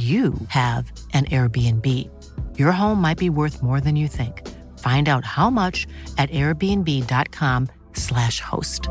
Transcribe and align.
you 0.00 0.34
have 0.48 0.90
an 1.12 1.26
Airbnb. 1.26 2.08
Your 2.56 2.72
home 2.72 3.00
might 3.00 3.18
be 3.18 3.28
worth 3.28 3.62
more 3.62 3.80
than 3.80 3.96
you 3.96 4.08
think. 4.08 4.42
Find 4.78 5.08
out 5.08 5.24
how 5.24 5.50
much 5.50 5.86
at 6.16 6.30
airbnb.com/slash 6.30 8.40
host. 8.40 8.88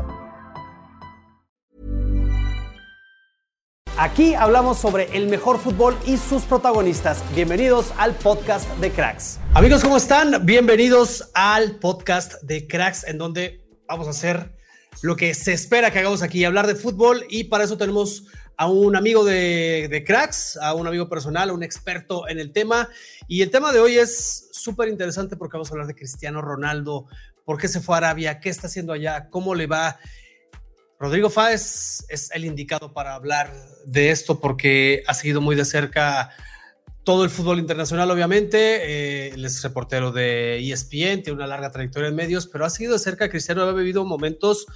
Aquí 3.98 4.34
hablamos 4.34 4.78
sobre 4.78 5.14
el 5.16 5.26
mejor 5.28 5.58
fútbol 5.58 5.96
y 6.06 6.16
sus 6.16 6.44
protagonistas. 6.44 7.24
Bienvenidos 7.34 7.92
al 7.98 8.14
podcast 8.14 8.70
de 8.78 8.92
Cracks. 8.92 9.40
Amigos, 9.52 9.82
¿cómo 9.82 9.96
están? 9.96 10.46
Bienvenidos 10.46 11.28
al 11.34 11.80
podcast 11.80 12.40
de 12.42 12.66
Cracks, 12.66 13.04
en 13.04 13.18
donde 13.18 13.66
vamos 13.86 14.06
a 14.06 14.10
hacer 14.10 14.56
lo 15.02 15.16
que 15.16 15.34
se 15.34 15.52
espera 15.52 15.90
que 15.90 15.98
hagamos 15.98 16.22
aquí, 16.22 16.44
hablar 16.44 16.66
de 16.66 16.76
fútbol. 16.76 17.26
Y 17.28 17.44
para 17.44 17.64
eso 17.64 17.76
tenemos 17.76 18.24
a 18.60 18.66
un 18.66 18.94
amigo 18.94 19.24
de, 19.24 20.04
Cracks, 20.06 20.58
a 20.60 20.74
un 20.74 20.86
amigo 20.86 21.08
personal, 21.08 21.48
a 21.48 21.54
un 21.54 21.62
experto 21.62 22.28
en 22.28 22.38
el 22.38 22.52
tema. 22.52 22.90
Y 23.26 23.40
el 23.40 23.50
tema 23.50 23.72
de 23.72 23.80
hoy 23.80 23.96
es 23.96 24.50
súper 24.52 24.90
interesante 24.90 25.34
porque 25.34 25.56
vamos 25.56 25.70
a 25.70 25.72
hablar 25.72 25.86
de 25.86 25.94
Cristiano 25.94 26.42
Ronaldo, 26.42 27.06
por 27.46 27.56
qué 27.56 27.68
se 27.68 27.80
fue 27.80 27.94
a 27.94 27.98
Arabia, 27.98 28.38
qué 28.38 28.50
está 28.50 28.66
haciendo 28.66 28.92
allá, 28.92 29.30
cómo 29.30 29.54
le 29.54 29.66
va. 29.66 29.98
Rodrigo 30.98 31.30
Fáez 31.30 32.04
es 32.10 32.30
el 32.32 32.44
indicado 32.44 32.92
para 32.92 33.14
hablar 33.14 33.50
de 33.86 34.10
esto 34.10 34.40
porque 34.40 35.04
ha 35.06 35.14
seguido 35.14 35.40
muy 35.40 35.56
de 35.56 35.64
cerca 35.64 36.28
todo 37.02 37.24
el 37.24 37.30
fútbol 37.30 37.60
internacional, 37.60 38.10
obviamente. 38.10 38.58
Eh, 38.58 39.28
él 39.28 39.42
es 39.42 39.62
reportero 39.62 40.12
de 40.12 40.58
ESPN, 40.58 41.22
tiene 41.22 41.32
una 41.32 41.46
larga 41.46 41.70
trayectoria 41.70 42.10
en 42.10 42.14
medios, 42.14 42.46
pero 42.46 42.66
ha 42.66 42.70
seguido 42.70 42.92
de 42.92 42.98
cerca. 42.98 43.30
Cristiano 43.30 43.62
ha 43.62 43.72
vivido 43.72 44.04
momentos 44.04 44.66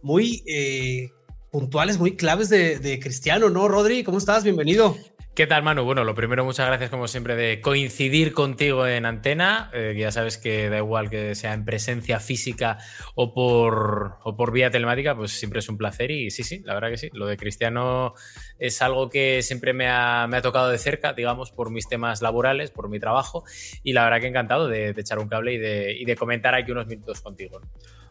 muy 0.00 0.44
eh, 0.46 1.10
puntuales, 1.56 1.98
muy 1.98 2.16
claves 2.16 2.50
de, 2.50 3.00
Cristiano, 3.02 3.48
¿no, 3.48 3.66
Rodri? 3.66 4.04
¿Cómo 4.04 4.18
estás? 4.18 4.44
Bienvenido. 4.44 4.94
¿Qué 5.34 5.46
tal, 5.46 5.62
Manu? 5.62 5.84
Bueno, 5.84 6.04
lo 6.04 6.14
primero, 6.14 6.44
muchas 6.44 6.66
gracias 6.66 6.90
como 6.90 7.08
siempre 7.08 7.34
de 7.34 7.62
coincidir 7.62 8.34
contigo 8.34 8.86
en 8.86 9.06
antena. 9.06 9.70
Eh, 9.72 9.94
ya 9.96 10.12
sabes 10.12 10.36
que 10.36 10.68
da 10.68 10.76
igual 10.76 11.08
que 11.08 11.34
sea 11.34 11.54
en 11.54 11.64
presencia 11.64 12.20
física 12.20 12.76
o 13.14 13.32
por, 13.32 14.18
o 14.22 14.36
por 14.36 14.52
vía 14.52 14.70
telemática, 14.70 15.16
pues 15.16 15.30
siempre 15.30 15.60
es 15.60 15.68
un 15.70 15.78
placer 15.78 16.10
y 16.10 16.30
sí, 16.30 16.42
sí, 16.42 16.60
la 16.62 16.74
verdad 16.74 16.90
que 16.90 16.98
sí. 16.98 17.08
Lo 17.14 17.26
de 17.26 17.38
Cristiano 17.38 18.12
es 18.58 18.82
algo 18.82 19.08
que 19.08 19.40
siempre 19.40 19.72
me 19.72 19.88
ha, 19.88 20.26
me 20.28 20.36
ha 20.36 20.42
tocado 20.42 20.68
de 20.68 20.76
cerca, 20.76 21.14
digamos, 21.14 21.52
por 21.52 21.70
mis 21.70 21.88
temas 21.88 22.20
laborales, 22.20 22.70
por 22.70 22.90
mi 22.90 23.00
trabajo 23.00 23.44
y 23.82 23.94
la 23.94 24.04
verdad 24.04 24.20
que 24.20 24.26
encantado 24.26 24.68
de, 24.68 24.92
de 24.92 25.00
echar 25.00 25.18
un 25.18 25.28
cable 25.28 25.54
y 25.54 25.58
de, 25.58 25.96
y 25.98 26.04
de 26.04 26.16
comentar 26.16 26.54
aquí 26.54 26.70
unos 26.70 26.86
minutos 26.86 27.22
contigo. 27.22 27.62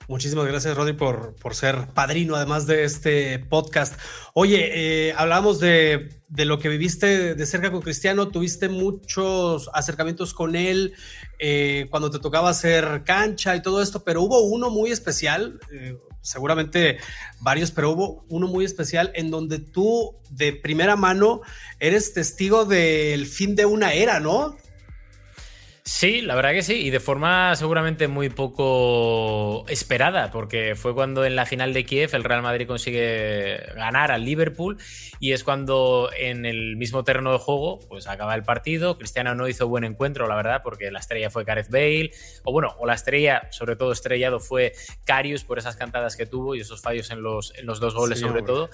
Muchísimas 0.08 0.46
gracias, 0.46 0.78
Rodri, 0.78 0.94
por, 0.94 1.36
por, 1.36 1.56
ser 1.56 1.88
padrino, 1.96 2.36
además 2.36 2.68
de 2.68 2.84
este 2.84 3.40
podcast. 3.40 4.00
Oye, 4.36 5.10
eh, 5.10 5.14
hablamos 5.18 5.60
de, 5.60 6.22
de, 6.28 6.46
lo 6.46 6.60
que 6.60 6.70
viviste 6.70 7.34
de 7.34 7.46
cerca 7.48 7.72
con 7.72 7.82
Cristiano, 7.82 8.28
tuviste 8.28 8.70
muchos 8.70 9.68
acercamientos 9.74 10.36
con 10.36 10.56
él 10.56 10.94
eh, 11.40 11.88
cuando 11.90 12.12
te 12.12 12.20
tocaba 12.20 12.52
hacer 12.52 13.02
cancha 13.04 13.56
y 13.56 13.64
todo 13.64 13.82
esto, 13.82 14.04
pero 14.04 14.22
hubo 14.22 14.42
uno 14.42 14.70
muy 14.70 14.92
especial, 14.92 15.60
eh, 15.72 15.98
seguramente 16.22 17.00
varios, 17.40 17.72
pero 17.72 17.90
hubo 17.90 18.26
uno 18.30 18.48
muy 18.48 18.64
especial 18.64 19.12
en 19.16 19.32
donde 19.32 19.58
tú 19.58 20.16
de 20.30 20.54
primera 20.54 20.96
mano 20.96 21.42
eres 21.80 22.14
testigo 22.14 22.66
del 22.66 23.26
fin 23.26 23.56
de 23.56 23.66
una 23.66 23.94
era, 23.94 24.20
¿no? 24.20 24.56
Sí, 25.88 26.22
la 26.22 26.34
verdad 26.34 26.53
que 26.53 26.63
sí, 26.63 26.73
y 26.73 26.90
de 26.90 27.00
forma 27.00 27.56
seguramente 27.56 28.07
muy 28.07 28.29
poco 28.29 29.68
esperada, 29.68 30.31
porque 30.31 30.73
fue 30.73 30.96
cuando 30.96 31.23
en 31.25 31.35
la 31.35 31.46
final 31.46 31.73
de 31.73 31.85
Kiev 31.85 32.09
el 32.16 32.23
Real 32.23 32.41
Madrid 32.41 32.66
consigue 32.66 33.57
ganar 33.75 34.12
al 34.12 34.25
Liverpool 34.25 34.79
y 35.19 35.34
es 35.34 35.44
cuando 35.44 36.09
en 36.18 36.47
el 36.47 36.75
mismo 36.75 37.03
terreno 37.03 37.31
de 37.34 37.38
juego 37.38 37.78
pues 37.88 38.07
acaba 38.07 38.34
el 38.34 38.41
partido, 38.41 38.97
Cristiano 38.97 39.35
no 39.35 39.47
hizo 39.47 39.68
buen 39.68 39.84
encuentro, 39.84 40.28
la 40.28 40.35
verdad, 40.35 40.62
porque 40.63 40.90
la 40.90 40.97
estrella 40.97 41.29
fue 41.29 41.44
Gareth 41.44 41.69
Bale, 41.69 42.09
o 42.44 42.51
bueno, 42.51 42.74
o 42.79 42.88
la 42.88 42.95
estrella, 42.95 43.47
sobre 43.51 43.75
todo 43.75 43.91
estrellado, 43.91 44.40
fue 44.40 44.74
Carius 45.06 45.44
por 45.44 45.59
esas 45.59 45.75
cantadas 45.75 46.16
que 46.16 46.25
tuvo 46.25 46.56
y 46.56 46.62
esos 46.62 46.81
fallos 46.81 47.12
en 47.12 47.22
los, 47.22 47.53
en 47.59 47.68
los 47.68 47.79
dos 47.79 47.94
goles 47.94 48.18
sí, 48.18 48.25
sobre 48.25 48.40
hombre. 48.40 48.53
todo. 48.53 48.69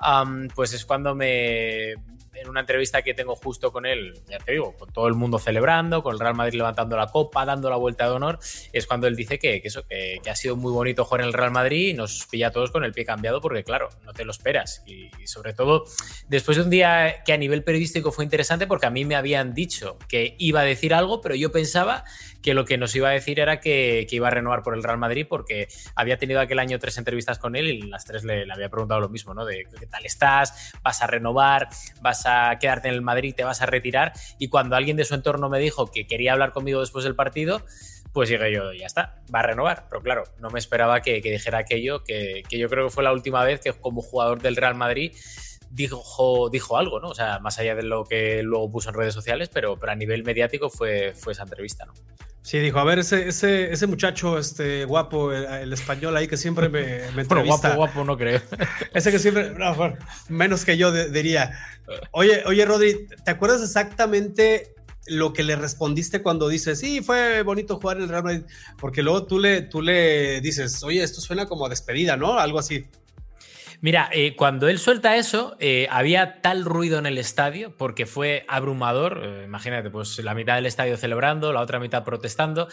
Um, 0.00 0.48
pues 0.48 0.72
es 0.72 0.84
cuando 0.84 1.14
me, 1.14 1.94
en 2.40 2.48
una 2.48 2.60
entrevista 2.60 3.02
que 3.02 3.14
tengo 3.14 3.36
justo 3.36 3.72
con 3.72 3.86
él, 3.86 4.20
ya 4.28 4.38
te 4.38 4.52
digo, 4.52 4.74
con 4.76 4.92
todo 4.92 5.08
el 5.08 5.14
mundo 5.14 5.38
celebrando, 5.38 6.02
con 6.02 6.14
el 6.14 6.20
Real 6.20 6.34
Madrid 6.34 6.58
levantando 6.58 6.96
la 6.96 7.06
copa, 7.06 7.44
dando 7.44 7.70
la 7.70 7.76
vuelta 7.76 8.04
de 8.04 8.10
honor, 8.12 8.38
es 8.72 8.86
cuando 8.86 9.06
él 9.06 9.16
dice 9.16 9.38
que, 9.38 9.60
que 9.60 9.68
eso, 9.68 9.86
que, 9.86 10.20
que, 10.22 10.30
ha 10.30 10.36
sido 10.36 10.56
muy 10.56 10.72
bonito 10.72 11.04
jugar 11.04 11.22
en 11.22 11.28
el 11.28 11.32
Real 11.32 11.50
Madrid 11.50 11.88
y 11.88 11.94
nos 11.94 12.26
pilla 12.26 12.48
a 12.48 12.50
todos 12.50 12.70
con 12.70 12.84
el 12.84 12.92
pie 12.92 13.04
cambiado 13.04 13.40
porque, 13.40 13.64
claro, 13.64 13.88
no 14.04 14.12
te 14.12 14.24
lo 14.24 14.30
esperas. 14.30 14.82
Y, 14.86 15.10
y, 15.20 15.26
sobre 15.26 15.52
todo, 15.52 15.84
después 16.28 16.56
de 16.56 16.62
un 16.62 16.70
día 16.70 17.22
que 17.24 17.32
a 17.32 17.36
nivel 17.36 17.64
periodístico 17.64 18.12
fue 18.12 18.24
interesante 18.24 18.66
porque 18.66 18.86
a 18.86 18.90
mí 18.90 19.04
me 19.04 19.16
habían 19.16 19.54
dicho 19.54 19.98
que 20.08 20.34
iba 20.38 20.60
a 20.60 20.64
decir 20.64 20.94
algo, 20.94 21.20
pero 21.20 21.34
yo 21.34 21.52
pensaba 21.52 22.04
que 22.42 22.54
lo 22.54 22.64
que 22.64 22.78
nos 22.78 22.94
iba 22.94 23.08
a 23.08 23.12
decir 23.12 23.40
era 23.40 23.60
que, 23.60 24.06
que 24.08 24.16
iba 24.16 24.28
a 24.28 24.30
renovar 24.30 24.62
por 24.62 24.74
el 24.74 24.82
Real 24.82 24.98
Madrid 24.98 25.26
porque 25.28 25.68
había 25.94 26.18
tenido 26.18 26.40
aquel 26.40 26.58
año 26.58 26.78
tres 26.78 26.98
entrevistas 26.98 27.38
con 27.38 27.56
él 27.56 27.66
y 27.66 27.82
las 27.82 28.04
tres 28.04 28.24
le, 28.24 28.46
le 28.46 28.52
había 28.52 28.68
preguntado 28.68 29.00
lo 29.00 29.08
mismo, 29.08 29.34
¿no? 29.34 29.44
De 29.44 29.66
qué 29.78 29.86
tal 29.86 30.06
estás, 30.06 30.72
vas 30.82 31.02
a 31.02 31.06
renovar, 31.06 31.68
vas 32.00 32.26
a 32.26 32.27
quedarte 32.60 32.88
en 32.88 32.94
el 32.94 33.02
Madrid, 33.02 33.34
te 33.34 33.44
vas 33.44 33.62
a 33.62 33.66
retirar. 33.66 34.12
Y 34.38 34.48
cuando 34.48 34.76
alguien 34.76 34.96
de 34.96 35.04
su 35.04 35.14
entorno 35.14 35.48
me 35.48 35.58
dijo 35.58 35.90
que 35.90 36.06
quería 36.06 36.32
hablar 36.32 36.52
conmigo 36.52 36.80
después 36.80 37.04
del 37.04 37.14
partido, 37.14 37.62
pues 38.12 38.28
llegué 38.28 38.52
yo, 38.52 38.72
ya 38.72 38.86
está, 38.86 39.22
va 39.34 39.40
a 39.40 39.42
renovar. 39.42 39.86
Pero 39.88 40.02
claro, 40.02 40.24
no 40.38 40.50
me 40.50 40.58
esperaba 40.58 41.00
que, 41.00 41.20
dijera 41.20 41.58
aquello, 41.58 42.02
que, 42.04 42.42
yo 42.50 42.68
creo 42.68 42.86
que 42.86 42.92
fue 42.92 43.04
la 43.04 43.12
última 43.12 43.44
vez 43.44 43.60
que 43.60 43.72
como 43.72 44.02
jugador 44.02 44.40
del 44.40 44.56
Real 44.56 44.74
Madrid 44.74 45.12
dijo, 45.70 46.50
algo, 46.76 47.00
¿no? 47.00 47.08
O 47.08 47.14
sea, 47.14 47.38
más 47.40 47.58
allá 47.58 47.74
de 47.74 47.82
lo 47.82 48.04
que 48.04 48.42
luego 48.42 48.70
puso 48.70 48.88
en 48.88 48.94
redes 48.94 49.14
sociales, 49.14 49.50
pero, 49.52 49.76
pero 49.78 49.92
a 49.92 49.94
nivel 49.94 50.24
mediático 50.24 50.70
fue, 50.70 51.12
fue 51.14 51.32
esa 51.32 51.42
entrevista, 51.42 51.84
¿no? 51.84 51.92
Sí, 52.42 52.58
dijo, 52.60 52.78
a 52.78 52.84
ver, 52.84 52.98
ese, 53.00 53.28
ese, 53.28 53.72
ese 53.72 53.86
muchacho 53.86 54.38
este, 54.38 54.84
guapo, 54.84 55.32
el, 55.32 55.44
el, 55.44 55.72
español 55.72 56.16
ahí 56.16 56.28
que 56.28 56.36
siempre 56.36 56.68
me, 56.68 56.82
me 57.14 57.22
entrevista. 57.22 57.34
Bueno, 57.34 57.44
guapo, 57.44 57.76
guapo 57.76 58.04
no 58.04 58.16
creo. 58.16 58.40
Ese 58.94 59.10
que 59.10 59.18
siempre, 59.18 59.50
no, 59.50 59.74
bueno, 59.74 59.96
menos 60.28 60.64
que 60.64 60.76
yo 60.76 60.90
de, 60.90 61.10
diría. 61.10 61.58
Oye, 62.12 62.42
oye, 62.46 62.64
Rodri, 62.64 63.06
¿te 63.24 63.30
acuerdas 63.30 63.62
exactamente 63.62 64.74
lo 65.06 65.32
que 65.32 65.42
le 65.42 65.56
respondiste 65.56 66.22
cuando 66.22 66.48
dices, 66.48 66.78
sí, 66.78 67.02
fue 67.02 67.42
bonito 67.42 67.78
jugar 67.78 67.98
en 67.98 68.04
el 68.04 68.08
Real 68.08 68.24
Madrid? 68.24 68.42
Porque 68.78 69.02
luego 69.02 69.24
tú 69.24 69.38
le, 69.38 69.62
tú 69.62 69.82
le 69.82 70.40
dices, 70.40 70.82
oye, 70.82 71.02
esto 71.02 71.20
suena 71.20 71.46
como 71.46 71.66
a 71.66 71.68
despedida, 71.68 72.16
¿no? 72.16 72.38
Algo 72.38 72.58
así. 72.58 72.86
Mira, 73.80 74.10
eh, 74.12 74.34
cuando 74.34 74.68
él 74.68 74.78
suelta 74.78 75.16
eso, 75.16 75.56
eh, 75.60 75.86
había 75.90 76.40
tal 76.40 76.64
ruido 76.64 76.98
en 76.98 77.06
el 77.06 77.16
estadio 77.16 77.76
porque 77.76 78.06
fue 78.06 78.44
abrumador. 78.48 79.20
Eh, 79.22 79.44
imagínate, 79.44 79.88
pues 79.88 80.18
la 80.18 80.34
mitad 80.34 80.56
del 80.56 80.66
estadio 80.66 80.96
celebrando, 80.96 81.52
la 81.52 81.60
otra 81.60 81.78
mitad 81.78 82.04
protestando, 82.04 82.68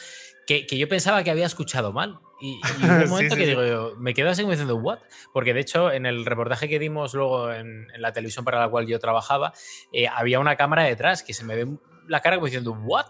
que, 0.48 0.66
que 0.66 0.78
yo 0.78 0.88
pensaba 0.90 1.24
que 1.24 1.30
había 1.30 1.46
escuchado 1.46 1.94
mal. 1.94 2.20
Y, 2.42 2.60
y 2.80 2.86
hubo 2.86 3.04
un 3.04 3.10
momento 3.10 3.36
sí, 3.36 3.40
que 3.42 3.46
sí, 3.46 3.52
digo 3.52 3.66
yo, 3.66 3.94
me 3.98 4.16
quedo 4.16 4.32
así 4.32 4.42
como 4.42 4.52
diciendo, 4.52 4.78
¿what? 4.78 5.00
Porque 5.32 5.54
de 5.54 5.60
hecho, 5.60 5.92
en 5.92 6.08
el 6.08 6.26
reportaje 6.26 6.68
que 6.68 6.80
dimos 6.80 7.14
luego 7.14 7.52
en, 7.52 7.88
en 7.94 8.02
la 8.02 8.12
televisión 8.12 8.44
para 8.44 8.60
la 8.60 8.70
cual 8.70 8.88
yo 8.88 8.98
trabajaba, 9.00 9.54
había 10.16 10.40
una 10.40 10.56
cámara 10.56 10.84
detrás 10.84 11.22
que 11.22 11.34
se 11.34 11.44
me 11.44 11.56
ve 11.56 11.68
la 12.08 12.22
cara 12.22 12.38
como 12.38 12.48
diciendo, 12.48 12.72
¿what? 12.72 13.08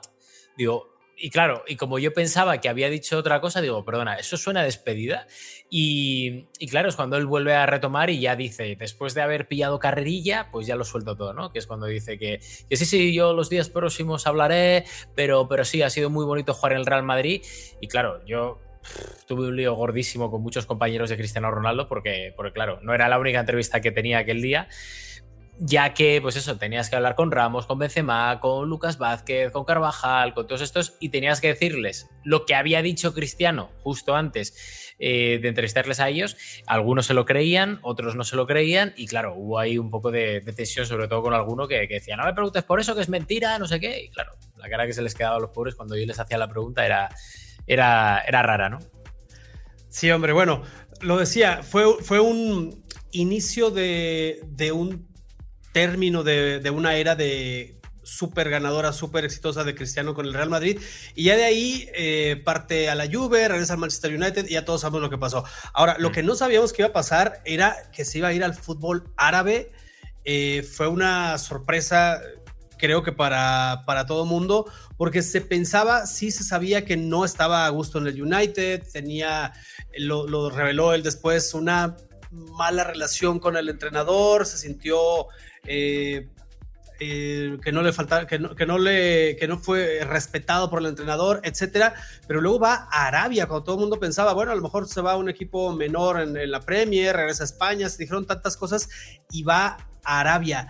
Digo, 0.57 0.94
y 1.17 1.29
claro, 1.29 1.63
y 1.67 1.77
como 1.77 1.97
yo 1.99 2.13
pensaba 2.13 2.59
que 2.59 2.67
había 2.67 2.89
dicho 2.89 3.17
otra 3.17 3.39
cosa, 3.39 3.61
digo, 3.61 3.85
perdona, 3.85 4.15
eso 4.15 4.37
suena 4.37 4.61
a 4.61 4.63
despedida. 4.63 5.27
Y, 5.69 6.45
claro, 6.69 6.89
es 6.89 6.95
cuando 6.95 7.17
él 7.17 7.25
vuelve 7.25 7.53
a 7.53 7.65
retomar 7.65 8.09
y 8.09 8.19
ya 8.19 8.35
dice, 8.35 8.75
después 8.77 9.13
de 9.13 9.21
haber 9.21 9.47
pillado 9.47 9.79
carrerilla, 9.79 10.49
pues 10.51 10.67
ya 10.67 10.75
lo 10.75 10.83
suelto 10.83 11.15
todo, 11.15 11.33
¿no? 11.33 11.51
Que 11.51 11.59
es 11.59 11.67
cuando 11.67 11.85
dice 11.85 12.17
que, 12.17 12.39
que 12.69 12.77
sí, 12.77 12.85
sí, 12.85 13.13
yo 13.13 13.33
los 13.33 13.49
días 13.49 13.69
próximos 13.69 14.27
hablaré, 14.27 14.85
pero, 15.15 15.47
pero 15.47 15.63
sí, 15.63 15.81
ha 15.81 15.89
sido 15.89 16.09
muy 16.09 16.25
bonito 16.25 16.53
jugar 16.53 16.73
en 16.73 16.79
el 16.79 16.85
Real 16.85 17.03
Madrid. 17.03 17.41
Y 17.81 17.87
claro, 17.87 18.25
yo 18.25 18.59
tuve 19.27 19.47
un 19.47 19.55
lío 19.55 19.73
gordísimo 19.73 20.29
con 20.29 20.41
muchos 20.41 20.65
compañeros 20.65 21.09
de 21.09 21.17
Cristiano 21.17 21.49
Ronaldo 21.49 21.87
porque, 21.87 22.33
porque, 22.35 22.51
claro, 22.51 22.79
no 22.81 22.93
era 22.93 23.07
la 23.09 23.19
única 23.19 23.39
entrevista 23.39 23.81
que 23.81 23.91
tenía 23.91 24.19
aquel 24.19 24.41
día 24.41 24.67
ya 25.57 25.93
que, 25.93 26.19
pues 26.21 26.35
eso, 26.35 26.57
tenías 26.57 26.89
que 26.89 26.95
hablar 26.95 27.15
con 27.15 27.31
Ramos, 27.31 27.65
con 27.65 27.79
Benzema, 27.79 28.39
con 28.41 28.67
Lucas 28.67 28.97
Vázquez, 28.97 29.51
con 29.51 29.63
Carvajal, 29.63 30.33
con 30.33 30.47
todos 30.47 30.61
estos, 30.61 30.95
y 30.99 31.09
tenías 31.09 31.39
que 31.39 31.47
decirles 31.47 32.09
lo 32.23 32.45
que 32.45 32.55
había 32.55 32.81
dicho 32.81 33.13
Cristiano 33.13 33.71
justo 33.81 34.15
antes 34.15 34.93
eh, 34.99 35.39
de 35.41 35.47
entrevistarles 35.47 35.99
a 35.99 36.09
ellos. 36.09 36.35
Algunos 36.67 37.05
se 37.05 37.13
lo 37.13 37.25
creían, 37.25 37.79
otros 37.83 38.15
no 38.15 38.23
se 38.23 38.35
lo 38.35 38.47
creían, 38.47 38.93
y 38.97 39.07
claro, 39.07 39.33
hubo 39.35 39.59
ahí 39.59 39.77
un 39.77 39.89
poco 39.89 40.11
de, 40.11 40.41
tensión, 40.41 40.85
sobre 40.85 41.07
todo 41.07 41.21
con 41.21 41.33
alguno 41.33 41.67
que, 41.67 41.87
decía, 41.87 42.17
no 42.17 42.25
me 42.25 42.33
preguntes 42.33 42.63
por 42.63 42.79
eso, 42.79 42.93
que 42.93 43.01
es 43.01 43.09
mentira, 43.09 43.57
no 43.57 43.67
sé 43.67 43.79
qué, 43.79 44.03
y 44.03 44.09
claro, 44.09 44.33
la 44.57 44.69
cara 44.69 44.85
que 44.85 44.93
se 44.93 45.01
les 45.01 45.15
quedaba 45.15 45.37
a 45.37 45.39
los 45.39 45.51
pobres 45.51 45.75
cuando 45.75 45.95
yo 45.95 46.05
les 46.05 46.19
hacía 46.19 46.37
la 46.37 46.49
pregunta 46.49 46.85
era, 46.85 47.09
era, 47.65 48.21
era 48.27 48.41
rara, 48.43 48.69
¿no? 48.69 48.79
Sí, 49.87 50.11
hombre, 50.11 50.33
bueno, 50.33 50.63
lo 50.99 51.17
decía, 51.17 51.63
fue, 51.63 51.85
fue 52.01 52.19
un 52.19 52.83
inicio 53.11 53.71
de, 53.71 54.41
de 54.47 54.73
un 54.73 55.14
término 55.75 56.23
de, 56.23 56.71
una 56.73 56.95
era 56.95 57.15
de 57.15 57.81
súper 58.01 58.49
ganadora, 58.49 58.93
súper 58.93 59.25
exitosa 59.25 59.65
de 59.65 59.75
Cristiano 59.75 60.13
con 60.13 60.25
el 60.25 60.33
Real 60.33 60.49
Madrid. 60.49 60.79
Y 61.15 61.25
ya 61.25 61.35
de 61.35 61.43
ahí 61.43 61.89
eh, 61.93 62.41
parte 62.45 62.89
a 62.89 62.95
la 62.95 63.07
Juve, 63.11 63.45
regresa 63.45 63.73
al 63.73 63.79
Manchester 63.79 64.15
United 64.15 64.45
y 64.47 64.53
ya 64.53 64.63
todos 64.63 64.79
sabemos 64.79 65.01
lo 65.01 65.09
que 65.09 65.17
pasó. 65.17 65.43
Ahora, 65.73 65.97
lo 65.99 66.13
que 66.13 66.23
no 66.23 66.35
sabíamos 66.35 66.71
que 66.71 66.81
iba 66.81 66.87
a 66.87 66.93
pasar 66.93 67.41
era 67.43 67.75
que 67.91 68.05
se 68.05 68.19
iba 68.19 68.29
a 68.29 68.33
ir 68.33 68.45
al 68.45 68.53
fútbol 68.53 69.11
árabe. 69.17 69.73
Eh, 70.23 70.63
fue 70.63 70.87
una 70.87 71.37
sorpresa, 71.39 72.21
creo 72.77 73.03
que 73.03 73.11
para, 73.11 73.83
para 73.85 74.05
todo 74.05 74.23
mundo, 74.23 74.71
porque 74.95 75.21
se 75.21 75.41
pensaba, 75.41 76.05
sí 76.05 76.31
se 76.31 76.45
sabía 76.45 76.85
que 76.85 76.95
no 76.95 77.25
estaba 77.25 77.65
a 77.65 77.69
gusto 77.69 77.97
en 77.97 78.07
el 78.07 78.21
United, 78.21 78.81
tenía, 78.93 79.51
lo 79.97 80.49
reveló 80.49 80.93
él 80.93 81.03
después, 81.03 81.53
una 81.53 81.97
mala 82.35 82.83
relación 82.83 83.39
con 83.39 83.57
el 83.57 83.69
entrenador, 83.69 84.45
se 84.45 84.57
sintió 84.57 85.27
eh, 85.65 86.27
eh, 86.99 87.57
que 87.61 87.73
no 87.73 87.81
le 87.81 87.91
falta, 87.91 88.25
que 88.25 88.39
no, 88.39 88.55
que 88.55 88.65
no 88.65 88.77
le, 88.77 89.35
que 89.35 89.49
no 89.49 89.57
fue 89.57 90.05
respetado 90.05 90.69
por 90.69 90.79
el 90.79 90.85
entrenador, 90.85 91.41
etcétera. 91.43 91.93
Pero 92.25 92.39
luego 92.39 92.59
va 92.59 92.87
a 92.89 93.07
Arabia, 93.07 93.47
cuando 93.47 93.63
todo 93.65 93.75
el 93.75 93.81
mundo 93.81 93.99
pensaba, 93.99 94.33
bueno, 94.33 94.53
a 94.53 94.55
lo 94.55 94.61
mejor 94.61 94.87
se 94.87 95.01
va 95.01 95.13
a 95.13 95.17
un 95.17 95.27
equipo 95.27 95.73
menor 95.73 96.21
en, 96.21 96.49
la 96.49 96.61
Premier, 96.61 97.15
regresa 97.15 97.43
a 97.43 97.45
España, 97.45 97.89
se 97.89 97.97
dijeron 97.97 98.25
tantas 98.25 98.55
cosas 98.55 98.87
y 99.29 99.43
va 99.43 99.77
a 100.05 100.19
Arabia. 100.21 100.69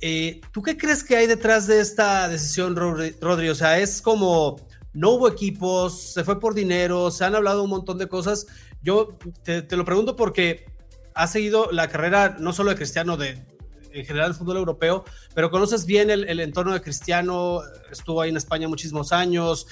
Eh, 0.00 0.42
¿Tú 0.52 0.60
qué 0.60 0.76
crees 0.76 1.02
que 1.02 1.16
hay 1.16 1.26
detrás 1.26 1.66
de 1.66 1.80
esta 1.80 2.28
decisión, 2.28 2.76
Rodri? 2.76 3.48
O 3.48 3.54
sea, 3.54 3.78
es 3.78 4.02
como 4.02 4.56
no 4.92 5.12
hubo 5.12 5.28
equipos, 5.28 6.12
se 6.12 6.24
fue 6.24 6.38
por 6.38 6.54
dinero, 6.54 7.10
se 7.10 7.24
han 7.24 7.34
hablado 7.34 7.62
un 7.62 7.70
montón 7.70 7.96
de 7.96 8.06
cosas. 8.06 8.46
Yo 8.82 9.16
te 9.44 9.76
lo 9.76 9.84
pregunto 9.86 10.14
porque 10.14 10.66
ha 11.14 11.26
seguido 11.26 11.70
la 11.72 11.88
carrera 11.88 12.36
no 12.38 12.52
solo 12.52 12.70
de 12.70 12.76
Cristiano, 12.76 13.16
de, 13.16 13.44
en 13.92 14.04
general 14.04 14.30
el 14.30 14.36
fútbol 14.36 14.56
europeo, 14.56 15.04
pero 15.34 15.50
conoces 15.50 15.86
bien 15.86 16.10
el, 16.10 16.40
entorno 16.40 16.72
de 16.72 16.80
Cristiano, 16.80 17.60
estuvo 17.90 18.20
ahí 18.20 18.30
en 18.30 18.36
España 18.36 18.68
muchísimos 18.68 19.12
años. 19.12 19.66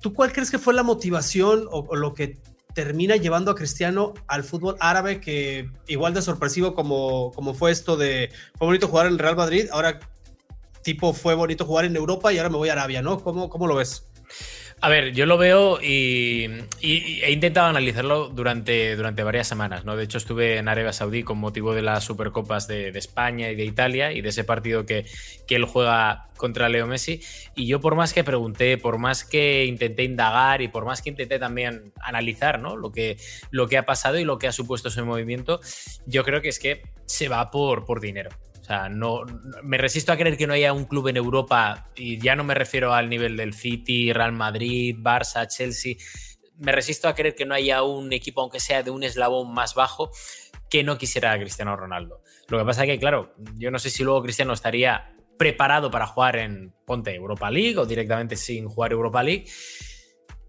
¿Tú 0.00 0.14
cuál 0.14 0.32
crees 0.32 0.50
que 0.50 0.58
fue 0.58 0.74
la 0.74 0.82
motivación 0.82 1.66
o, 1.70 1.94
lo 1.94 2.14
que 2.14 2.40
termina 2.74 3.16
llevando 3.16 3.50
a 3.50 3.54
Cristiano 3.54 4.14
al 4.26 4.44
fútbol 4.44 4.76
árabe, 4.80 5.20
que 5.20 5.70
igual 5.86 6.14
de 6.14 6.22
sorpresivo 6.22 6.74
como, 6.74 7.32
como 7.32 7.54
fue 7.54 7.70
esto 7.70 7.96
de, 7.96 8.30
fue 8.56 8.68
bonito 8.68 8.88
jugar 8.88 9.06
en 9.06 9.12
el 9.14 9.18
Real 9.18 9.36
Madrid, 9.36 9.68
ahora 9.72 9.98
tipo 10.82 11.12
fue 11.12 11.34
bonito 11.34 11.66
jugar 11.66 11.84
en 11.84 11.96
Europa 11.96 12.32
y 12.32 12.38
ahora 12.38 12.50
me 12.50 12.56
voy 12.56 12.68
a 12.68 12.72
Arabia, 12.72 13.02
¿no? 13.02 13.20
¿Cómo, 13.22 13.50
cómo 13.50 13.66
lo 13.66 13.74
ves? 13.74 14.04
A 14.80 14.88
ver, 14.88 15.12
yo 15.12 15.26
lo 15.26 15.38
veo 15.38 15.80
y, 15.82 16.48
he 16.80 17.32
intentado 17.32 17.66
analizarlo 17.66 18.28
durante, 18.28 18.94
durante 18.94 19.24
varias 19.24 19.48
semanas, 19.48 19.84
¿no? 19.84 19.96
De 19.96 20.04
hecho, 20.04 20.18
estuve 20.18 20.58
en 20.58 20.68
Arabia 20.68 20.92
Saudí 20.92 21.24
con 21.24 21.38
motivo 21.38 21.74
de 21.74 21.82
las 21.82 22.04
Supercopas 22.04 22.68
de, 22.68 22.90
España 22.90 23.50
y 23.50 23.56
de 23.56 23.64
Italia 23.64 24.12
y 24.12 24.20
de 24.20 24.28
ese 24.28 24.44
partido 24.44 24.86
que, 24.86 25.04
que, 25.48 25.56
él 25.56 25.64
juega 25.64 26.28
contra 26.36 26.68
Leo 26.68 26.86
Messi. 26.86 27.20
Y 27.56 27.66
yo, 27.66 27.80
por 27.80 27.96
más 27.96 28.12
que 28.12 28.22
pregunté, 28.22 28.78
por 28.78 28.98
más 28.98 29.24
que 29.24 29.64
intenté 29.64 30.04
indagar 30.04 30.62
y 30.62 30.68
por 30.68 30.84
más 30.84 31.02
que 31.02 31.10
intenté 31.10 31.40
también 31.40 31.92
analizar, 32.00 32.60
¿no? 32.60 32.76
Lo 32.76 32.92
que, 32.92 33.16
lo 33.50 33.66
que 33.66 33.78
ha 33.78 33.84
pasado 33.84 34.16
y 34.18 34.24
lo 34.24 34.38
que 34.38 34.46
ha 34.46 34.52
supuesto 34.52 34.90
ese 34.90 35.02
movimiento, 35.02 35.60
yo 36.06 36.22
creo 36.22 36.40
que 36.40 36.50
es 36.50 36.60
que 36.60 36.82
se 37.04 37.28
va 37.28 37.50
por, 37.50 37.84
por 37.84 38.00
dinero 38.00 38.30
sea, 38.68 38.88
no, 38.88 39.22
me 39.62 39.78
resisto 39.78 40.12
a 40.12 40.16
creer 40.16 40.36
que 40.36 40.46
no 40.46 40.52
haya 40.52 40.72
un 40.72 40.84
club 40.84 41.08
en 41.08 41.16
Europa, 41.16 41.90
y 41.96 42.18
ya 42.18 42.36
no 42.36 42.44
me 42.44 42.54
refiero 42.54 42.92
al 42.92 43.08
nivel 43.08 43.36
del 43.36 43.54
City, 43.54 44.12
Real 44.12 44.32
Madrid, 44.32 44.96
Barça, 44.98 45.46
Chelsea, 45.46 45.96
me 46.58 46.72
resisto 46.72 47.08
a 47.08 47.14
creer 47.14 47.34
que 47.34 47.46
no 47.46 47.54
haya 47.54 47.82
un 47.82 48.12
equipo, 48.12 48.40
aunque 48.40 48.60
sea 48.60 48.82
de 48.82 48.90
un 48.90 49.02
eslabón 49.02 49.52
más 49.52 49.74
bajo, 49.74 50.10
que 50.68 50.84
no 50.84 50.98
quisiera 50.98 51.32
a 51.32 51.38
Cristiano 51.38 51.76
Ronaldo. 51.76 52.20
Lo 52.48 52.58
que 52.58 52.64
pasa 52.64 52.84
es 52.84 52.90
que, 52.90 52.98
claro, 52.98 53.34
yo 53.56 53.70
no 53.70 53.78
sé 53.78 53.90
si 53.90 54.04
luego 54.04 54.22
Cristiano 54.22 54.52
estaría 54.52 55.14
preparado 55.38 55.90
para 55.90 56.06
jugar 56.06 56.36
en 56.36 56.74
Ponte 56.84 57.14
Europa 57.14 57.50
League 57.50 57.78
o 57.78 57.86
directamente 57.86 58.36
sin 58.36 58.68
jugar 58.68 58.92
Europa 58.92 59.22
League. 59.22 59.46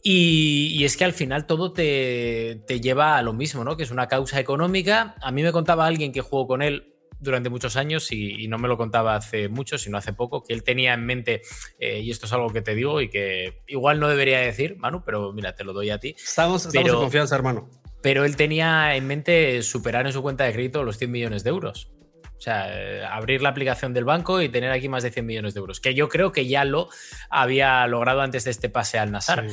Y, 0.02 0.84
es 0.84 0.96
que 0.96 1.04
al 1.04 1.14
final 1.14 1.46
todo 1.46 1.74
te, 1.74 2.64
te, 2.66 2.80
lleva 2.80 3.18
a 3.18 3.22
lo 3.22 3.34
mismo, 3.34 3.66
¿no? 3.66 3.76
Que 3.76 3.84
es 3.84 3.92
una 3.92 4.08
causa 4.08 4.40
económica. 4.40 5.16
A 5.22 5.32
mí 5.32 5.44
me 5.44 5.52
contaba 5.52 5.86
alguien 5.86 6.14
que 6.14 6.22
jugó 6.22 6.48
con 6.48 6.62
él 6.62 6.89
durante 7.20 7.50
muchos 7.50 7.76
años 7.76 8.12
y, 8.12 8.48
no 8.48 8.58
me 8.58 8.68
lo 8.68 8.78
contaba 8.78 9.16
hace 9.16 9.50
mucho, 9.50 9.78
sino 9.78 9.98
hace 9.98 10.14
poco, 10.14 10.44
que 10.44 10.54
él 10.54 10.64
tenía 10.64 10.94
en 10.94 11.06
mente, 11.06 11.42
eh, 11.80 12.00
y 12.00 12.10
esto 12.10 12.26
es 12.26 12.34
algo 12.34 12.50
que 12.50 12.62
te 12.62 12.74
digo 12.74 13.02
y 13.02 13.10
que 13.10 13.62
igual 13.68 14.00
no 14.00 14.08
debería 14.08 14.40
decir, 14.40 14.78
Manu, 14.78 15.04
pero 15.06 15.34
mira, 15.34 15.54
te 15.54 15.64
lo 15.64 15.74
doy 15.74 15.90
a 15.90 16.00
ti. 16.00 16.16
Estamos, 16.18 16.66
estamos 16.66 16.90
en 16.90 16.96
confianza, 16.96 17.36
hermano. 17.36 17.70
Pero 18.02 18.26
él 18.26 18.36
tenía 18.36 18.96
en 18.96 19.06
mente 19.08 19.62
superar 19.62 20.06
en 20.06 20.14
su 20.14 20.22
cuenta 20.22 20.46
de 20.46 20.54
crédito 20.54 20.84
los 20.84 20.98
100 20.98 21.12
millones 21.12 21.44
de 21.44 21.50
euros. 21.50 21.92
O 22.40 22.42
sea, 22.42 22.70
eh, 22.72 23.04
abrir 23.04 23.42
la 23.42 23.50
aplicación 23.50 23.94
del 23.94 24.06
banco 24.06 24.42
y 24.42 24.48
tener 24.48 24.72
aquí 24.72 24.88
más 24.88 25.04
de 25.04 25.12
100 25.12 25.26
millones 25.26 25.54
de 25.54 25.60
euros, 25.60 25.82
que 25.82 25.94
yo 25.94 26.08
creo 26.08 26.32
que 26.32 26.48
ya 26.48 26.64
lo 26.64 26.88
había 27.30 27.86
logrado 27.88 28.22
antes 28.22 28.46
de 28.46 28.52
este 28.52 28.70
pase 28.70 28.98
al 28.98 29.12
Nasar. 29.12 29.46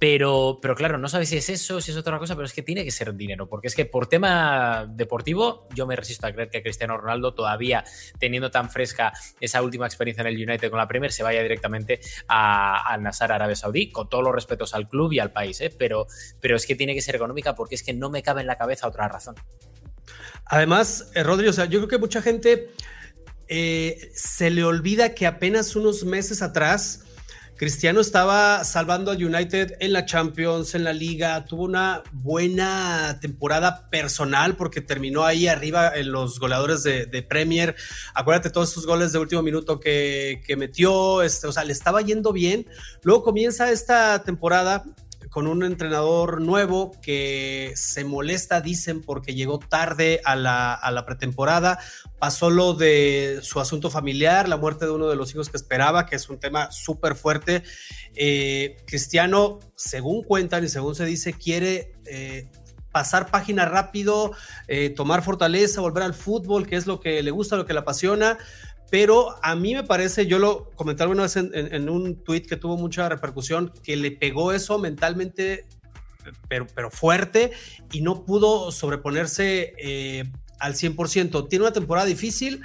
Pero, 0.00 0.60
pero 0.62 0.74
claro, 0.74 0.96
no 0.96 1.10
sabes 1.10 1.28
si 1.28 1.36
es 1.36 1.50
eso, 1.50 1.82
si 1.82 1.90
es 1.90 1.96
otra 1.98 2.18
cosa, 2.18 2.34
pero 2.34 2.46
es 2.46 2.54
que 2.54 2.62
tiene 2.62 2.84
que 2.84 2.90
ser 2.90 3.14
dinero, 3.14 3.50
porque 3.50 3.66
es 3.66 3.74
que 3.74 3.84
por 3.84 4.06
tema 4.06 4.86
deportivo 4.88 5.68
yo 5.74 5.86
me 5.86 5.94
resisto 5.94 6.26
a 6.26 6.32
creer 6.32 6.48
que 6.48 6.62
Cristiano 6.62 6.96
Ronaldo 6.96 7.34
todavía 7.34 7.84
teniendo 8.18 8.50
tan 8.50 8.70
fresca 8.70 9.12
esa 9.40 9.60
última 9.60 9.84
experiencia 9.84 10.22
en 10.22 10.28
el 10.28 10.36
United 10.36 10.70
con 10.70 10.78
la 10.78 10.88
Premier 10.88 11.12
se 11.12 11.22
vaya 11.22 11.42
directamente 11.42 12.00
al 12.28 13.02
Nasar 13.02 13.30
Arabia 13.30 13.54
Saudí, 13.54 13.92
con 13.92 14.08
todos 14.08 14.24
los 14.24 14.34
respetos 14.34 14.72
al 14.72 14.88
club 14.88 15.12
y 15.12 15.18
al 15.18 15.32
país, 15.32 15.60
¿eh? 15.60 15.70
pero, 15.78 16.06
pero 16.40 16.56
es 16.56 16.64
que 16.64 16.74
tiene 16.74 16.94
que 16.94 17.02
ser 17.02 17.16
económica 17.16 17.54
porque 17.54 17.74
es 17.74 17.82
que 17.82 17.92
no 17.92 18.08
me 18.08 18.22
cabe 18.22 18.40
en 18.40 18.46
la 18.46 18.56
cabeza 18.56 18.88
otra 18.88 19.06
razón. 19.06 19.34
Además, 20.46 21.10
eh, 21.14 21.22
Rodrigo, 21.22 21.50
o 21.50 21.52
sea, 21.52 21.66
yo 21.66 21.78
creo 21.80 21.88
que 21.88 21.98
mucha 21.98 22.22
gente 22.22 22.70
eh, 23.48 24.10
se 24.14 24.48
le 24.48 24.64
olvida 24.64 25.14
que 25.14 25.26
apenas 25.26 25.76
unos 25.76 26.04
meses 26.04 26.40
atrás 26.40 27.04
Cristiano 27.60 28.00
estaba 28.00 28.64
salvando 28.64 29.10
al 29.10 29.22
United 29.22 29.76
en 29.80 29.92
la 29.92 30.06
Champions, 30.06 30.74
en 30.74 30.82
la 30.82 30.94
liga, 30.94 31.44
tuvo 31.44 31.64
una 31.64 32.02
buena 32.10 33.18
temporada 33.20 33.90
personal 33.90 34.56
porque 34.56 34.80
terminó 34.80 35.26
ahí 35.26 35.46
arriba 35.46 35.94
en 35.94 36.10
los 36.10 36.40
goleadores 36.40 36.82
de, 36.84 37.22
Premier. 37.28 37.76
Acuérdate 38.14 38.48
todos 38.48 38.70
esos 38.70 38.86
goles 38.86 39.12
de 39.12 39.18
último 39.18 39.42
minuto 39.42 39.78
que, 39.78 40.42
metió, 40.56 41.20
este, 41.20 41.48
o 41.48 41.52
sea, 41.52 41.64
le 41.64 41.74
estaba 41.74 42.00
yendo 42.00 42.32
bien. 42.32 42.66
Luego 43.02 43.22
comienza 43.24 43.70
esta 43.70 44.22
temporada 44.22 44.82
con 45.30 45.46
un 45.46 45.62
entrenador 45.62 46.40
nuevo 46.40 46.90
que 47.00 47.72
se 47.76 48.04
molesta, 48.04 48.60
dicen, 48.60 49.00
porque 49.00 49.34
llegó 49.34 49.60
tarde 49.60 50.20
a 50.24 50.34
la, 50.34 51.04
pretemporada. 51.06 51.78
Pasó 52.18 52.50
lo 52.50 52.74
de 52.74 53.38
su 53.42 53.60
asunto 53.60 53.90
familiar, 53.90 54.48
la 54.48 54.56
muerte 54.56 54.84
de 54.84 54.90
uno 54.90 55.08
de 55.08 55.16
los 55.16 55.30
hijos 55.30 55.48
que 55.48 55.56
esperaba, 55.56 56.06
que 56.06 56.16
es 56.16 56.28
un 56.28 56.40
tema 56.40 56.70
súper 56.72 57.14
fuerte. 57.14 57.62
Eh, 58.16 58.76
Cristiano, 58.86 59.60
según 59.76 60.24
cuentan 60.24 60.64
y 60.64 60.68
según 60.68 60.96
se 60.96 61.04
dice, 61.04 61.32
quiere 61.32 61.92
eh, 62.06 62.50
pasar 62.90 63.30
página 63.30 63.66
rápido, 63.66 64.32
eh, 64.66 64.90
tomar 64.90 65.22
fortaleza, 65.22 65.80
volver 65.80 66.02
al 66.02 66.14
fútbol, 66.14 66.66
que 66.66 66.74
es 66.74 66.88
lo 66.88 67.00
que 67.00 67.22
le 67.22 67.30
gusta, 67.30 67.56
lo 67.56 67.66
que 67.66 67.72
le 67.72 67.78
apasiona 67.78 68.36
pero 68.90 69.36
a 69.42 69.54
mí 69.54 69.74
me 69.74 69.84
parece, 69.84 70.26
yo 70.26 70.38
lo 70.38 70.70
comenté 70.74 71.04
alguna 71.04 71.22
vez 71.22 71.36
en, 71.36 71.88
un 71.88 72.22
tweet 72.24 72.42
que 72.42 72.56
tuvo 72.56 72.76
mucha 72.76 73.08
repercusión, 73.08 73.72
que 73.84 73.96
le 73.96 74.10
pegó 74.10 74.52
eso 74.52 74.78
mentalmente, 74.78 75.66
pero, 76.48 76.66
pero 76.74 76.90
fuerte, 76.90 77.52
y 77.92 78.00
no 78.00 78.24
pudo 78.24 78.72
sobreponerse 78.72 79.74
eh, 79.78 80.24
al 80.58 80.74
100%. 80.74 81.48
Tiene 81.48 81.64
una 81.64 81.72
temporada 81.72 82.06
difícil, 82.06 82.62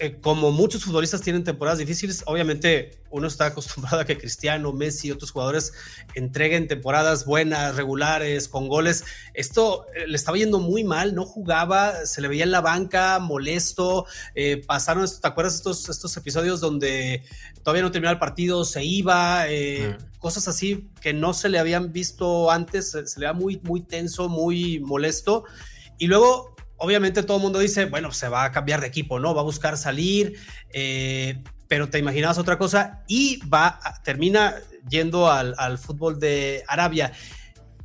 eh, 0.00 0.20
como 0.20 0.52
muchos 0.52 0.84
futbolistas 0.84 1.22
tienen 1.22 1.42
temporadas 1.42 1.80
difíciles, 1.80 2.22
obviamente 2.26 3.00
uno 3.10 3.26
está 3.26 3.46
acostumbrado 3.46 3.98
a 3.98 4.04
que 4.04 4.16
Cristiano, 4.16 4.72
Messi 4.72 5.08
y 5.08 5.10
otros 5.10 5.32
jugadores 5.32 5.72
entreguen 6.14 6.68
temporadas 6.68 7.24
buenas, 7.24 7.74
regulares, 7.74 8.46
con 8.46 8.68
goles. 8.68 9.04
Esto 9.34 9.86
eh, 9.96 10.06
le 10.06 10.14
estaba 10.14 10.38
yendo 10.38 10.60
muy 10.60 10.84
mal, 10.84 11.16
no 11.16 11.24
jugaba, 11.24 12.06
se 12.06 12.20
le 12.20 12.28
veía 12.28 12.44
en 12.44 12.52
la 12.52 12.60
banca, 12.60 13.18
molesto. 13.18 14.06
Eh, 14.36 14.62
pasaron, 14.64 15.04
¿te 15.04 15.26
acuerdas 15.26 15.56
estos, 15.56 15.88
estos 15.88 16.16
episodios 16.16 16.60
donde 16.60 17.24
todavía 17.64 17.82
no 17.82 17.90
terminaba 17.90 18.12
el 18.12 18.20
partido, 18.20 18.64
se 18.64 18.84
iba, 18.84 19.46
mm. 19.46 20.18
cosas 20.20 20.46
así 20.46 20.88
que 21.00 21.12
no 21.12 21.34
se 21.34 21.48
le 21.48 21.58
habían 21.58 21.92
visto 21.92 22.52
antes, 22.52 22.92
se, 22.92 23.04
se 23.08 23.18
le 23.18 23.26
veía 23.26 23.32
muy, 23.32 23.60
muy 23.64 23.80
tenso, 23.80 24.28
muy 24.28 24.78
molesto. 24.78 25.42
Y 25.98 26.06
luego 26.06 26.54
obviamente 26.78 27.22
todo 27.22 27.36
el 27.36 27.42
mundo 27.42 27.58
dice, 27.58 27.84
bueno, 27.84 28.12
se 28.12 28.28
va 28.28 28.44
a 28.44 28.52
cambiar 28.52 28.80
de 28.80 28.86
equipo, 28.86 29.18
¿no? 29.20 29.34
Va 29.34 29.42
a 29.42 29.44
buscar 29.44 29.76
salir, 29.76 30.38
eh, 30.70 31.42
pero 31.68 31.88
te 31.88 31.98
imaginabas 31.98 32.38
otra 32.38 32.58
cosa 32.58 33.04
y 33.06 33.40
va, 33.48 33.78
termina 34.04 34.56
yendo 34.88 35.30
al, 35.30 35.78
fútbol 35.78 36.18
de 36.18 36.64
Arabia. 36.66 37.12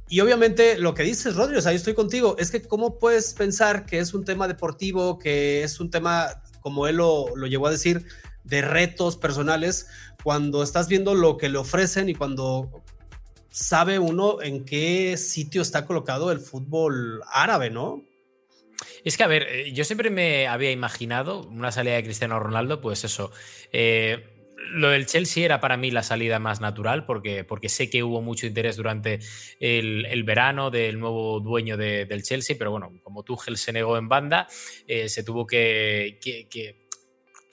Y 0.08 0.20
obviamente 0.22 0.78
lo 0.78 0.94
que 0.94 1.04
dices, 1.04 1.36
Rodrigo, 1.36 1.60
o 1.60 1.62
sea, 1.62 1.72
yo 1.72 1.78
estoy 1.78 1.96
contigo, 1.96 2.36
es 2.38 2.52
que 2.52 2.62
cómo 2.62 3.00
puedes 3.00 3.34
pensar 3.34 3.86
que 3.86 4.00
es 4.00 4.14
un 4.14 4.24
tema 4.24 4.48
deportivo, 4.48 5.18
que 5.18 5.64
es 5.64 5.80
un 5.80 5.90
tema, 5.90 6.44
como 6.62 6.88
él 6.88 6.98
lo, 6.98 7.36
lo 7.36 7.48
llegó 7.48 7.68
a 7.68 7.72
decir, 7.72 8.06
de 8.44 8.62
retos 8.62 9.18
personales, 9.18 9.88
cuando 10.24 10.62
estás 10.62 10.88
viendo 10.88 11.16
lo 11.16 11.38
que 11.38 11.50
le 11.50 11.58
ofrecen 11.58 12.10
y 12.10 12.14
cuando 12.14 12.84
sabe 13.50 14.00
uno 14.00 14.42
en 14.42 14.66
qué 14.66 15.18
sitio 15.18 15.62
está 15.62 15.86
colocado 15.86 16.32
el 16.32 16.40
fútbol 16.40 17.22
árabe, 17.32 17.70
¿no? 17.70 18.04
Es 19.04 19.18
que, 19.18 19.24
a 19.24 19.28
ver, 19.28 19.48
eh, 19.50 19.72
yo 19.74 19.84
siempre 19.84 20.10
me 20.10 20.48
había 20.48 20.72
imaginado 20.72 21.42
una 21.48 21.72
salida 21.72 21.96
de 21.96 22.04
Cristiano 22.04 22.40
Ronaldo, 22.40 22.82
pues 22.82 23.04
eso. 23.04 23.32
Eh, 23.72 24.30
lo 24.72 24.90
del 24.90 25.06
Chelsea 25.06 25.44
era 25.44 25.60
para 25.60 25.76
mí 25.76 25.92
la 25.92 26.04
salida 26.04 26.40
más 26.40 26.62
natural 26.62 27.06
porque, 27.06 27.44
porque 27.44 27.68
sé 27.68 27.90
que 27.90 28.02
hubo 28.02 28.22
mucho 28.22 28.48
interés 28.48 28.78
durante 28.78 29.20
el, 29.60 30.24
verano 30.24 30.72
del 30.72 31.00
nuevo 31.00 31.42
dueño 31.42 31.76
del 31.76 32.24
Chelsea, 32.24 32.56
pero 32.58 32.72
bueno, 32.72 32.94
como 33.04 33.24
Tuchel 33.24 33.58
se 33.58 33.74
negó 33.74 33.98
en 33.98 34.08
banda, 34.08 34.48
eh, 34.88 35.10
se 35.10 35.24
tuvo 35.24 35.46
que 35.46 36.18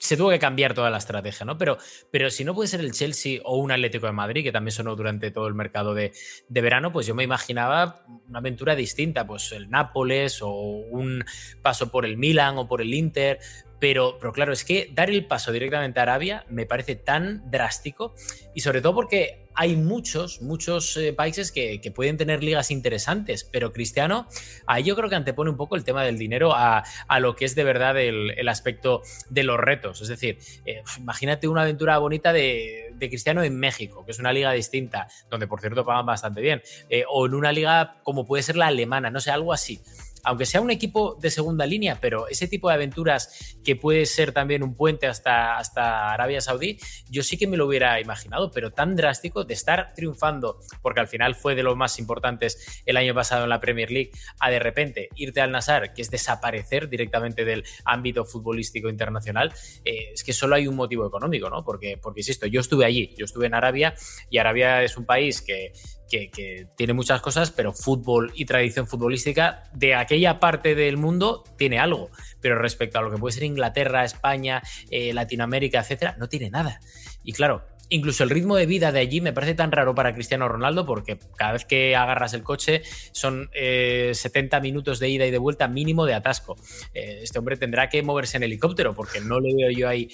se 0.01 0.17
tuvo 0.17 0.31
que 0.31 0.39
cambiar 0.39 0.73
toda 0.73 0.89
la 0.89 0.97
estrategia, 0.97 1.45
¿no? 1.45 1.59
Pero, 1.59 1.77
pero 2.09 2.31
si 2.31 2.43
no 2.43 2.55
puede 2.55 2.67
ser 2.67 2.79
el 2.79 2.91
Chelsea 2.91 3.39
o 3.45 3.57
un 3.57 3.71
Atlético 3.71 4.07
de 4.07 4.11
Madrid, 4.11 4.43
que 4.43 4.51
también 4.51 4.71
sonó 4.71 4.95
durante 4.95 5.29
todo 5.29 5.47
el 5.47 5.53
mercado 5.53 5.93
de, 5.93 6.11
de, 6.49 6.61
verano, 6.61 6.91
pues 6.91 7.05
yo 7.05 7.13
me 7.13 7.23
imaginaba 7.23 8.03
una 8.27 8.39
aventura 8.39 8.75
distinta, 8.75 9.27
pues 9.27 9.51
el 9.51 9.69
Nápoles 9.69 10.41
o 10.41 10.49
un 10.49 11.23
paso 11.61 11.91
por 11.91 12.05
el 12.05 12.17
Milan 12.17 12.57
o 12.57 12.67
por 12.67 12.81
el 12.81 12.95
Inter, 12.95 13.37
pero, 13.81 14.19
pero, 14.19 14.31
claro, 14.31 14.53
es 14.53 14.63
que 14.63 14.91
dar 14.93 15.09
el 15.09 15.25
paso 15.25 15.51
directamente 15.51 15.99
a 15.99 16.03
Arabia 16.03 16.45
me 16.49 16.67
parece 16.67 16.95
tan 16.95 17.49
drástico 17.49 18.13
y 18.53 18.61
sobre 18.61 18.79
todo 18.79 18.93
porque 18.93 19.49
hay 19.55 19.75
muchos, 19.75 20.39
muchos 20.43 20.95
eh, 20.97 21.13
países 21.13 21.51
que, 21.51 21.81
pueden 21.95 22.15
tener 22.15 22.43
ligas 22.43 22.69
interesantes, 22.69 23.43
pero 23.43 23.73
Cristiano, 23.73 24.27
ahí 24.67 24.83
yo 24.83 24.95
creo 24.95 25.09
que 25.09 25.15
antepone 25.15 25.49
un 25.49 25.57
poco 25.57 25.75
el 25.75 25.83
tema 25.83 26.03
del 26.03 26.19
dinero 26.19 26.53
a, 26.55 26.83
lo 27.19 27.35
que 27.35 27.45
es 27.45 27.55
de 27.55 27.63
verdad 27.63 27.99
el, 27.99 28.47
aspecto 28.47 29.01
de 29.31 29.43
los 29.43 29.57
retos. 29.57 29.99
Es 30.01 30.09
decir, 30.09 30.37
eh, 30.65 30.83
imagínate 30.99 31.47
una 31.47 31.63
aventura 31.63 31.97
bonita 31.97 32.31
de, 32.31 32.87
Cristiano 32.99 33.41
en 33.41 33.57
México, 33.57 34.05
que 34.05 34.11
es 34.11 34.19
una 34.19 34.31
liga 34.31 34.51
distinta, 34.51 35.07
donde 35.27 35.47
por 35.47 35.59
cierto 35.59 35.83
pagan 35.83 36.05
bastante 36.05 36.39
bien, 36.39 36.61
eh, 36.87 37.03
o 37.09 37.25
en 37.25 37.33
una 37.33 37.51
liga 37.51 37.99
como 38.03 38.27
puede 38.27 38.43
ser 38.43 38.57
la 38.57 38.67
alemana, 38.67 39.09
no 39.09 39.19
sé, 39.19 39.31
algo 39.31 39.53
así 39.53 39.81
aunque 40.23 40.45
sea 40.45 40.61
un 40.61 40.71
equipo 40.71 41.17
de 41.21 41.29
segunda 41.29 41.65
línea, 41.65 41.99
pero 41.99 42.27
ese 42.27 42.47
tipo 42.47 42.69
de 42.69 42.75
aventuras 42.75 43.55
que 43.63 43.75
puede 43.75 44.05
ser 44.05 44.31
también 44.31 44.63
un 44.63 44.75
puente 44.75 45.07
hasta, 45.07 45.57
hasta 45.57 46.11
Arabia 46.13 46.41
Saudí, 46.41 46.77
yo 47.09 47.23
sí 47.23 47.37
que 47.37 47.47
me 47.47 47.57
lo 47.57 47.67
hubiera 47.67 47.99
imaginado, 47.99 48.51
pero 48.51 48.71
tan 48.71 48.95
drástico 48.95 49.43
de 49.43 49.53
estar 49.53 49.93
triunfando, 49.93 50.59
porque 50.81 50.99
al 50.99 51.07
final 51.07 51.35
fue 51.35 51.55
de 51.55 51.63
los 51.63 51.75
más 51.75 51.99
importantes 51.99 52.83
el 52.85 52.97
año 52.97 53.13
pasado 53.13 53.43
en 53.43 53.49
la 53.49 53.59
Premier 53.59 53.91
League, 53.91 54.11
a 54.39 54.49
de 54.49 54.59
repente 54.59 55.09
irte 55.15 55.41
al 55.41 55.51
Nasar, 55.51 55.93
que 55.93 56.01
es 56.01 56.11
desaparecer 56.11 56.89
directamente 56.89 57.45
del 57.45 57.63
ámbito 57.85 58.25
futbolístico 58.25 58.89
internacional, 58.89 59.53
eh, 59.85 60.11
es 60.13 60.23
que 60.23 60.33
solo 60.33 60.55
hay 60.55 60.67
un 60.67 60.75
motivo 60.75 61.05
económico, 61.07 61.49
¿no? 61.49 61.63
Porque, 61.63 61.97
porque, 61.97 62.21
insisto, 62.21 62.47
yo 62.47 62.61
estuve 62.61 62.85
allí, 62.85 63.13
yo 63.17 63.25
estuve 63.25 63.47
en 63.47 63.53
Arabia 63.53 63.93
y 64.29 64.37
Arabia 64.37 64.83
es 64.83 64.97
un 64.97 65.05
país 65.05 65.41
que 65.41 65.73
que, 66.11 66.67
tiene 66.75 66.93
muchas 66.93 67.21
cosas, 67.21 67.51
pero 67.51 67.73
fútbol 67.73 68.31
y 68.35 68.45
tradición 68.45 68.87
futbolística 68.87 69.63
de 69.73 69.95
aquella 69.95 70.39
parte 70.39 70.75
del 70.75 70.97
mundo 70.97 71.43
tiene 71.57 71.79
algo. 71.79 72.09
Pero 72.41 72.57
respecto 72.57 72.99
a 72.99 73.01
lo 73.01 73.11
que 73.11 73.17
puede 73.17 73.33
ser 73.33 73.43
Inglaterra, 73.43 74.03
España, 74.03 74.61
eh, 74.89 75.13
Latinoamérica, 75.13 75.79
etcétera, 75.79 76.15
no 76.19 76.27
tiene 76.27 76.49
nada. 76.49 76.79
Y 77.23 77.33
claro, 77.33 77.63
incluso 77.89 78.23
el 78.23 78.29
ritmo 78.29 78.55
de 78.55 78.65
vida 78.65 78.91
de 78.91 78.99
allí 78.99 79.21
me 79.21 79.33
parece 79.33 79.53
tan 79.53 79.71
raro 79.71 79.93
para 79.93 80.13
Cristiano 80.13 80.47
Ronaldo 80.47 80.85
porque 80.85 81.19
cada 81.37 81.53
vez 81.53 81.65
que 81.65 81.95
agarras 81.95 82.33
el 82.33 82.41
coche 82.41 82.81
son 83.11 83.49
70 83.53 84.57
eh, 84.57 84.61
minutos 84.61 84.99
de 84.99 85.09
ida 85.09 85.25
y 85.25 85.31
de 85.31 85.37
vuelta 85.37 85.67
mínimo 85.67 86.05
de 86.05 86.13
atasco. 86.13 86.55
Eh, 86.93 87.19
este 87.21 87.37
hombre 87.37 87.57
tendrá 87.57 87.89
que 87.89 88.01
moverse 88.01 88.37
en 88.37 88.43
helicóptero 88.43 88.93
porque 88.93 89.21
no 89.21 89.39
le 89.39 89.53
veo 89.53 89.71
yo 89.71 89.87
ahí 89.87 90.09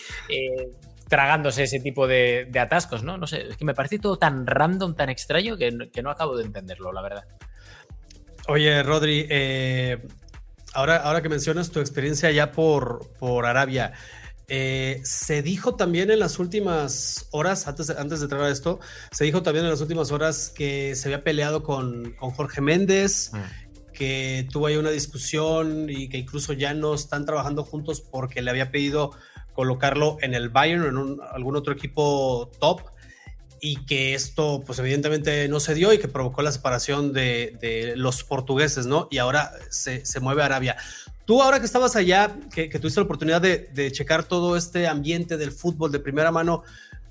tragándose 1.07 1.63
ese 1.63 1.79
tipo 1.79 2.07
de, 2.07 2.49
atascos, 2.59 3.03
¿no? 3.03 3.17
No 3.17 3.27
sé, 3.27 3.47
es 3.49 3.57
que 3.57 3.65
me 3.65 3.73
parece 3.73 3.99
todo 3.99 4.17
tan 4.17 4.45
random, 4.45 4.95
tan 4.95 5.09
extraño 5.09 5.57
que, 5.57 5.71
no 5.71 6.11
acabo 6.11 6.37
de 6.37 6.45
entenderlo, 6.45 6.91
la 6.91 7.01
verdad. 7.01 7.25
Oye, 8.47 8.81
Rodri, 8.83 9.25
eh, 9.29 10.05
ahora, 10.73 10.97
ahora 10.97 11.21
que 11.21 11.29
mencionas 11.29 11.71
tu 11.71 11.79
experiencia 11.79 12.31
ya 12.31 12.51
por, 12.51 13.11
por 13.19 13.45
Arabia, 13.45 13.93
eh, 14.49 15.01
se 15.03 15.41
dijo 15.41 15.75
también 15.75 16.09
en 16.09 16.19
las 16.19 16.39
últimas 16.39 17.27
horas, 17.31 17.67
antes 17.67 17.87
de, 17.87 17.95
antes 17.97 18.19
de 18.19 18.25
entrar 18.25 18.43
a 18.43 18.49
esto, 18.49 18.79
se 19.11 19.25
dijo 19.25 19.43
también 19.43 19.65
en 19.65 19.71
las 19.71 19.81
últimas 19.81 20.11
horas 20.11 20.49
que 20.55 20.95
se 20.95 21.09
había 21.09 21.23
peleado 21.23 21.63
con, 21.63 22.15
Jorge 22.15 22.61
Méndez, 22.61 23.31
mm. 23.33 23.91
que 23.91 24.47
tuvo 24.49 24.67
ahí 24.67 24.77
una 24.77 24.89
discusión 24.89 25.89
y 25.89 26.07
que 26.07 26.17
incluso 26.17 26.53
ya 26.53 26.73
no 26.73 26.93
están 26.93 27.25
trabajando 27.25 27.65
juntos 27.65 27.99
porque 27.99 28.41
le 28.41 28.49
había 28.49 28.71
pedido 28.71 29.11
colocarlo 29.57 30.17
en 30.21 30.35
el 30.35 30.49
Bayern 30.49 30.83
o 30.83 30.87
en 30.87 31.17
algún 31.33 31.55
otro 31.55 31.73
equipo 31.73 32.51
top 32.59 32.81
y 33.59 33.83
que 33.87 34.13
esto 34.13 34.61
pues 34.63 34.77
evidentemente 34.77 35.47
no 35.47 35.59
se 35.59 35.73
dio 35.73 35.91
y 35.91 35.97
que 35.97 36.07
provocó 36.07 36.43
la 36.43 36.51
separación 36.51 37.11
de, 37.11 37.93
los 37.95 38.23
portugueses, 38.23 38.85
¿no? 38.85 39.07
Y 39.09 39.17
ahora 39.17 39.51
se, 39.71 40.03
mueve 40.21 40.43
a 40.43 40.45
Arabia. 40.45 40.77
Tú 41.25 41.41
ahora 41.41 41.59
que 41.59 41.65
estabas 41.65 41.95
allá, 41.95 42.37
que, 42.53 42.69
tuviste 42.69 42.99
la 42.99 43.05
oportunidad 43.05 43.41
de, 43.41 43.91
checar 43.91 44.25
todo 44.25 44.55
este 44.55 44.87
ambiente 44.87 45.37
del 45.37 45.51
fútbol 45.51 45.91
de 45.91 46.01
primera 46.01 46.31
mano, 46.31 46.61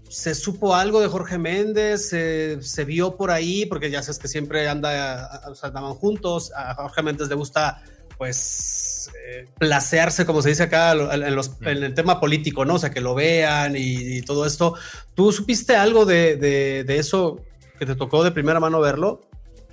¿se 0.09 0.37
supo 0.37 0.77
algo 0.77 1.01
de 1.01 1.09
Jorge 1.09 1.39
Méndez? 1.39 2.11
¿Se, 2.11 2.85
vio 2.85 3.17
por 3.17 3.33
ahí? 3.33 3.67
Porque 3.67 3.91
ya 3.91 4.05
sabes 4.05 4.21
que 4.21 4.29
siempre 4.29 4.69
anda, 4.69 5.43
andaban 5.63 5.95
juntos, 5.95 6.53
a 6.55 6.77
Jorge 6.77 7.03
Méndez 7.03 7.29
le 7.29 7.35
gusta 7.35 7.83
pues 8.17 8.86
eh, 9.09 9.47
placearse, 9.59 10.27
como 10.27 10.43
se 10.43 10.51
dice 10.51 10.65
acá 10.65 10.93
en, 10.93 11.35
los, 11.35 11.53
en, 11.63 11.83
el 11.83 11.95
tema 11.95 12.21
político, 12.21 12.65
¿no? 12.65 12.75
O 12.75 12.79
sea, 12.79 12.91
que 12.91 13.01
lo 13.01 13.15
vean 13.15 13.75
y, 13.77 14.23
todo 14.23 14.47
esto. 14.47 14.75
¿Tú 15.15 15.33
supiste 15.33 15.77
algo 15.77 16.05
de, 16.05 16.85
eso 16.89 17.41
que 17.79 17.87
te 17.87 17.95
tocó 17.95 18.25
de 18.25 18.31
primera 18.31 18.61
mano 18.61 18.81
verlo? 18.81 19.21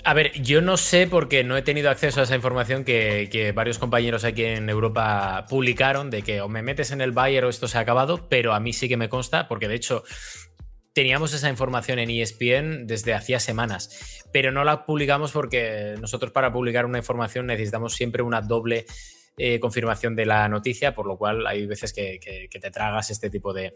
A 0.06 0.14
ver, 0.14 0.34
yo 0.42 0.62
no 0.62 0.76
sé 0.76 1.08
porque 1.08 1.46
no 1.46 1.56
he 1.56 1.62
tenido 1.62 1.90
acceso 1.90 2.20
a 2.20 2.24
esa 2.24 2.36
información 2.36 2.84
que, 2.84 3.54
varios 3.56 3.80
compañeros 3.80 4.26
aquí 4.26 4.44
en 4.44 4.70
Europa 4.70 5.46
publicaron 5.50 6.10
de 6.10 6.22
que 6.22 6.42
o 6.42 6.50
me 6.50 6.62
metes 6.62 6.92
en 6.92 7.02
el 7.02 7.14
Bayer 7.14 7.46
o 7.46 7.50
esto 7.50 7.68
se 7.68 7.78
ha 7.78 7.82
acabado, 7.82 8.28
pero 8.28 8.54
a 8.54 8.60
mí 8.60 8.74
sí 8.74 8.90
que 8.90 8.98
me 8.98 9.08
consta 9.08 9.48
porque 9.48 9.68
de 9.68 9.76
hecho 9.76 10.04
teníamos 10.94 11.34
esa 11.34 11.50
información 11.50 12.00
en 12.00 12.10
ESPN 12.10 12.86
desde 12.86 13.14
hacía 13.14 13.40
semanas, 13.40 14.24
pero 14.32 14.52
no 14.52 14.64
la 14.64 14.86
publicamos 14.86 15.32
porque 15.32 15.96
nosotros 16.00 16.32
para 16.32 16.54
publicar 16.54 16.86
una 16.86 17.00
información 17.00 17.48
necesitamos 17.48 17.94
siempre 17.94 18.24
una 18.24 18.42
doble 18.42 18.86
eh, 19.38 19.60
confirmación 19.60 20.16
de 20.16 20.26
la 20.26 20.48
noticia, 20.48 20.94
por 20.94 21.08
lo 21.08 21.18
cual 21.18 21.46
hay 21.48 21.66
veces 21.66 21.94
que, 21.94 22.20
te 22.50 22.72
tragas 22.72 23.10
este 23.10 23.30
tipo 23.30 23.54
de, 23.54 23.74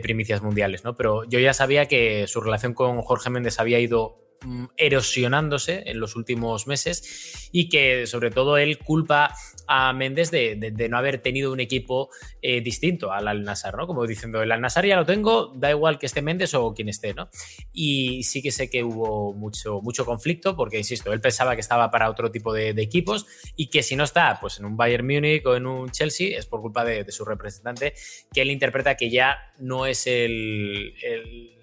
primicias 0.00 0.42
mundiales, 0.42 0.84
¿no? 0.84 0.96
Pero 0.96 1.24
yo 1.24 1.38
ya 1.38 1.52
sabía 1.52 1.86
que 1.86 2.26
su 2.26 2.40
relación 2.40 2.74
con 2.74 3.00
Jorge 3.02 3.30
Méndez 3.30 3.58
había 3.58 3.78
ido 3.78 4.30
Mm, 4.42 4.68
erosionándose 4.78 5.82
en 5.84 6.00
los 6.00 6.16
últimos 6.16 6.66
meses 6.66 7.50
y 7.52 7.68
que 7.68 8.06
sobre 8.06 8.30
todo 8.30 8.56
él 8.56 8.78
culpa 8.78 9.34
a 9.72 9.92
Méndez 9.92 10.32
de, 10.32 10.88
no 10.90 10.98
haber 10.98 11.18
tenido 11.18 11.52
un 11.52 11.60
equipo 11.60 12.10
eh, 12.42 12.60
distinto 12.60 13.12
al 13.12 13.28
Al 13.28 13.44
Nassr, 13.44 13.76
¿no? 13.76 13.86
Como 13.86 14.04
diciendo, 14.04 14.42
el 14.42 14.50
Al 14.50 14.60
Nassr 14.60 14.84
ya 14.84 14.96
lo 14.96 15.06
tengo, 15.06 15.52
da 15.54 15.70
igual 15.70 15.96
que 15.96 16.06
esté 16.06 16.22
Méndez 16.22 16.54
o 16.54 16.74
quien 16.74 16.88
esté, 16.88 17.14
¿no? 17.14 17.30
Y 17.72 18.24
sí 18.24 18.42
que 18.42 18.50
sé 18.50 18.68
que 18.68 18.82
hubo 18.82 19.32
mucho, 19.32 19.80
mucho 19.80 20.04
conflicto 20.04 20.56
porque, 20.56 20.78
insisto, 20.78 21.12
él 21.12 21.20
pensaba 21.20 21.54
que 21.54 21.60
estaba 21.60 21.88
para 21.88 22.10
otro 22.10 22.32
tipo 22.32 22.52
de, 22.52 22.70
equipos 22.80 23.26
y 23.56 23.68
que 23.68 23.82
si 23.82 23.94
no 23.94 24.04
está 24.04 24.38
pues 24.40 24.58
en 24.58 24.64
un 24.64 24.76
Bayern 24.76 25.06
Múnich 25.06 25.44
o 25.46 25.54
en 25.54 25.66
un 25.66 25.90
Chelsea 25.90 26.36
es 26.36 26.46
por 26.46 26.62
culpa 26.62 26.84
de, 26.84 27.04
su 27.12 27.24
representante 27.24 27.92
que 28.32 28.42
él 28.42 28.50
interpreta 28.50 28.96
que 28.96 29.10
ya 29.10 29.52
no 29.58 29.86
es 29.86 30.06
el 30.06 30.94
el 31.02 31.59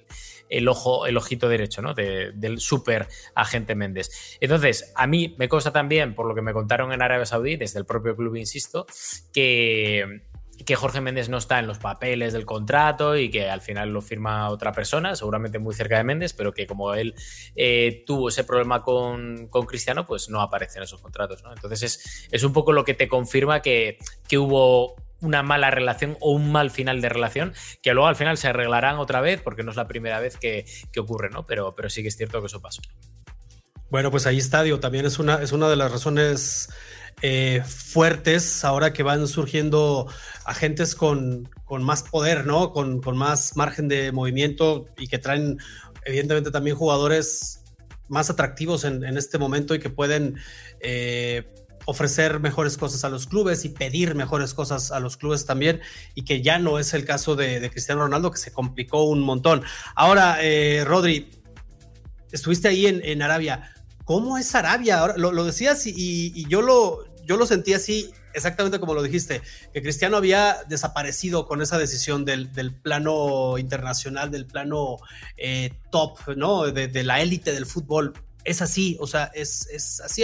ojo, 0.67 1.05
el 1.05 1.17
ojito 1.17 1.49
derecho, 1.49 1.81
¿no? 1.81 1.93
del 1.93 2.59
super 2.59 3.07
agente 3.35 3.75
Méndez. 3.75 4.37
Entonces, 4.39 4.91
a 4.95 5.07
mí 5.07 5.35
me 5.37 5.49
consta 5.49 5.71
también, 5.71 6.15
por 6.15 6.27
lo 6.27 6.35
que 6.35 6.41
me 6.41 6.53
contaron 6.53 6.91
en 6.93 7.01
Arabia 7.01 7.25
Saudí, 7.25 7.55
desde 7.55 7.79
el 7.79 7.85
propio 7.85 8.15
club, 8.15 8.35
insisto, 8.35 8.85
que 9.33 10.21
que 10.65 10.75
Jorge 10.75 11.01
Méndez 11.01 11.29
no 11.29 11.37
está 11.37 11.59
en 11.59 11.67
los 11.67 11.77
papeles 11.77 12.33
del 12.33 12.45
contrato 12.45 13.15
y 13.15 13.29
que 13.29 13.49
al 13.49 13.61
final 13.61 13.89
lo 13.89 14.01
firma 14.01 14.49
otra 14.49 14.71
persona, 14.71 15.15
seguramente 15.15 15.59
muy 15.59 15.73
cerca 15.73 15.97
de 15.97 16.03
Méndez, 16.03 16.33
pero 16.33 16.53
que 16.53 16.65
como 16.65 16.93
él 16.93 17.13
eh, 17.55 18.03
tuvo 18.05 18.29
ese 18.29 18.43
problema 18.43 18.81
con, 18.81 19.49
Cristiano, 19.67 20.05
pues 20.05 20.29
no 20.29 20.41
aparece 20.41 20.79
en 20.79 20.83
esos 20.83 21.01
contratos. 21.01 21.43
Entonces 21.53 21.83
es, 21.83 22.27
es, 22.31 22.43
un 22.43 22.53
poco 22.53 22.71
lo 22.71 22.85
que 22.85 22.93
te 22.93 23.07
confirma 23.07 23.61
que, 23.61 23.97
que 24.27 24.37
hubo 24.37 24.95
una 25.21 25.43
mala 25.43 25.71
relación 25.71 26.17
o 26.19 26.31
un 26.31 26.51
mal 26.51 26.71
final 26.71 27.01
de 27.01 27.09
relación, 27.09 27.53
que 27.81 27.93
luego 27.93 28.07
al 28.07 28.15
final 28.15 28.37
se 28.37 28.47
arreglarán 28.47 28.97
otra 28.97 29.21
vez, 29.21 29.41
porque 29.41 29.63
no 29.63 29.71
es 29.71 29.77
la 29.77 29.87
primera 29.87 30.19
vez 30.19 30.37
que, 30.37 30.65
ocurre, 30.97 31.29
¿no? 31.29 31.45
Pero, 31.45 31.75
pero 31.75 31.89
sí 31.89 32.01
que 32.01 32.09
es 32.09 32.17
cierto 32.17 32.41
que 32.41 32.47
eso 32.47 32.61
pasó. 32.61 32.81
Bueno, 33.89 34.11
pues 34.11 34.27
ahí 34.27 34.37
estadio 34.37 34.79
también 34.79 35.05
es 35.05 35.17
una, 35.17 35.41
es 35.41 35.53
una 35.53 35.69
de 35.69 35.77
las 35.77 35.91
razones 35.91 36.69
eh, 37.21 37.63
fuertes 37.65 38.65
ahora 38.65 38.91
que 38.91 39.01
van 39.01 39.27
surgiendo 39.27 40.07
agentes 40.45 40.93
con, 40.93 41.49
con 41.63 41.83
más 41.83 42.03
poder, 42.03 42.45
¿no? 42.45 42.73
Con, 42.73 43.01
con, 43.01 43.17
más 43.17 43.55
margen 43.55 43.87
de 43.87 44.11
movimiento 44.11 44.87
y 44.97 45.07
que 45.07 45.17
traen 45.17 45.57
evidentemente 46.05 46.51
también 46.51 46.75
jugadores 46.75 47.63
más 48.09 48.29
atractivos 48.29 48.83
en, 48.83 49.03
en 49.03 49.17
este 49.17 49.37
momento 49.37 49.73
y 49.73 49.79
que 49.79 49.89
pueden 49.89 50.37
eh, 50.79 51.43
ofrecer 51.87 52.41
mejores 52.41 52.77
cosas 52.77 53.05
a 53.05 53.09
los 53.09 53.27
clubes 53.27 53.63
y 53.63 53.69
pedir 53.69 54.13
mejores 54.13 54.53
cosas 54.53 54.91
a 54.91 54.99
los 54.99 55.15
clubes 55.15 55.45
también 55.45 55.79
y 56.15 56.25
que 56.25 56.41
ya 56.41 56.59
no 56.59 56.79
es 56.79 56.93
el 56.93 57.05
caso 57.05 57.37
de, 57.37 57.69
Cristiano 57.71 58.01
Ronaldo 58.01 58.29
que 58.29 58.37
se 58.37 58.51
complicó 58.51 59.05
un 59.05 59.21
montón. 59.21 59.63
Ahora, 59.95 60.37
eh, 60.41 60.83
Rodri, 60.85 61.31
estuviste 62.29 62.67
ahí 62.67 62.87
en, 62.87 63.01
en 63.05 63.21
Arabia. 63.21 63.71
¿Cómo 64.03 64.37
es 64.37 64.53
Arabia? 64.53 64.99
Ahora, 64.99 65.15
lo, 65.17 65.45
decías 65.45 65.87
y, 65.87 66.45
yo, 66.49 66.61
lo, 66.61 67.05
yo 67.23 67.37
lo 67.37 67.45
sentí 67.45 67.73
así, 67.73 68.11
exactamente 68.33 68.81
como 68.81 68.93
lo 68.93 69.01
dijiste, 69.01 69.41
que 69.73 69.81
Cristiano 69.81 70.17
había 70.17 70.57
desaparecido 70.67 71.45
con 71.45 71.61
esa 71.61 71.77
decisión 71.77 72.25
del, 72.25 72.49
plano 72.83 73.57
internacional, 73.57 74.29
del 74.29 74.45
plano 74.45 74.97
eh, 75.37 75.71
top, 75.89 76.19
¿no? 76.35 76.65
De, 76.65 77.03
la 77.05 77.21
élite 77.21 77.53
del 77.53 77.65
fútbol. 77.65 78.13
Es 78.43 78.61
así, 78.61 78.97
o 78.99 79.07
sea, 79.07 79.31
es, 79.33 79.67
es 79.71 80.01
así. 80.01 80.23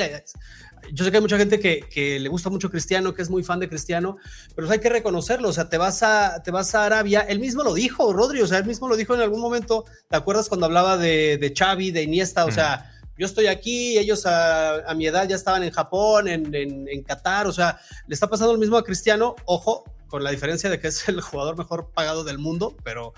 Yo 0.91 1.05
sé 1.05 1.11
que 1.11 1.17
hay 1.17 1.21
mucha 1.21 1.37
gente 1.37 1.59
que, 1.59 2.19
le 2.19 2.29
gusta 2.29 2.49
mucho 2.49 2.69
Cristiano, 2.69 3.13
que 3.13 3.21
es 3.21 3.29
muy 3.29 3.43
fan 3.43 3.59
de 3.59 3.69
Cristiano, 3.69 4.17
pero 4.55 4.69
hay 4.69 4.79
que 4.79 4.89
reconocerlo, 4.89 5.49
o 5.49 5.53
sea, 5.53 5.69
te 5.69 5.77
vas 5.77 6.03
a, 6.03 6.41
te 6.43 6.51
vas 6.51 6.75
a 6.75 6.85
Arabia, 6.85 7.21
él 7.21 7.39
mismo 7.39 7.63
lo 7.63 7.73
dijo, 7.73 8.13
Rodri, 8.13 8.41
o 8.41 8.47
sea, 8.47 8.59
él 8.59 8.65
mismo 8.65 8.87
lo 8.87 8.95
dijo 8.95 9.15
en 9.15 9.21
algún 9.21 9.41
momento, 9.41 9.85
¿te 10.09 10.15
acuerdas 10.15 10.49
cuando 10.49 10.65
hablaba 10.65 10.97
de, 10.97 11.37
de 11.37 11.53
Xavi, 11.55 11.91
de 11.91 12.03
Iniesta? 12.03 12.45
O 12.45 12.49
mm. 12.49 12.53
sea, 12.53 12.91
yo 13.17 13.25
estoy 13.25 13.47
aquí, 13.47 13.97
ellos 13.97 14.25
a, 14.25 14.93
mi 14.95 15.05
edad 15.05 15.27
ya 15.27 15.35
estaban 15.35 15.63
en 15.63 15.71
Japón, 15.71 16.27
en, 16.27 16.53
en, 16.55 17.03
Qatar, 17.03 17.47
o 17.47 17.53
sea, 17.53 17.79
le 18.07 18.13
está 18.13 18.27
pasando 18.27 18.53
lo 18.53 18.59
mismo 18.59 18.77
a 18.77 18.83
Cristiano, 18.83 19.35
ojo, 19.45 19.83
con 20.07 20.23
la 20.23 20.31
diferencia 20.31 20.69
de 20.69 20.79
que 20.79 20.87
es 20.87 21.07
el 21.09 21.21
jugador 21.21 21.57
mejor 21.57 21.91
pagado 21.93 22.23
del 22.23 22.39
mundo, 22.39 22.75
pero 22.83 23.13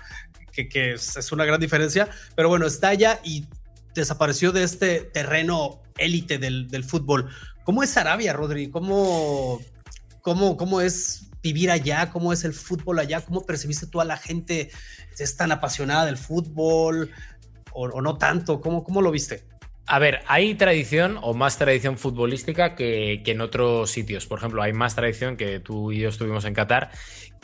que, 0.52 0.68
que 0.68 0.94
es, 0.94 1.32
una 1.32 1.44
gran 1.44 1.60
diferencia, 1.60 2.08
pero 2.34 2.48
bueno, 2.48 2.66
está 2.66 2.88
allá 2.88 3.20
y 3.24 3.46
desapareció 3.94 4.52
de 4.52 4.62
este 4.62 5.00
terreno 5.00 5.82
élite 5.98 6.38
del, 6.38 6.68
del, 6.68 6.84
fútbol. 6.84 7.30
¿Cómo 7.66 7.82
es 7.82 7.96
Arabia, 7.96 8.32
Rodri? 8.32 8.70
¿Cómo, 8.70 9.60
cómo, 10.20 10.56
¿Cómo 10.56 10.80
es 10.80 11.28
vivir 11.42 11.72
allá? 11.72 12.10
¿Cómo 12.12 12.32
es 12.32 12.44
el 12.44 12.52
fútbol 12.52 13.00
allá? 13.00 13.22
¿Cómo 13.22 13.44
percibiste 13.44 13.88
tú 13.88 14.00
a 14.00 14.04
la 14.04 14.16
gente? 14.16 14.70
¿Es 15.18 15.36
tan 15.36 15.50
apasionada 15.50 16.06
del 16.06 16.16
fútbol 16.16 17.10
o, 17.72 17.86
o 17.86 18.00
no 18.00 18.18
tanto? 18.18 18.60
¿Cómo, 18.60 18.84
¿Cómo 18.84 19.02
lo 19.02 19.10
viste? 19.10 19.48
A 19.88 19.98
ver, 19.98 20.20
hay 20.28 20.54
tradición 20.54 21.18
o 21.20 21.34
más 21.34 21.58
tradición 21.58 21.98
futbolística 21.98 22.76
que, 22.76 23.20
en 23.26 23.40
otros 23.40 23.90
sitios. 23.90 24.26
Por 24.26 24.38
ejemplo, 24.38 24.62
hay 24.62 24.72
más 24.72 24.94
tradición 24.94 25.36
que 25.36 25.58
tú 25.58 25.90
y 25.90 25.98
yo 25.98 26.10
estuvimos 26.10 26.44
en 26.44 26.54
Qatar 26.54 26.92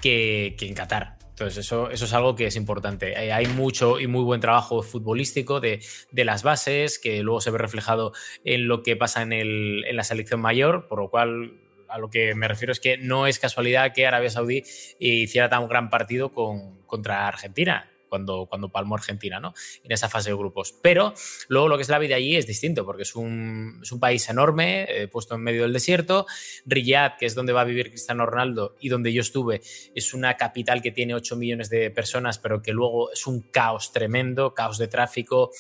que, 0.01 0.55
en 0.61 0.75
Qatar. 0.75 1.19
Entonces, 1.43 1.67
eso, 1.67 1.91
eso, 1.91 2.05
es 2.05 2.13
algo 2.13 2.37
que 2.37 2.47
es 2.47 2.57
importante. 2.57 3.13
Eh, 3.13 3.33
hay 3.33 3.47
mucho 3.47 3.99
y 3.99 4.07
muy 4.07 4.23
buen 4.23 4.41
trabajo 4.41 4.83
futbolístico 4.83 5.61
de, 5.61 5.81
las 6.13 6.43
bases, 6.43 6.99
que 6.99 7.23
luego 7.23 7.41
se 7.41 7.51
ve 7.51 7.59
reflejado 7.59 8.13
en 8.45 8.69
lo 8.69 8.83
que 8.83 8.97
pasa 8.97 9.23
en, 9.23 9.33
el, 9.33 9.85
en 9.87 9.97
la 9.97 10.05
selección 10.05 10.41
mayor, 10.41 10.87
por 10.87 11.01
lo 11.01 11.11
cual 11.11 11.59
a 11.89 11.99
lo 11.99 12.11
que 12.11 12.35
me 12.35 12.49
refiero 12.49 12.73
es 12.73 12.81
que 12.81 12.97
no 12.97 13.27
es 13.27 13.39
casualidad 13.39 13.93
que 13.93 14.07
Arabia 14.07 14.31
Saudí 14.31 14.63
hiciera 14.99 15.49
tan 15.49 15.69
gran 15.69 15.91
partido 15.91 16.33
con, 16.33 16.81
contra 16.87 17.29
Argentina 17.29 17.92
cuando, 18.13 18.45
cuando 18.45 18.69
palmó 18.69 18.95
Argentina, 18.95 19.41
¿no? 19.41 19.55
En 19.83 19.91
esa 19.91 20.07
fase 20.11 20.29
de 20.29 20.37
grupos. 20.37 20.75
Pero 20.83 21.15
luego 21.49 21.67
lo 21.69 21.77
que 21.79 21.83
es 21.83 21.89
la 21.89 21.99
vida 21.99 22.17
allí 22.17 22.37
es 22.37 22.47
distinto, 22.47 22.85
porque 22.85 23.05
es 23.05 23.17
un, 23.17 23.81
es 23.83 23.91
un 23.91 24.01
país 24.01 24.29
enorme, 24.29 24.85
eh, 24.87 25.09
puesto 25.09 25.35
en 25.35 25.41
medio 25.41 25.63
del 25.63 25.73
desierto. 25.73 26.27
Riyadh, 26.67 27.17
que 27.17 27.25
es 27.25 27.35
donde 27.35 27.55
va 27.55 27.63
a 27.63 27.65
vivir 27.65 27.89
Cristiano 27.89 28.27
Ronaldo 28.27 28.77
y 28.81 28.91
donde 28.91 29.15
yo 29.15 29.23
estuve, 29.23 29.63
es 29.95 30.13
una 30.13 30.37
capital 30.37 30.83
que 30.83 30.91
tiene 30.91 31.15
8 31.15 31.37
millones 31.37 31.71
de 31.71 31.91
personas, 31.91 32.39
pero 32.39 32.61
que 32.61 32.73
luego 32.73 33.11
es 33.11 33.27
un 33.27 33.41
caos 33.41 33.93
tremendo, 33.93 34.53
caos 34.53 34.77
de 34.77 34.89
tráfico. 34.89 35.51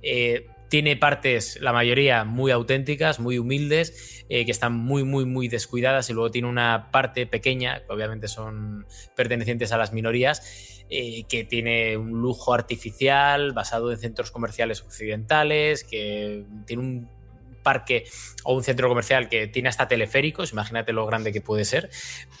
Eh, 0.00 0.46
tiene 0.70 0.96
partes, 0.96 1.58
la 1.60 1.72
mayoría, 1.72 2.24
muy 2.24 2.52
auténticas, 2.52 3.18
muy 3.18 3.38
humildes, 3.38 4.24
eh, 4.28 4.44
que 4.46 4.52
están 4.52 4.72
muy, 4.72 5.02
muy, 5.02 5.26
muy 5.26 5.48
descuidadas 5.48 6.08
y 6.08 6.12
luego 6.12 6.30
tiene 6.30 6.48
una 6.48 6.92
parte 6.92 7.26
pequeña, 7.26 7.84
que 7.84 7.92
obviamente 7.92 8.28
son 8.28 8.86
pertenecientes 9.16 9.72
a 9.72 9.76
las 9.76 9.92
minorías, 9.92 10.84
eh, 10.88 11.24
que 11.28 11.42
tiene 11.42 11.96
un 11.96 12.22
lujo 12.22 12.54
artificial 12.54 13.52
basado 13.52 13.90
en 13.90 13.98
centros 13.98 14.30
comerciales 14.30 14.80
occidentales, 14.82 15.82
que 15.82 16.46
tiene 16.66 16.82
un 16.82 17.19
parque 17.62 18.04
o 18.44 18.54
un 18.54 18.62
centro 18.62 18.88
comercial 18.88 19.28
que 19.28 19.46
tiene 19.46 19.68
hasta 19.68 19.88
teleféricos, 19.88 20.52
imagínate 20.52 20.92
lo 20.92 21.06
grande 21.06 21.32
que 21.32 21.40
puede 21.40 21.64
ser. 21.64 21.90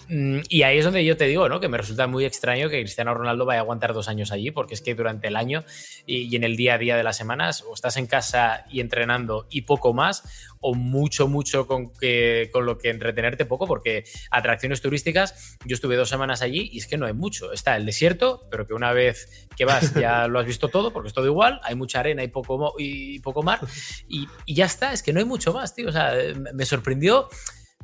Mm, 0.08 0.40
y 0.48 0.62
ahí 0.62 0.78
es 0.78 0.84
donde 0.84 1.04
yo 1.04 1.16
te 1.16 1.26
digo, 1.26 1.48
¿no? 1.48 1.60
Que 1.60 1.68
me 1.68 1.78
resulta 1.78 2.06
muy 2.06 2.24
extraño 2.24 2.68
que 2.68 2.80
Cristiano 2.80 3.14
Ronaldo 3.14 3.44
vaya 3.44 3.60
a 3.60 3.62
aguantar 3.62 3.92
dos 3.92 4.08
años 4.08 4.32
allí, 4.32 4.50
porque 4.50 4.74
es 4.74 4.82
que 4.82 4.94
durante 4.94 5.28
el 5.28 5.36
año 5.36 5.64
y, 6.06 6.34
en 6.34 6.44
el 6.44 6.56
día 6.56 6.74
a 6.74 6.78
día 6.78 6.96
de 6.96 7.02
las 7.02 7.16
semanas, 7.16 7.64
o 7.68 7.74
estás 7.74 7.96
en 7.96 8.06
casa 8.06 8.64
y 8.70 8.80
entrenando 8.80 9.46
y 9.50 9.62
poco 9.62 9.92
más, 9.92 10.22
o 10.60 10.74
mucho, 10.74 11.28
mucho 11.28 11.66
con, 11.66 11.92
que, 11.92 12.50
con 12.52 12.66
lo 12.66 12.78
que 12.78 12.90
entretenerte 12.90 13.44
poco, 13.46 13.66
porque 13.66 14.04
atracciones 14.30 14.80
turísticas, 14.80 15.58
yo 15.64 15.74
estuve 15.74 15.96
dos 15.96 16.08
semanas 16.08 16.42
allí 16.42 16.68
y 16.72 16.78
es 16.78 16.86
que 16.86 16.98
no 16.98 17.06
hay 17.06 17.14
mucho. 17.14 17.52
Está 17.52 17.76
el 17.76 17.86
desierto, 17.86 18.46
pero 18.50 18.66
que 18.66 18.74
una 18.74 18.92
vez 18.92 19.48
que 19.56 19.64
vas 19.64 19.94
ya 19.94 20.26
lo 20.28 20.38
has 20.38 20.46
visto 20.46 20.68
todo, 20.68 20.92
porque 20.92 21.08
es 21.08 21.14
todo 21.14 21.26
igual, 21.26 21.60
hay 21.62 21.74
mucha 21.74 22.00
arena 22.00 22.22
y 22.22 22.28
poco, 22.28 22.74
y 22.78 23.20
poco 23.20 23.42
mar, 23.42 23.60
y, 24.08 24.26
y 24.44 24.54
ya 24.54 24.66
está, 24.66 24.92
es 24.92 25.02
que 25.02 25.09
no 25.12 25.20
hay 25.20 25.26
mucho 25.26 25.52
más, 25.52 25.74
tío. 25.74 25.88
O 25.88 25.92
sea, 25.92 26.12
me 26.54 26.64
sorprendió 26.64 27.28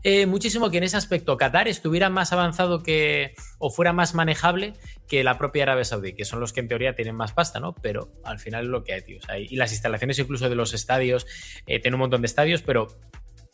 eh, 0.03 0.27
muchísimo 0.27 0.71
que 0.71 0.79
en 0.79 0.85
ese 0.85 0.97
aspecto 0.97 1.37
Qatar 1.37 1.69
estuviera 1.69 2.11
más 2.11 2.33
avanzado 2.33 2.83
que 2.83 3.35
o 3.59 3.71
fuera 3.71 3.93
más 3.93 4.15
manejable 4.15 4.75
que 5.09 5.25
la 5.25 5.37
propia 5.37 5.65
Arabia 5.65 5.85
Saudí, 5.85 6.13
que 6.13 6.25
son 6.25 6.39
los 6.39 6.53
que 6.53 6.61
en 6.61 6.69
teoría 6.69 6.95
tienen 6.95 7.17
más 7.17 7.33
pasta, 7.33 7.59
¿no? 7.59 7.75
Pero 7.75 8.13
al 8.23 8.39
final 8.39 8.65
es 8.65 8.71
lo 8.71 8.85
que 8.85 8.93
hay, 8.93 9.03
tío. 9.03 9.19
y 9.37 9.57
las 9.57 9.73
instalaciones 9.73 10.19
incluso 10.19 10.49
de 10.49 10.55
los 10.55 10.75
estadios, 10.75 11.27
eh, 11.67 11.81
tienen 11.81 11.95
un 11.95 12.01
montón 12.01 12.23
de 12.23 12.27
estadios, 12.27 12.63
pero 12.63 12.89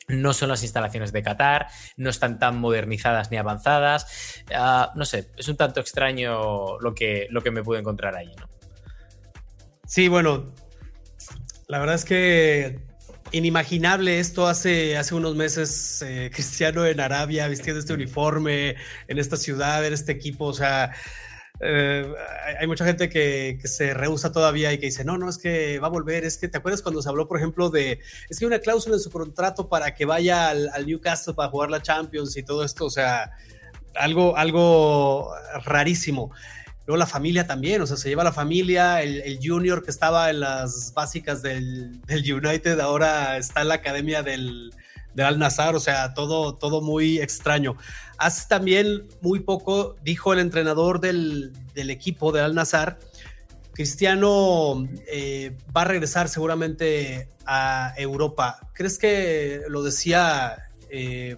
no 0.09 0.35
son 0.35 0.51
las 0.51 0.63
instalaciones 0.63 1.13
de 1.13 1.23
Qatar, 1.23 1.69
no 1.97 2.11
están 2.11 2.39
tan 2.39 2.59
modernizadas 2.59 3.31
ni 3.31 3.39
avanzadas. 3.39 4.45
Ah, 4.55 4.93
no 4.95 5.05
sé, 5.05 5.31
es 5.37 5.49
un 5.49 5.57
tanto 5.57 5.81
extraño 5.81 6.79
lo 6.81 6.95
que, 6.95 7.29
lo 7.31 7.43
que 7.43 7.51
me 7.51 7.63
pude 7.63 7.79
encontrar 7.79 8.15
ahí, 8.17 8.31
¿no? 8.39 8.49
Sí, 9.87 10.09
bueno, 10.09 10.53
la 11.69 11.79
verdad 11.79 11.95
es 11.95 12.05
que 12.05 12.92
inimaginable 13.33 14.18
esto 14.18 14.47
hace, 14.47 14.97
hace 14.97 15.14
unos 15.14 15.35
meses, 15.35 16.03
eh, 16.03 16.31
Cristiano 16.35 16.87
en 16.87 17.01
Arabia 17.01 17.49
vistiendo 17.49 17.81
este 17.81 17.92
uniforme, 17.92 18.77
en 19.09 19.18
esta 19.18 19.37
ciudad, 19.37 19.85
en 19.85 19.92
este 19.92 20.12
equipo, 20.12 20.47
o 20.47 20.55
sea, 20.55 20.92
eh, 21.61 22.07
hay 22.59 22.66
mucha 22.66 22.85
gente 22.85 23.09
que, 23.09 23.59
se 23.64 23.95
rehúsa 23.95 24.33
todavía 24.33 24.73
y 24.73 24.79
que 24.79 24.87
dice, 24.87 25.05
no, 25.05 25.18
no, 25.18 25.29
es 25.29 25.38
que 25.38 25.79
va 25.79 25.87
a 25.87 25.90
volver, 25.90 26.25
es 26.25 26.38
que 26.38 26.49
te 26.49 26.59
acuerdas 26.59 26.83
cuando 26.83 27.03
se 27.03 27.09
habló, 27.09 27.29
por 27.29 27.38
ejemplo, 27.38 27.71
de, 27.71 28.01
es 28.29 28.38
que 28.38 28.45
hay 28.45 28.49
una 28.49 28.59
cláusula 28.59 28.97
en 28.97 29.01
su 29.01 29.11
contrato 29.11 29.68
para 29.68 29.95
que 29.95 30.05
vaya 30.05 30.49
al, 30.49 30.68
al 30.73 30.87
Newcastle 30.87 31.35
para 31.35 31.51
jugar 31.51 31.71
la 31.71 31.83
Champions 31.83 32.37
y 32.37 32.42
todo 32.42 32.64
esto, 32.64 32.87
o 32.87 32.90
sea, 32.90 33.33
algo, 33.95 34.37
algo 34.37 35.33
rarísimo. 35.64 36.33
Luego 36.87 36.99
la 36.99 37.07
familia 37.07 37.47
también, 37.47 37.81
o 37.81 37.87
sea, 37.87 37.97
se 37.97 38.09
lleva 38.09 38.25
la 38.25 38.33
familia, 38.33 39.03
el, 39.03 39.38
junior 39.40 39.85
que 39.85 39.90
estaba 39.90 40.31
en 40.31 40.40
las 40.40 40.92
básicas 40.95 41.40
del, 41.40 42.01
United, 42.09 42.81
ahora 42.81 43.37
está 43.37 43.62
en 43.62 43.68
la 43.68 43.75
academia 43.75 44.23
del, 44.25 44.73
Al 45.16 45.38
Nazar, 45.38 45.77
o 45.77 45.81
sea, 45.81 46.12
todo, 46.12 46.57
todo 46.57 46.81
muy 46.81 47.21
extraño. 47.21 47.77
Hace 48.18 48.49
también 48.49 49.07
muy 49.21 49.40
poco 49.40 49.95
dijo 50.03 50.33
el 50.33 50.40
entrenador 50.40 51.01
del, 51.01 51.53
equipo 51.77 52.33
de 52.33 52.40
Al 52.40 52.55
Nazar, 52.55 52.99
Cristiano 53.75 54.87
eh, 55.07 55.57
va 55.75 55.83
a 55.83 55.85
regresar 55.85 56.29
seguramente 56.29 57.29
a 57.47 57.95
Europa. 57.97 58.59
¿Crees 58.75 58.99
que 58.99 59.62
lo 59.68 59.83
decía 59.83 60.68
eh, 60.90 61.37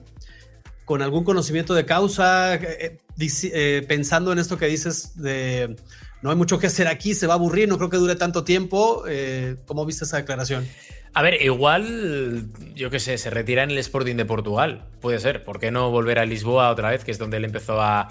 con 0.84 1.02
algún 1.02 1.22
conocimiento 1.22 1.74
de 1.74 1.84
causa? 1.84 2.54
Eh, 2.54 2.98
eh, 3.18 3.84
pensando 3.86 4.32
en 4.32 4.38
esto 4.38 4.58
que 4.58 4.66
dices 4.66 5.16
de 5.16 5.76
no 6.22 6.30
hay 6.30 6.36
mucho 6.36 6.58
que 6.58 6.68
hacer 6.68 6.88
aquí, 6.88 7.14
se 7.14 7.26
va 7.26 7.34
a 7.34 7.36
aburrir, 7.36 7.68
no 7.68 7.76
creo 7.76 7.90
que 7.90 7.98
dure 7.98 8.16
tanto 8.16 8.44
tiempo. 8.44 9.04
Eh, 9.06 9.56
¿Cómo 9.66 9.84
viste 9.84 10.04
esa 10.04 10.16
declaración? 10.16 10.66
A 11.16 11.22
ver, 11.22 11.40
igual, 11.40 12.48
yo 12.74 12.90
qué 12.90 12.98
sé, 12.98 13.18
se 13.18 13.30
retira 13.30 13.62
en 13.62 13.70
el 13.70 13.78
Sporting 13.78 14.16
de 14.16 14.24
Portugal. 14.24 14.88
Puede 15.00 15.20
ser. 15.20 15.44
¿Por 15.44 15.60
qué 15.60 15.70
no 15.70 15.92
volver 15.92 16.18
a 16.18 16.26
Lisboa 16.26 16.70
otra 16.70 16.90
vez, 16.90 17.04
que 17.04 17.12
es 17.12 17.18
donde 17.18 17.36
él 17.36 17.44
empezó 17.44 17.80
a, 17.80 18.08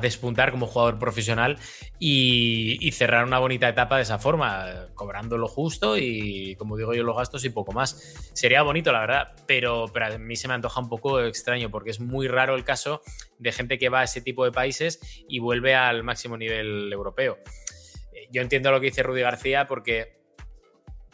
despuntar 0.00 0.52
como 0.52 0.68
jugador 0.68 0.98
profesional 1.00 1.58
y, 1.98 2.88
cerrar 2.92 3.24
una 3.24 3.40
bonita 3.40 3.68
etapa 3.68 3.96
de 3.96 4.04
esa 4.04 4.20
forma, 4.20 4.86
cobrando 4.94 5.38
lo 5.38 5.48
justo 5.48 5.98
y, 5.98 6.54
como 6.54 6.76
digo 6.76 6.94
yo, 6.94 7.02
los 7.02 7.16
gastos 7.16 7.44
y 7.44 7.50
poco 7.50 7.72
más? 7.72 8.30
Sería 8.32 8.62
bonito, 8.62 8.92
la 8.92 9.00
verdad, 9.00 9.34
pero, 9.48 9.86
pero 9.92 10.06
a 10.06 10.18
mí 10.18 10.36
se 10.36 10.46
me 10.46 10.54
antoja 10.54 10.80
un 10.80 10.88
poco 10.88 11.20
extraño 11.20 11.68
porque 11.68 11.90
es 11.90 11.98
muy 11.98 12.28
raro 12.28 12.54
el 12.54 12.62
caso 12.62 13.02
de 13.40 13.50
gente 13.50 13.76
que 13.76 13.88
va 13.88 14.00
a 14.00 14.04
ese 14.04 14.20
tipo 14.20 14.44
de 14.44 14.52
países 14.52 15.00
y 15.28 15.40
vuelve 15.40 15.74
al 15.74 16.04
máximo 16.04 16.36
nivel 16.36 16.92
europeo. 16.92 17.38
Eh, 18.12 18.28
yo 18.30 18.40
entiendo 18.40 18.70
lo 18.70 18.78
que 18.78 18.86
dice 18.86 19.02
Rudy 19.02 19.20
García 19.20 19.66
porque 19.66 20.19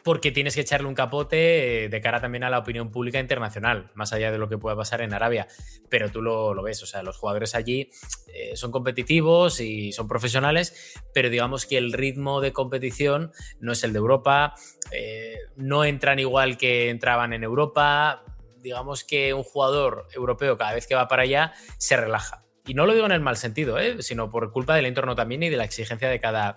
porque 0.07 0.31
tienes 0.31 0.55
que 0.55 0.61
echarle 0.61 0.87
un 0.87 0.95
capote 0.95 1.87
eh, 1.87 1.89
de 1.89 2.01
cara 2.01 2.21
también 2.21 2.45
a 2.45 2.49
la 2.49 2.61
opinión 2.61 2.93
pública 2.93 3.19
internacional, 3.19 3.91
más 3.95 4.13
allá 4.13 4.31
de 4.31 4.39
lo 4.39 4.49
que 4.49 4.57
pueda 4.57 4.77
pasar 4.77 5.01
en 5.01 5.13
Arabia. 5.13 5.49
Pero 5.91 6.13
tú 6.13 6.23
lo, 6.23 6.63
ves, 6.63 6.81
o 6.85 6.87
sea, 6.87 7.03
los 7.03 7.17
jugadores 7.17 7.57
allí 7.57 7.91
eh, 8.33 8.55
son 8.55 8.71
competitivos 8.71 9.59
y 9.59 9.91
son 9.91 10.07
profesionales, 10.07 10.95
pero 11.13 11.29
digamos 11.29 11.67
que 11.67 11.77
el 11.77 11.93
ritmo 11.93 12.41
de 12.41 12.53
competición 12.53 13.33
no 13.59 13.73
es 13.73 13.83
el 13.83 13.93
de 13.93 13.99
Europa, 13.99 14.55
eh, 14.93 15.39
no 15.57 15.85
entran 15.85 16.21
igual 16.21 16.57
que 16.57 16.89
entraban 16.89 17.33
en 17.33 17.43
Europa. 17.43 18.23
Digamos 18.59 19.03
que 19.03 19.35
un 19.35 19.43
jugador 19.43 20.07
europeo 20.15 20.57
cada 20.57 20.73
vez 20.73 20.87
que 20.87 20.95
va 20.95 21.09
para 21.09 21.25
allá 21.25 21.53
se 21.79 21.97
relaja. 21.97 22.45
Y 22.65 22.75
no 22.75 22.87
lo 22.87 22.95
digo 22.95 23.07
en 23.07 23.13
el 23.13 23.21
mal 23.21 23.37
sentido, 23.37 23.77
sino 23.99 24.31
por 24.31 24.53
culpa 24.53 24.77
del 24.77 24.87
entorno 24.87 25.17
también 25.17 25.43
y 25.43 25.51
de 25.51 25.57
la 25.57 25.65
exigencia 25.65 26.09
de 26.09 26.21
cada, 26.21 26.55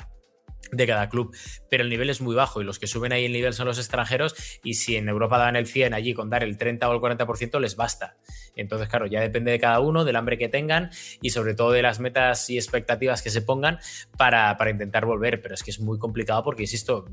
de 0.71 0.87
cada 0.87 1.09
club, 1.09 1.35
pero 1.69 1.83
el 1.83 1.89
nivel 1.89 2.09
es 2.09 2.21
muy 2.21 2.35
bajo 2.35 2.61
y 2.61 2.63
los 2.63 2.79
que 2.79 2.87
suben 2.87 3.11
ahí 3.11 3.25
el 3.25 3.33
nivel 3.33 3.53
son 3.53 3.65
los 3.65 3.79
extranjeros 3.79 4.35
y 4.63 4.75
si 4.75 4.95
en 4.95 5.09
Europa 5.09 5.37
dan 5.37 5.55
el 5.55 5.65
100 5.65 5.93
allí 5.93 6.13
con 6.13 6.29
dar 6.29 6.43
el 6.43 6.57
30 6.57 6.87
o 6.87 6.93
el 6.93 6.99
40% 6.99 7.59
les 7.59 7.75
basta. 7.75 8.17
Entonces, 8.55 8.87
claro, 8.87 9.07
ya 9.07 9.21
depende 9.21 9.51
de 9.51 9.59
cada 9.59 9.79
uno, 9.79 10.05
del 10.05 10.15
hambre 10.15 10.37
que 10.37 10.49
tengan 10.49 10.91
y 11.21 11.31
sobre 11.31 11.55
todo 11.55 11.71
de 11.71 11.81
las 11.81 11.99
metas 11.99 12.49
y 12.49 12.57
expectativas 12.57 13.21
que 13.21 13.29
se 13.29 13.41
pongan 13.41 13.79
para, 14.17 14.55
para 14.57 14.71
intentar 14.71 15.05
volver, 15.05 15.41
pero 15.41 15.55
es 15.55 15.63
que 15.63 15.71
es 15.71 15.79
muy 15.79 15.97
complicado 15.97 16.43
porque, 16.43 16.63
insisto, 16.63 17.05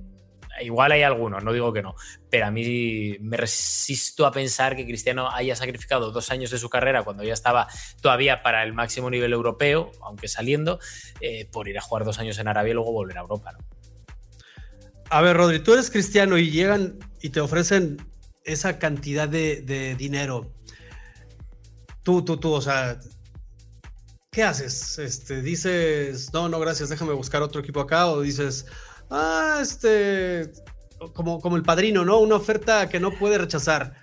Igual 0.61 0.93
hay 0.93 1.03
algunos, 1.03 1.43
no 1.45 1.53
digo 1.53 1.73
que 1.73 1.83
no, 1.83 1.95
pero 2.31 2.47
a 2.47 2.51
mí 2.51 3.17
me 3.21 3.37
resisto 3.37 4.27
a 4.27 4.33
pensar 4.33 4.77
que 4.77 4.85
Cristiano 4.85 5.31
haya 5.31 5.57
sacrificado 5.57 6.11
dos 6.11 6.31
años 6.31 6.51
de 6.51 6.59
su 6.59 6.69
carrera 6.69 7.03
cuando 7.03 7.23
ya 7.23 7.35
estaba 7.35 7.69
todavía 8.01 8.43
para 8.43 8.63
el 8.63 8.73
máximo 8.73 9.11
nivel 9.11 9.33
europeo, 9.33 9.93
aunque 10.03 10.29
saliendo, 10.29 10.79
eh, 11.21 11.49
por 11.51 11.69
ir 11.69 11.79
a 11.79 11.81
jugar 11.81 12.05
dos 12.05 12.19
años 12.19 12.39
en 12.39 12.49
Arabia 12.49 12.71
y 12.71 12.75
luego 12.75 12.93
volver 12.93 13.19
a 13.19 13.21
Europa. 13.21 13.57
A 15.09 15.21
ver, 15.21 15.37
Rodri, 15.37 15.61
tú 15.61 15.73
eres 15.75 15.91
cristiano 15.91 16.37
y 16.37 16.51
llegan 16.51 16.99
y 17.21 17.31
te 17.31 17.41
ofrecen 17.41 17.97
esa 18.45 18.79
cantidad 18.79 19.29
de, 19.29 19.95
dinero. 19.97 20.53
Tú, 22.03 22.25
tú, 22.25 22.39
tú, 22.39 22.53
o 22.53 22.61
sea, 22.61 22.99
¿qué 24.31 24.43
haces? 24.43 24.99
Este, 24.99 25.43
dices, 25.43 26.33
no, 26.33 26.49
no, 26.49 26.59
gracias, 26.59 26.89
déjame 26.89 27.13
buscar 27.13 27.43
otro 27.43 27.61
equipo 27.61 27.81
acá, 27.81 28.07
o 28.07 28.21
dices, 28.21 28.67
ah, 29.11 29.59
este, 29.61 30.53
como, 31.13 31.41
como 31.41 31.57
el 31.57 31.63
padrino, 31.63 32.05
¿no? 32.05 32.19
Una 32.19 32.37
oferta 32.37 32.89
que 32.89 33.01
no 33.01 33.11
puede 33.11 33.39
rechazar. 33.39 33.95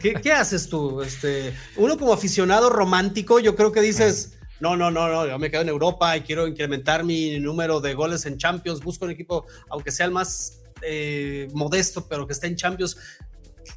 ¿Qué, 0.00 0.32
haces 0.32 0.68
tú? 0.68 1.02
Este, 1.02 1.54
uno 1.76 1.96
como 1.96 2.12
aficionado 2.12 2.70
romántico, 2.70 3.38
yo 3.38 3.54
creo 3.54 3.70
que 3.70 3.80
dices, 3.80 4.38
no, 4.60 4.76
no, 4.76 4.90
no, 4.90 5.08
no, 5.08 5.26
yo 5.26 5.38
me 5.38 5.50
quedo 5.50 5.62
en 5.62 5.68
Europa 5.68 6.16
y 6.16 6.22
quiero 6.22 6.46
incrementar 6.46 7.04
mi 7.04 7.38
número 7.38 7.80
de 7.80 7.94
goles 7.94 8.26
en 8.26 8.38
Champions, 8.38 8.80
busco 8.80 9.04
un 9.04 9.12
equipo, 9.12 9.46
aunque 9.70 9.90
sea 9.90 10.06
el 10.06 10.12
más 10.12 10.60
eh, 10.82 11.48
modesto, 11.52 12.06
pero 12.08 12.26
que 12.26 12.32
esté 12.32 12.48
en 12.48 12.56
Champions. 12.56 12.96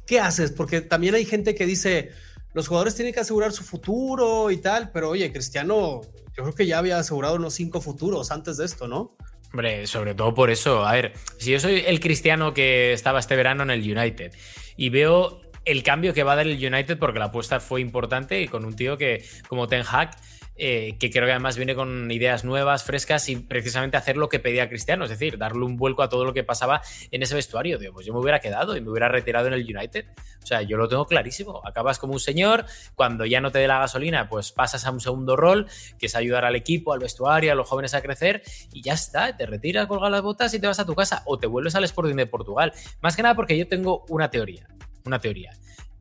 ¿Qué 0.04 0.18
haces? 0.18 0.50
Porque 0.50 0.80
también 0.80 1.14
hay 1.14 1.24
gente 1.24 1.54
que 1.54 1.66
dice, 1.66 2.10
los 2.54 2.66
jugadores 2.68 2.94
tienen 2.94 3.14
que 3.14 3.20
asegurar 3.20 3.52
su 3.52 3.62
futuro 3.62 4.50
y 4.50 4.56
tal, 4.56 4.90
pero 4.90 5.10
oye, 5.10 5.32
Cristiano, 5.32 6.00
yo 6.36 6.42
creo 6.42 6.54
que 6.54 6.66
ya 6.66 6.78
había 6.78 6.98
asegurado 6.98 7.36
unos 7.36 7.54
cinco 7.54 7.80
futuros 7.80 8.30
antes 8.30 8.56
de 8.56 8.64
esto, 8.64 8.88
¿no? 8.88 9.16
Hombre, 9.56 9.86
sobre 9.86 10.14
todo 10.14 10.34
por 10.34 10.50
eso. 10.50 10.84
A 10.84 10.92
ver, 10.92 11.14
si 11.38 11.50
yo 11.50 11.58
soy 11.58 11.82
el 11.86 11.98
cristiano 11.98 12.52
que 12.52 12.92
estaba 12.92 13.18
este 13.18 13.36
verano 13.36 13.62
en 13.62 13.70
el 13.70 13.80
United 13.80 14.34
y 14.76 14.90
veo 14.90 15.40
el 15.64 15.82
cambio 15.82 16.12
que 16.12 16.24
va 16.24 16.34
a 16.34 16.36
dar 16.36 16.46
el 16.46 16.62
United 16.62 16.98
porque 16.98 17.18
la 17.18 17.24
apuesta 17.26 17.58
fue 17.58 17.80
importante 17.80 18.42
y 18.42 18.48
con 18.48 18.66
un 18.66 18.76
tío 18.76 18.98
que 18.98 19.24
como 19.48 19.66
Ten 19.66 19.82
Hag 19.90 20.10
eh, 20.58 20.96
que 20.98 21.10
creo 21.10 21.26
que 21.26 21.32
además 21.32 21.56
viene 21.56 21.74
con 21.74 22.10
ideas 22.10 22.44
nuevas, 22.44 22.84
frescas 22.84 23.28
y 23.28 23.36
precisamente 23.36 23.96
hacer 23.96 24.16
lo 24.16 24.28
que 24.28 24.38
pedía 24.38 24.68
Cristiano, 24.68 25.04
es 25.04 25.10
decir, 25.10 25.36
darle 25.38 25.64
un 25.64 25.76
vuelco 25.76 26.02
a 26.02 26.08
todo 26.08 26.24
lo 26.24 26.32
que 26.32 26.44
pasaba 26.44 26.82
en 27.10 27.22
ese 27.22 27.34
vestuario. 27.34 27.78
Digo, 27.78 27.92
pues 27.92 28.06
yo 28.06 28.12
me 28.12 28.20
hubiera 28.20 28.40
quedado 28.40 28.76
y 28.76 28.80
me 28.80 28.90
hubiera 28.90 29.08
retirado 29.08 29.48
en 29.48 29.52
el 29.52 29.62
United. 29.62 30.06
O 30.42 30.46
sea, 30.46 30.62
yo 30.62 30.76
lo 30.76 30.88
tengo 30.88 31.06
clarísimo. 31.06 31.60
Acabas 31.66 31.98
como 31.98 32.14
un 32.14 32.20
señor, 32.20 32.64
cuando 32.94 33.26
ya 33.26 33.40
no 33.40 33.50
te 33.50 33.58
dé 33.58 33.68
la 33.68 33.80
gasolina, 33.80 34.28
pues 34.28 34.52
pasas 34.52 34.86
a 34.86 34.90
un 34.90 35.00
segundo 35.00 35.36
rol, 35.36 35.66
que 35.98 36.06
es 36.06 36.16
ayudar 36.16 36.44
al 36.44 36.56
equipo, 36.56 36.92
al 36.92 37.00
vestuario, 37.00 37.52
a 37.52 37.54
los 37.54 37.68
jóvenes 37.68 37.94
a 37.94 38.00
crecer 38.00 38.42
y 38.72 38.82
ya 38.82 38.94
está, 38.94 39.36
te 39.36 39.46
retiras, 39.46 39.86
colgas 39.86 40.10
las 40.10 40.22
botas 40.22 40.54
y 40.54 40.60
te 40.60 40.66
vas 40.66 40.80
a 40.80 40.86
tu 40.86 40.94
casa 40.94 41.22
o 41.26 41.38
te 41.38 41.46
vuelves 41.46 41.74
al 41.74 41.84
Sporting 41.84 42.14
de 42.16 42.26
Portugal. 42.26 42.72
Más 43.00 43.16
que 43.16 43.22
nada 43.22 43.34
porque 43.34 43.58
yo 43.58 43.68
tengo 43.68 44.04
una 44.08 44.30
teoría, 44.30 44.66
una 45.04 45.18
teoría. 45.18 45.52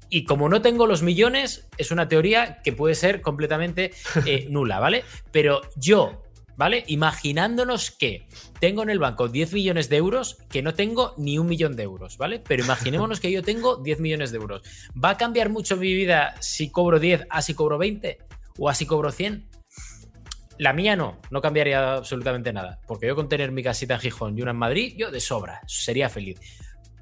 Y 0.09 0.25
como 0.25 0.49
no 0.49 0.61
tengo 0.61 0.87
los 0.87 1.01
millones, 1.01 1.67
es 1.77 1.91
una 1.91 2.07
teoría 2.07 2.61
que 2.63 2.73
puede 2.73 2.95
ser 2.95 3.21
completamente 3.21 3.91
eh, 4.25 4.45
nula, 4.49 4.79
¿vale? 4.79 5.03
Pero 5.31 5.61
yo, 5.75 6.23
¿vale? 6.57 6.83
Imaginándonos 6.87 7.91
que 7.91 8.27
tengo 8.59 8.83
en 8.83 8.89
el 8.89 8.99
banco 8.99 9.27
10 9.27 9.53
millones 9.53 9.89
de 9.89 9.97
euros, 9.97 10.37
que 10.49 10.61
no 10.61 10.73
tengo 10.73 11.13
ni 11.17 11.37
un 11.37 11.47
millón 11.47 11.75
de 11.75 11.83
euros, 11.83 12.17
¿vale? 12.17 12.39
Pero 12.39 12.63
imaginémonos 12.63 13.19
que 13.19 13.31
yo 13.31 13.43
tengo 13.43 13.77
10 13.77 13.99
millones 13.99 14.31
de 14.31 14.37
euros. 14.37 14.61
¿Va 15.01 15.11
a 15.11 15.17
cambiar 15.17 15.49
mucho 15.49 15.77
mi 15.77 15.93
vida 15.93 16.35
si 16.39 16.69
cobro 16.69 16.99
10 16.99 17.27
a 17.29 17.41
si 17.41 17.53
cobro 17.53 17.77
20? 17.77 18.19
¿O 18.57 18.69
así 18.69 18.85
cobro 18.85 19.11
100? 19.11 19.49
La 20.57 20.71
mía 20.71 20.95
no, 20.95 21.19
no 21.31 21.41
cambiaría 21.41 21.95
absolutamente 21.95 22.53
nada. 22.53 22.79
Porque 22.87 23.07
yo 23.07 23.15
con 23.15 23.27
tener 23.27 23.51
mi 23.51 23.61
casita 23.61 23.95
en 23.95 23.99
Gijón 23.99 24.37
y 24.37 24.41
una 24.41 24.51
en 24.51 24.57
Madrid, 24.57 24.93
yo 24.97 25.11
de 25.11 25.19
sobra, 25.19 25.61
sería 25.67 26.07
feliz. 26.07 26.39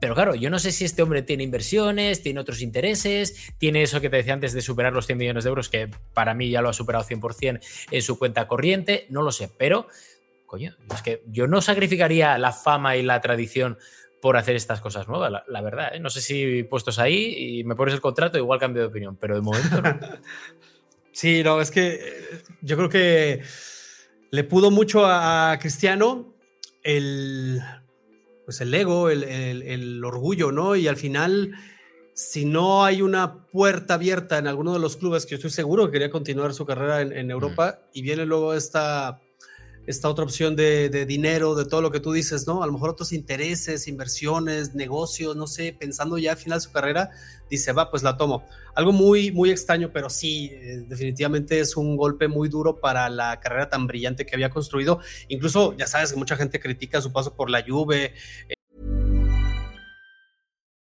Pero 0.04 0.16
claro, 0.16 0.36
yo 0.36 0.50
no 0.50 0.60
sé 0.60 0.74
si 0.74 0.84
este 0.84 1.02
hombre 1.02 1.22
tiene 1.22 1.44
inversiones, 1.44 2.22
tiene 2.22 2.42
otros 2.42 2.62
intereses, 2.62 3.54
tiene 3.58 3.84
eso 3.84 4.02
que 4.02 4.10
te 4.10 4.18
decía 4.18 4.34
antes 4.34 4.52
de 4.52 4.60
superar 4.60 4.92
los 4.92 5.06
100 5.06 5.18
millones 5.18 5.46
de 5.46 5.48
euros, 5.48 5.70
que 5.70 5.90
para 6.14 6.34
mí 6.34 6.50
ya 6.50 6.62
lo 6.62 6.68
ha 6.68 6.74
superado 6.74 7.06
100% 7.06 7.62
en 7.90 8.02
su 8.02 8.20
cuenta 8.20 8.46
corriente, 8.46 9.08
no 9.10 9.22
lo 9.22 9.32
sé, 9.32 9.50
pero, 9.58 9.88
coño, 10.46 10.76
es 10.94 11.02
que 11.02 11.24
yo 11.28 11.48
no 11.48 11.62
sacrificaría 11.62 12.38
la 12.38 12.52
fama 12.52 12.98
y 12.98 13.04
la 13.04 13.22
tradición 13.22 13.78
por 14.22 14.36
hacer 14.36 14.58
estas 14.58 14.82
cosas 14.82 15.08
nuevas, 15.08 15.32
la, 15.48 15.62
verdad. 15.62 15.96
¿eh? 15.96 16.02
No 16.02 16.10
sé 16.10 16.20
si 16.20 16.64
puestos 16.64 17.00
ahí 17.00 17.60
y 17.60 17.64
me 17.64 17.78
pones 17.78 17.94
el 17.94 18.02
contrato, 18.02 18.38
igual 18.38 18.60
cambio 18.60 18.82
de 18.82 18.90
opinión, 18.90 19.16
pero 19.16 19.36
de 19.36 19.42
momento 19.42 19.82
no. 19.82 20.00
sí, 21.14 21.44
no, 21.46 21.62
es 21.62 21.72
que 21.72 21.94
eh, 21.94 22.42
yo 22.60 22.76
creo 22.76 22.90
que 22.90 23.42
le 24.32 24.44
pudo 24.44 24.70
mucho 24.70 25.06
a 25.06 25.58
Cristiano 25.62 26.36
el 26.84 27.62
pues 28.46 28.62
el 28.62 28.74
ego, 28.74 29.10
el, 29.10 30.04
orgullo, 30.04 30.52
¿no? 30.52 30.76
Y 30.76 30.88
al 30.88 30.98
final, 30.98 31.52
si 32.14 32.46
no 32.46 32.84
hay 32.84 33.02
una 33.02 33.46
puerta 33.48 33.96
abierta 33.96 34.38
en 34.38 34.48
alguno 34.48 34.74
de 34.74 34.80
los 34.80 34.98
clubes 34.98 35.26
que 35.26 35.32
yo 35.32 35.36
estoy 35.38 35.52
seguro 35.52 35.86
que 35.86 35.94
quería 35.94 36.10
continuar 36.10 36.54
su 36.54 36.66
carrera 36.66 37.02
en, 37.02 37.32
Europa 37.32 37.80
y 37.94 38.02
viene 38.02 38.26
luego 38.26 38.54
esta 38.54 39.22
esta 39.86 40.10
otra 40.10 40.24
opción 40.24 40.56
de, 40.56 41.06
dinero, 41.06 41.56
de 41.56 41.66
todo 41.66 41.82
lo 41.82 41.92
que 41.92 42.00
tú 42.00 42.12
dices, 42.14 42.48
¿no? 42.48 42.64
A 42.64 42.68
lo 42.68 42.74
mejor 42.74 42.92
otros 42.92 43.12
intereses, 43.12 43.88
inversiones, 43.88 44.76
negocios, 44.76 45.36
no 45.36 45.48
sé, 45.48 45.76
pensando 45.78 46.18
ya 46.18 46.32
al 46.32 46.38
final 46.38 46.60
de 46.60 46.64
su 46.64 46.72
carrera, 46.72 47.10
dice, 47.50 47.74
va, 47.74 47.92
pues 47.92 48.04
la 48.04 48.18
tomo. 48.18 48.46
Algo 48.76 48.92
muy, 48.92 49.32
muy 49.32 49.52
extraño, 49.52 49.92
pero 49.92 50.10
sí, 50.10 50.52
eh, 50.54 50.86
definitivamente 50.88 51.60
es 51.60 51.76
un 51.76 51.98
golpe 51.98 52.28
muy 52.28 52.50
duro 52.50 52.80
para 52.80 53.10
la 53.10 53.40
carrera 53.40 53.70
tan 53.70 53.88
brillante 53.88 54.26
que 54.26 54.36
había 54.36 54.50
construido. 54.50 55.00
Incluso, 55.28 55.76
ya 55.78 55.88
sabes 55.88 56.16
mucha 56.16 56.36
gente 56.36 56.60
critica 56.60 57.02
su 57.02 57.12
paso 57.12 57.36
por 57.36 57.50
la 57.50 57.62
Juve. 57.62 58.14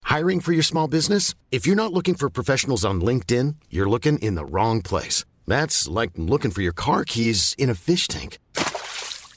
Hiring 0.06 0.42
for 0.42 0.54
your 0.54 0.64
small 0.64 0.88
business? 0.88 1.34
If 1.50 1.66
you're 1.66 1.76
not 1.76 1.92
looking 1.92 2.14
for 2.14 2.30
professionals 2.30 2.86
on 2.86 3.02
LinkedIn, 3.02 3.56
you're 3.72 3.90
looking 3.90 4.20
in 4.20 4.36
the 4.36 4.46
wrong 4.46 4.84
place. 4.84 5.26
That's 5.48 5.88
like 5.88 6.12
looking 6.16 6.52
for 6.52 6.62
your 6.62 6.72
car 6.72 7.04
keys 7.04 7.56
in 7.58 7.70
a 7.70 7.74
fish 7.74 8.08
tank. 8.08 8.38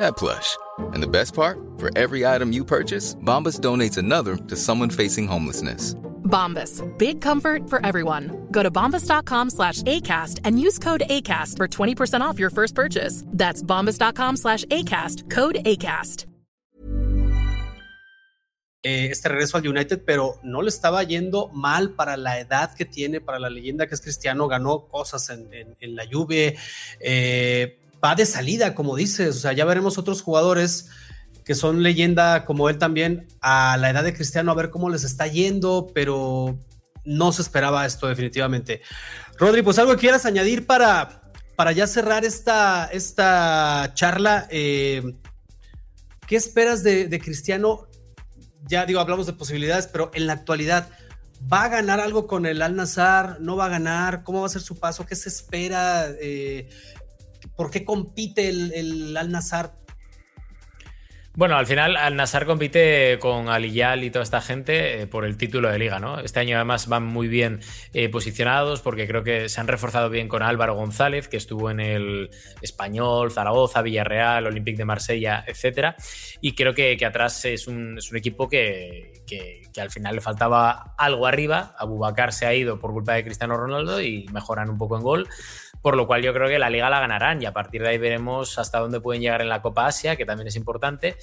that 0.00 0.16
plush. 0.16 0.56
And 0.92 1.02
the 1.02 1.08
best 1.08 1.34
part? 1.34 1.58
For 1.78 1.90
every 1.96 2.26
item 2.26 2.52
you 2.52 2.64
purchase, 2.64 3.14
Bombas 3.24 3.60
donates 3.60 3.96
another 3.96 4.36
to 4.36 4.56
someone 4.56 4.90
facing 4.90 5.26
homelessness. 5.26 5.94
Bombas. 6.24 6.82
Big 6.96 7.20
comfort 7.20 7.68
for 7.68 7.84
everyone. 7.84 8.46
Go 8.50 8.62
to 8.62 8.70
bombas.com 8.70 9.50
slash 9.50 9.82
ACAST 9.82 10.40
and 10.44 10.60
use 10.60 10.78
code 10.78 11.02
ACAST 11.10 11.56
for 11.56 11.68
20% 11.68 12.20
off 12.20 12.38
your 12.38 12.50
first 12.50 12.74
purchase. 12.74 13.24
That's 13.26 13.62
bombas.com 13.62 14.36
slash 14.36 14.64
ACAST. 14.66 15.28
Code 15.30 15.56
ACAST. 15.64 16.26
Eh, 18.82 19.08
este 19.10 19.28
regreso 19.28 19.58
al 19.58 19.68
United, 19.68 20.04
pero 20.06 20.38
no 20.42 20.62
le 20.62 20.70
estaba 20.70 21.02
yendo 21.02 21.48
mal 21.52 21.90
para 21.90 22.16
la 22.16 22.40
edad 22.40 22.74
que 22.74 22.86
tiene, 22.86 23.20
para 23.20 23.38
la 23.38 23.50
leyenda 23.50 23.86
que 23.86 23.94
es 23.94 24.00
Cristiano, 24.00 24.48
ganó 24.48 24.88
cosas 24.88 25.28
en, 25.28 25.52
en, 25.52 25.76
en 25.80 25.94
la 25.94 26.06
Juve, 26.10 26.56
eh, 26.98 27.78
va 28.04 28.14
de 28.14 28.26
salida, 28.26 28.74
como 28.74 28.96
dices, 28.96 29.36
o 29.36 29.40
sea, 29.40 29.52
ya 29.52 29.64
veremos 29.64 29.98
otros 29.98 30.22
jugadores 30.22 30.88
que 31.44 31.54
son 31.54 31.82
leyenda 31.82 32.44
como 32.44 32.68
él 32.68 32.78
también 32.78 33.26
a 33.40 33.76
la 33.76 33.90
edad 33.90 34.04
de 34.04 34.14
Cristiano, 34.14 34.52
a 34.52 34.54
ver 34.54 34.70
cómo 34.70 34.90
les 34.90 35.04
está 35.04 35.26
yendo, 35.26 35.90
pero 35.94 36.58
no 37.04 37.32
se 37.32 37.42
esperaba 37.42 37.86
esto 37.86 38.06
definitivamente. 38.06 38.82
Rodri, 39.38 39.62
pues 39.62 39.78
algo 39.78 39.92
que 39.92 40.00
quieras 40.00 40.26
añadir 40.26 40.66
para, 40.66 41.22
para 41.56 41.72
ya 41.72 41.86
cerrar 41.86 42.24
esta, 42.24 42.88
esta 42.92 43.92
charla. 43.94 44.46
Eh, 44.50 45.02
¿Qué 46.26 46.36
esperas 46.36 46.82
de, 46.82 47.20
Cristiano? 47.22 47.88
Ya 48.66 48.86
digo, 48.86 49.00
hablamos 49.00 49.26
de 49.26 49.32
posibilidades, 49.32 49.88
pero 49.88 50.10
en 50.14 50.26
la 50.26 50.34
actualidad, 50.34 50.88
¿va 51.52 51.64
a 51.64 51.68
ganar 51.68 51.98
algo 51.98 52.26
con 52.26 52.46
el 52.46 52.62
Al 52.62 52.76
Nazar? 52.76 53.38
¿No 53.40 53.56
va 53.56 53.66
a 53.66 53.70
ganar? 53.70 54.22
¿Cómo 54.22 54.40
va 54.40 54.46
a 54.46 54.50
ser 54.50 54.62
su 54.62 54.78
paso? 54.78 55.06
¿Qué 55.06 55.16
se 55.16 55.28
espera? 55.28 56.06
Eh, 56.20 56.68
¿Por 57.60 57.70
qué 57.70 57.84
compite 57.84 58.48
el, 58.48 58.72
el 58.72 59.14
Al 59.18 59.30
Nazar 59.30 59.74
bueno, 61.34 61.56
al 61.56 61.66
final 61.66 61.96
Al 61.96 62.16
Nassr 62.16 62.44
compite 62.44 63.18
con 63.20 63.48
Aliyal 63.48 64.02
y 64.02 64.10
toda 64.10 64.24
esta 64.24 64.40
gente 64.40 65.00
eh, 65.00 65.06
por 65.06 65.24
el 65.24 65.36
título 65.36 65.70
de 65.70 65.78
liga, 65.78 66.00
¿no? 66.00 66.18
Este 66.18 66.40
año 66.40 66.56
además 66.56 66.88
van 66.88 67.04
muy 67.04 67.28
bien 67.28 67.60
eh, 67.92 68.08
posicionados 68.08 68.80
porque 68.80 69.06
creo 69.06 69.22
que 69.22 69.48
se 69.48 69.60
han 69.60 69.68
reforzado 69.68 70.10
bien 70.10 70.26
con 70.26 70.42
Álvaro 70.42 70.74
González, 70.74 71.28
que 71.28 71.36
estuvo 71.36 71.70
en 71.70 71.78
el 71.78 72.30
Español, 72.62 73.30
Zaragoza, 73.30 73.80
Villarreal, 73.80 74.48
Olympique 74.48 74.78
de 74.78 74.84
Marsella, 74.84 75.44
etcétera. 75.46 75.94
Y 76.40 76.56
creo 76.56 76.74
que, 76.74 76.98
atrás 77.06 77.44
es 77.44 77.68
un, 77.68 77.98
equipo 78.12 78.48
que, 78.48 79.22
que, 79.24 79.80
al 79.80 79.90
final 79.90 80.16
le 80.16 80.20
faltaba 80.20 80.94
algo 80.98 81.26
arriba. 81.26 81.76
Abubakar 81.78 82.32
se 82.32 82.46
ha 82.46 82.54
ido 82.54 82.80
por 82.80 82.90
culpa 82.90 83.14
de 83.14 83.22
Cristiano 83.22 83.56
Ronaldo 83.56 84.02
y 84.02 84.26
mejoran 84.32 84.68
un 84.68 84.78
poco 84.78 84.96
en 84.96 85.02
gol 85.04 85.28
por 85.82 85.96
lo 85.96 86.06
cual 86.06 86.22
yo 86.22 86.32
creo 86.32 86.48
que 86.48 86.58
la 86.58 86.70
liga 86.70 86.90
la 86.90 87.00
ganarán 87.00 87.42
y 87.42 87.46
a 87.46 87.52
partir 87.52 87.82
de 87.82 87.88
ahí 87.88 87.98
veremos 87.98 88.58
hasta 88.58 88.78
dónde 88.78 89.00
pueden 89.00 89.22
llegar 89.22 89.40
en 89.40 89.48
la 89.48 89.62
Copa 89.62 89.86
Asia, 89.86 90.16
que 90.16 90.26
también 90.26 90.48
es 90.48 90.56
importante, 90.56 91.16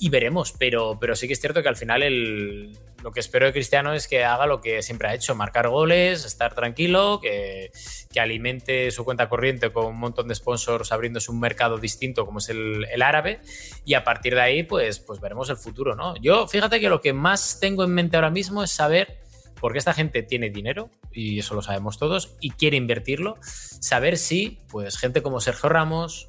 y 0.00 0.10
veremos, 0.10 0.54
pero, 0.56 0.98
pero 1.00 1.16
sí 1.16 1.26
que 1.26 1.32
es 1.32 1.40
cierto 1.40 1.62
que 1.62 1.68
al 1.68 1.76
final 1.76 2.04
el, 2.04 2.78
lo 3.02 3.10
que 3.10 3.18
espero 3.18 3.46
de 3.46 3.52
Cristiano 3.52 3.92
es 3.92 4.06
que 4.06 4.24
haga 4.24 4.46
lo 4.46 4.60
que 4.60 4.80
siempre 4.82 5.08
ha 5.08 5.14
hecho, 5.14 5.34
marcar 5.34 5.68
goles, 5.68 6.24
estar 6.24 6.54
tranquilo, 6.54 7.18
que, 7.20 7.72
que 8.12 8.20
alimente 8.20 8.92
su 8.92 9.04
cuenta 9.04 9.28
corriente 9.28 9.72
con 9.72 9.86
un 9.86 9.98
montón 9.98 10.28
de 10.28 10.36
sponsors 10.36 10.92
abriéndose 10.92 11.32
un 11.32 11.40
mercado 11.40 11.78
distinto 11.78 12.26
como 12.26 12.38
es 12.38 12.48
el, 12.48 12.86
el, 12.90 13.02
árabe, 13.02 13.40
y 13.84 13.94
a 13.94 14.04
partir 14.04 14.34
de 14.34 14.40
ahí 14.40 14.62
pues, 14.62 15.00
pues 15.00 15.20
veremos 15.20 15.50
el 15.50 15.56
futuro, 15.56 15.96
¿no? 15.96 16.16
Yo 16.16 16.46
fíjate 16.46 16.78
que 16.78 16.88
lo 16.88 17.00
que 17.00 17.12
más 17.12 17.58
tengo 17.60 17.82
en 17.82 17.90
mente 17.90 18.16
ahora 18.16 18.30
mismo 18.30 18.62
es 18.62 18.70
saber 18.70 19.18
porque 19.60 19.78
esta 19.78 19.94
gente 19.94 20.22
tiene 20.22 20.50
dinero, 20.50 20.90
y 21.18 21.38
eso 21.40 21.54
lo 21.54 21.62
sabemos 21.62 21.98
todos, 21.98 22.36
y 22.40 22.50
quiere 22.50 22.76
invertirlo, 22.76 23.36
saber 23.42 24.18
si, 24.18 24.58
pues, 24.68 24.98
gente 24.98 25.22
como 25.22 25.40
Sergio 25.40 25.68
Ramos, 25.68 26.28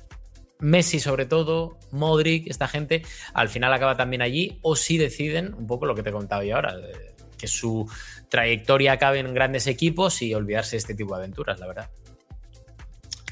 Messi 0.60 0.99
sobre 0.99 1.25
todo, 1.25 1.78
Modric, 1.91 2.47
esta 2.49 2.67
gente, 2.67 3.04
al 3.34 3.49
final 3.49 3.71
acaba 3.71 3.95
también 3.95 4.21
allí, 4.21 4.60
o 4.62 4.75
si 4.75 4.97
deciden, 4.97 5.54
un 5.54 5.67
poco 5.67 5.86
lo 5.86 5.95
que 5.95 6.04
te 6.04 6.10
he 6.10 6.13
contado 6.13 6.43
yo 6.43 6.56
ahora, 6.56 6.75
que 7.38 7.47
su 7.47 7.89
trayectoria 8.30 8.93
acabe 8.93 9.19
en 9.19 9.34
grandes 9.34 9.67
equipos 9.67 10.21
y 10.21 10.34
olvidarse 10.34 10.71
de 10.71 10.78
este 10.80 10.95
tipo 10.95 11.15
de 11.15 11.21
aventuras, 11.23 11.60
la 11.60 11.67
verdad. 11.67 11.89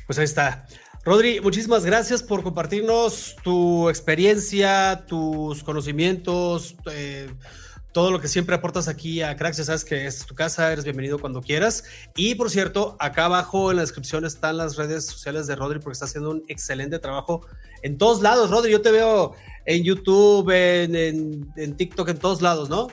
Pues 0.05 0.19
ahí 0.19 0.25
está. 0.25 0.65
Rodri, 1.03 1.41
muchísimas 1.41 1.85
gracias 1.85 2.21
por 2.21 2.43
compartirnos 2.43 3.35
tu 3.43 3.89
experiencia, 3.89 5.05
tus 5.07 5.63
conocimientos, 5.63 6.75
eh, 6.91 7.29
todo 7.91 8.11
lo 8.11 8.19
que 8.21 8.27
siempre 8.27 8.55
aportas 8.55 8.87
aquí 8.87 9.21
a 9.21 9.35
Cracks, 9.35 9.57
ya 9.57 9.63
sabes 9.63 9.83
que 9.83 10.05
es 10.05 10.25
tu 10.25 10.35
casa, 10.35 10.71
eres 10.71 10.83
bienvenido 10.83 11.19
cuando 11.19 11.41
quieras. 11.41 11.83
Y 12.15 12.35
por 12.35 12.49
cierto, 12.49 12.95
acá 12.99 13.25
abajo 13.25 13.71
en 13.71 13.77
la 13.77 13.83
descripción 13.83 14.25
están 14.25 14.57
las 14.57 14.75
redes 14.75 15.05
sociales 15.05 15.47
de 15.47 15.55
Rodri 15.55 15.79
porque 15.79 15.93
está 15.93 16.05
haciendo 16.05 16.29
un 16.31 16.43
excelente 16.47 16.99
trabajo 16.99 17.45
en 17.81 17.97
todos 17.97 18.21
lados. 18.21 18.51
Rodri, 18.51 18.71
yo 18.71 18.81
te 18.81 18.91
veo 18.91 19.33
en 19.65 19.83
YouTube, 19.83 20.49
en, 20.51 20.95
en, 20.95 21.53
en 21.55 21.75
TikTok, 21.75 22.09
en 22.09 22.17
todos 22.17 22.41
lados, 22.41 22.69
¿no? 22.69 22.87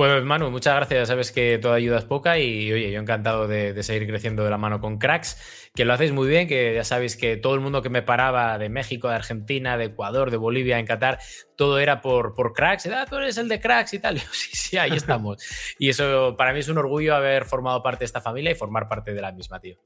Pues 0.00 0.24
Manu, 0.24 0.50
muchas 0.50 0.76
gracias. 0.76 1.08
Sabes 1.08 1.30
que 1.30 1.58
toda 1.58 1.74
ayuda 1.74 1.98
es 1.98 2.06
poca 2.06 2.38
y 2.38 2.72
oye, 2.72 2.90
yo 2.90 2.98
encantado 2.98 3.46
de, 3.46 3.82
seguir 3.82 4.08
creciendo 4.08 4.42
de 4.42 4.48
la 4.48 4.56
mano 4.56 4.80
con 4.80 4.96
cracks, 4.96 5.36
que 5.74 5.84
lo 5.84 5.92
hacéis 5.92 6.10
muy 6.10 6.26
bien, 6.26 6.48
que 6.48 6.72
ya 6.74 6.84
sabéis 6.84 7.18
que 7.18 7.36
todo 7.36 7.54
el 7.54 7.60
mundo 7.60 7.82
que 7.82 7.90
me 7.90 8.00
paraba 8.00 8.56
de 8.56 8.70
México, 8.70 9.10
de 9.10 9.16
Argentina, 9.16 9.76
de 9.76 9.84
Ecuador, 9.84 10.30
de 10.30 10.38
Bolivia, 10.38 10.78
en 10.78 10.86
Qatar, 10.86 11.18
todo 11.54 11.78
era 11.78 12.00
por, 12.00 12.32
por 12.32 12.54
cracks. 12.54 12.86
Ah, 12.86 13.04
tú 13.06 13.16
eres 13.16 13.36
el 13.36 13.48
de 13.48 13.60
cracks 13.60 13.92
y 13.92 13.98
tal. 13.98 14.18
Sí, 14.32 14.56
sí, 14.56 14.78
ahí 14.78 14.92
estamos. 14.92 15.44
y 15.78 15.90
eso 15.90 16.34
para 16.34 16.54
mí 16.54 16.60
es 16.60 16.68
un 16.68 16.78
orgullo 16.78 17.14
haber 17.14 17.44
formado 17.44 17.82
parte 17.82 17.98
de 17.98 18.06
esta 18.06 18.22
familia 18.22 18.52
y 18.52 18.54
formar 18.54 18.88
parte 18.88 19.12
de 19.12 19.20
la 19.20 19.32
misma, 19.32 19.60
tío. 19.60 19.76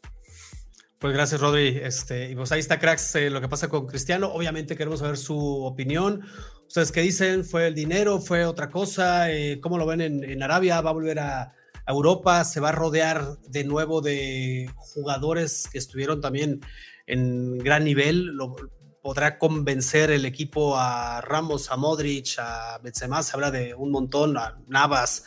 Pues 1.05 1.13
gracias, 1.13 1.39
Rodri. 1.39 1.81
Este, 1.83 2.31
y 2.31 2.35
pues 2.35 2.51
ahí 2.51 2.61
está, 2.61 2.79
cracks, 2.79 3.15
eh, 3.17 3.29
lo 3.29 3.43
que 3.43 3.47
pasa 3.47 3.69
con 3.69 3.87
Cristiano. 3.87 4.29
Obviamente 4.33 4.75
queremos 4.75 5.01
saber 5.01 5.19
su 5.19 5.63
opinión. 5.63 6.23
¿Ustedes 6.67 6.93
qué 6.93 7.03
dicen? 7.03 7.45
¿Fue 7.45 7.67
el 7.67 7.75
dinero? 7.75 8.21
¿Fue 8.21 8.47
otra 8.47 8.71
cosa? 8.71 9.31
Eh, 9.31 9.61
¿Cómo 9.61 9.77
lo 9.77 9.85
ven 9.85 10.01
en, 10.01 10.43
Arabia? 10.43 10.81
¿Va 10.81 10.89
a 10.89 10.93
volver 10.95 11.19
a, 11.19 11.43
a, 11.43 11.93
Europa? 11.93 12.43
¿Se 12.45 12.59
va 12.59 12.71
a 12.71 12.73
rodear 12.73 13.37
de 13.47 13.65
nuevo 13.65 14.01
de 14.01 14.71
jugadores 14.77 15.69
que 15.71 15.77
estuvieron 15.77 16.23
también 16.23 16.63
en 17.07 17.59
gran 17.59 17.85
nivel? 17.85 18.25
¿Lo, 18.29 18.57
¿Podrá 19.03 19.39
convencer 19.39 20.11
el 20.11 20.25
equipo 20.25 20.79
a 20.79 21.21
Ramos, 21.21 21.71
a 21.71 21.77
Modric, 21.77 22.39
a 22.39 22.81
Benzema? 22.83 23.23
Se 23.23 23.37
habla 23.37 23.51
de 23.51 23.75
un 23.75 23.91
montón, 23.91 24.39
a 24.39 24.59
Navas, 24.69 25.25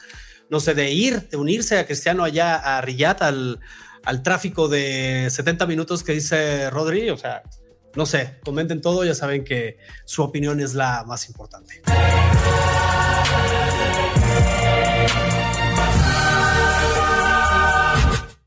no 0.49 0.59
sé, 0.59 0.73
de 0.73 0.91
ir, 0.91 1.29
de 1.29 1.37
unirse 1.37 1.77
a 1.77 1.85
Cristiano 1.85 2.23
allá 2.23 2.55
a 2.55 2.81
Riyadh, 2.81 3.21
al 3.21 3.59
al 4.07 4.23
tráfico 4.23 4.69
de 4.69 5.27
70 5.29 5.65
minutos 5.65 6.01
que 6.01 6.13
dice 6.13 6.69
Rodri, 6.69 7.09
o 7.09 7.17
sea, 7.17 7.43
no 7.93 8.05
sé, 8.05 8.39
comenten 8.41 8.79
todo, 8.79 9.03
ya 9.03 9.13
saben 9.13 9.43
que 9.43 9.79
su 10.05 10.23
opinión 10.23 10.61
es 10.61 10.75
la 10.75 11.03
más 11.05 11.27
importante. 11.27 11.81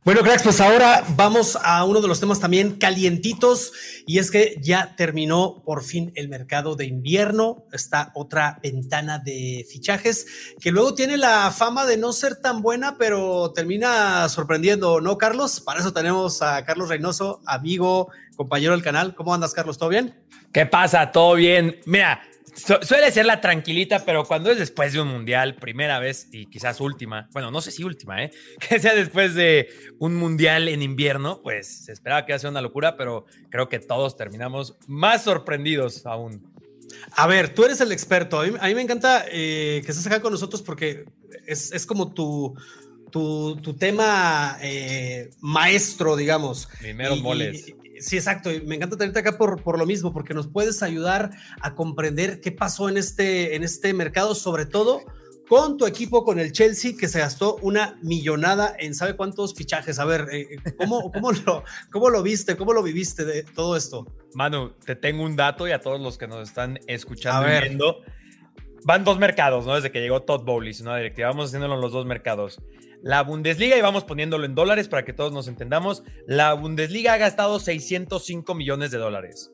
Bueno, 0.03 0.23
cracks, 0.23 0.45
pues 0.45 0.63
ahora 0.63 1.05
vamos 1.15 1.59
a 1.63 1.85
uno 1.85 2.01
de 2.01 2.09
los 2.09 2.21
temas 2.21 2.41
también 2.41 2.79
calientitos 2.79 3.75
y 4.07 4.19
es 4.19 4.31
que 4.31 4.57
ya 4.63 4.97
terminó 4.97 5.63
por 5.63 5.85
fin 5.85 6.11
el 6.15 6.31
mercado 6.31 6.75
de 6.75 6.87
invierno, 6.87 7.67
esta 7.71 8.11
otra 8.15 8.59
ventana 8.63 9.19
de 9.19 9.67
fichajes 9.71 10.27
que 10.59 10.71
luego 10.71 10.95
tiene 10.95 11.19
la 11.19 11.51
fama 11.51 11.85
de 11.85 11.99
no 11.99 12.15
ser 12.15 12.37
tan 12.37 12.63
buena, 12.63 12.97
pero 12.97 13.53
termina 13.53 14.27
sorprendiendo, 14.31 15.03
¿no, 15.03 15.19
Carlos? 15.19 15.61
Para 15.61 15.81
eso 15.81 15.93
tenemos 15.93 16.41
a 16.41 16.65
Carlos 16.65 16.89
Reynoso, 16.89 17.43
amigo, 17.45 18.09
compañero 18.37 18.73
del 18.73 18.83
canal. 18.83 19.15
¿Cómo 19.15 19.35
andas, 19.35 19.53
Carlos? 19.53 19.77
¿Todo 19.77 19.91
bien? 19.91 20.19
¿Qué 20.51 20.65
pasa? 20.65 21.13
¿Todo 21.13 21.35
bien? 21.35 21.79
Mira, 21.85 22.23
suele 22.55 23.11
ser 23.11 23.27
la 23.27 23.41
tranquilita, 23.41 24.05
pero 24.05 24.25
cuando 24.25 24.51
es 24.51 24.59
después 24.59 24.93
de 24.93 25.01
un 25.01 25.09
mundial, 25.09 25.57
primera 25.57 25.99
vez 25.99 26.29
y 26.33 26.47
quizás 26.47 26.81
última, 26.81 27.29
bueno, 27.33 27.51
no 27.51 27.61
sé 27.61 27.71
si 27.71 27.85
última, 27.85 28.23
¿eh? 28.23 28.31
que 28.69 28.79
sea 28.79 28.95
después 28.95 29.35
de 29.35 29.69
un 29.99 30.17
mundial 30.17 30.69
en 30.69 30.83
invierno, 30.83 31.41
pues 31.43 31.85
se 31.85 31.93
esperaba 31.93 32.27
que 32.27 32.39
sea 32.39 32.51
una 32.51 32.63
locura, 32.63 32.97
pero 32.97 33.27
creo 33.51 33.69
que 33.69 33.79
todos 33.79 34.17
terminamos 34.17 34.77
más 34.87 35.25
sorprendidos 35.25 36.07
aún. 36.07 36.51
A 37.13 37.27
ver, 37.27 37.55
tú 37.55 37.65
eres 37.65 37.81
el 37.81 37.93
experto. 37.93 38.41
A 38.41 38.47
mí, 38.47 38.75
me 38.75 38.83
encanta 38.83 39.25
eh, 39.31 39.83
que 39.85 39.93
estés 39.93 40.07
acá 40.07 40.21
con 40.21 40.33
nosotros 40.33 40.61
porque 40.61 41.05
es, 41.47 41.87
como 41.87 42.13
tu, 42.13 42.55
tu, 43.11 43.77
tema 43.79 44.59
eh, 44.61 45.31
maestro, 45.41 46.17
digamos. 46.17 46.69
Primeros 46.81 47.21
moles. 47.21 47.75
Sí, 48.01 48.17
exacto. 48.17 48.51
me 48.67 48.77
encanta 48.77 48.97
tenerte 48.97 49.21
acá 49.21 49.39
por, 49.39 49.63
por 49.63 49.79
lo 49.79 49.87
mismo, 49.87 50.13
porque 50.13 50.35
nos 50.35 50.49
puedes 50.49 50.83
ayudar 50.83 51.31
a 51.61 51.75
comprender 51.75 52.41
qué 52.41 52.53
pasó 52.53 52.89
en 52.89 52.97
este, 52.97 53.55
en 53.55 53.63
este 53.63 53.93
mercado, 53.93 54.35
sobre 54.35 54.67
todo 54.67 55.03
con 55.51 55.77
tu 55.77 55.85
equipo, 55.85 56.25
con 56.25 56.39
el 56.39 56.53
Chelsea, 56.53 56.93
que 56.97 57.09
se 57.09 57.19
gastó 57.19 57.57
una 57.57 57.99
millonada 58.03 58.73
en 58.79 58.95
sabe 58.95 59.17
cuántos 59.17 59.53
fichajes. 59.53 59.99
A 59.99 60.05
ver, 60.05 60.29
eh, 60.31 60.47
eh, 60.49 60.73
¿cómo, 60.79 61.11
cómo, 61.13 61.33
lo, 61.33 61.65
¿cómo 61.91 62.09
lo 62.09 62.23
viste? 62.23 62.57
¿Cómo 62.57 62.73
lo 62.73 62.85
viviste 62.85 63.25
de 63.25 63.43
todo 63.43 63.77
esto? 63.77 64.07
Manu, 64.33 64.71
te 64.85 64.95
tengo 64.95 65.25
un 65.25 65.35
dato 65.35 65.67
y 65.67 65.73
a 65.73 65.81
todos 65.81 66.01
los 66.01 66.19
que 66.19 66.29
nos 66.29 66.49
están 66.49 66.79
escuchando 66.87 67.49
y 67.49 67.61
viendo. 67.63 67.97
Van 68.85 69.05
dos 69.05 69.19
mercados, 69.19 69.67
¿no? 69.67 69.75
Desde 69.75 69.91
que 69.91 70.01
llegó 70.01 70.23
Todd 70.23 70.45
Bowley, 70.45 70.75
una 70.81 70.97
directiva. 70.97 71.29
Vamos 71.29 71.47
haciéndolo 71.47 71.75
en 71.75 71.81
los 71.81 71.93
dos 71.93 72.07
mercados. 72.07 72.61
La 73.03 73.23
Bundesliga, 73.23 73.77
y 73.77 73.81
vamos 73.81 74.05
poniéndolo 74.05 74.45
en 74.45 74.55
dólares 74.55 74.89
para 74.89 75.05
que 75.05 75.13
todos 75.13 75.33
nos 75.33 75.49
entendamos, 75.49 76.03
la 76.27 76.53
Bundesliga 76.53 77.15
ha 77.15 77.17
gastado 77.19 77.59
605 77.59 78.55
millones 78.55 78.91
de 78.91 78.99
dólares. 78.99 79.53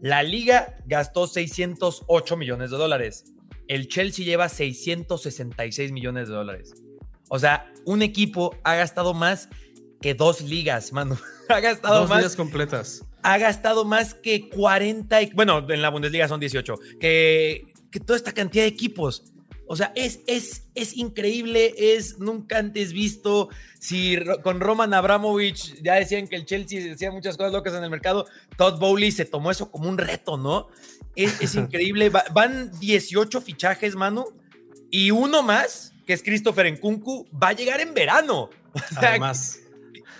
La 0.00 0.22
Liga 0.22 0.76
gastó 0.86 1.26
608 1.26 2.36
millones 2.36 2.70
de 2.70 2.76
dólares. 2.76 3.24
El 3.68 3.88
Chelsea 3.88 4.24
lleva 4.24 4.48
666 4.48 5.92
millones 5.92 6.28
de 6.28 6.34
dólares. 6.34 6.74
O 7.28 7.38
sea, 7.38 7.72
un 7.84 8.02
equipo 8.02 8.54
ha 8.64 8.74
gastado 8.74 9.14
más 9.14 9.48
que 10.00 10.14
dos 10.14 10.42
ligas, 10.42 10.92
mano. 10.92 11.18
Ha 11.48 11.60
gastado 11.60 12.00
dos 12.00 12.08
más. 12.08 12.18
ligas 12.18 12.36
completas. 12.36 13.04
Ha 13.22 13.36
gastado 13.36 13.84
más 13.84 14.14
que 14.14 14.48
40. 14.48 15.18
bueno, 15.34 15.66
en 15.68 15.82
la 15.82 15.90
Bundesliga 15.90 16.26
son 16.26 16.40
18. 16.40 16.74
Que, 16.98 17.66
que 17.94 18.00
toda 18.00 18.16
esta 18.16 18.32
cantidad 18.32 18.64
de 18.64 18.68
equipos. 18.68 19.22
O 19.68 19.76
sea, 19.76 19.92
es, 19.94 20.18
es, 20.26 20.64
es 20.74 20.96
increíble, 20.96 21.72
es 21.78 22.18
nunca 22.18 22.58
antes 22.58 22.92
visto. 22.92 23.50
Si 23.78 24.18
con 24.42 24.58
Roman 24.58 24.92
Abramovich 24.92 25.80
ya 25.80 25.94
decían 25.94 26.26
que 26.26 26.34
el 26.34 26.44
Chelsea 26.44 26.92
hacía 26.92 27.12
muchas 27.12 27.36
cosas 27.36 27.52
locas 27.52 27.72
en 27.72 27.84
el 27.84 27.90
mercado, 27.90 28.26
Todd 28.58 28.80
Bowley 28.80 29.12
se 29.12 29.26
tomó 29.26 29.52
eso 29.52 29.70
como 29.70 29.88
un 29.88 29.96
reto, 29.96 30.36
¿no? 30.36 30.66
Es, 31.14 31.38
increíble. 31.54 32.10
van 32.10 32.72
18 32.80 33.40
fichajes, 33.40 33.94
Manu, 33.94 34.24
y 34.90 35.12
uno 35.12 35.44
más, 35.44 35.92
que 36.04 36.14
es 36.14 36.24
Christopher 36.24 36.72
Nkunku, 36.72 37.28
va 37.40 37.50
a 37.50 37.52
llegar 37.52 37.80
en 37.80 37.94
verano. 37.94 38.50
Además. 38.96 39.60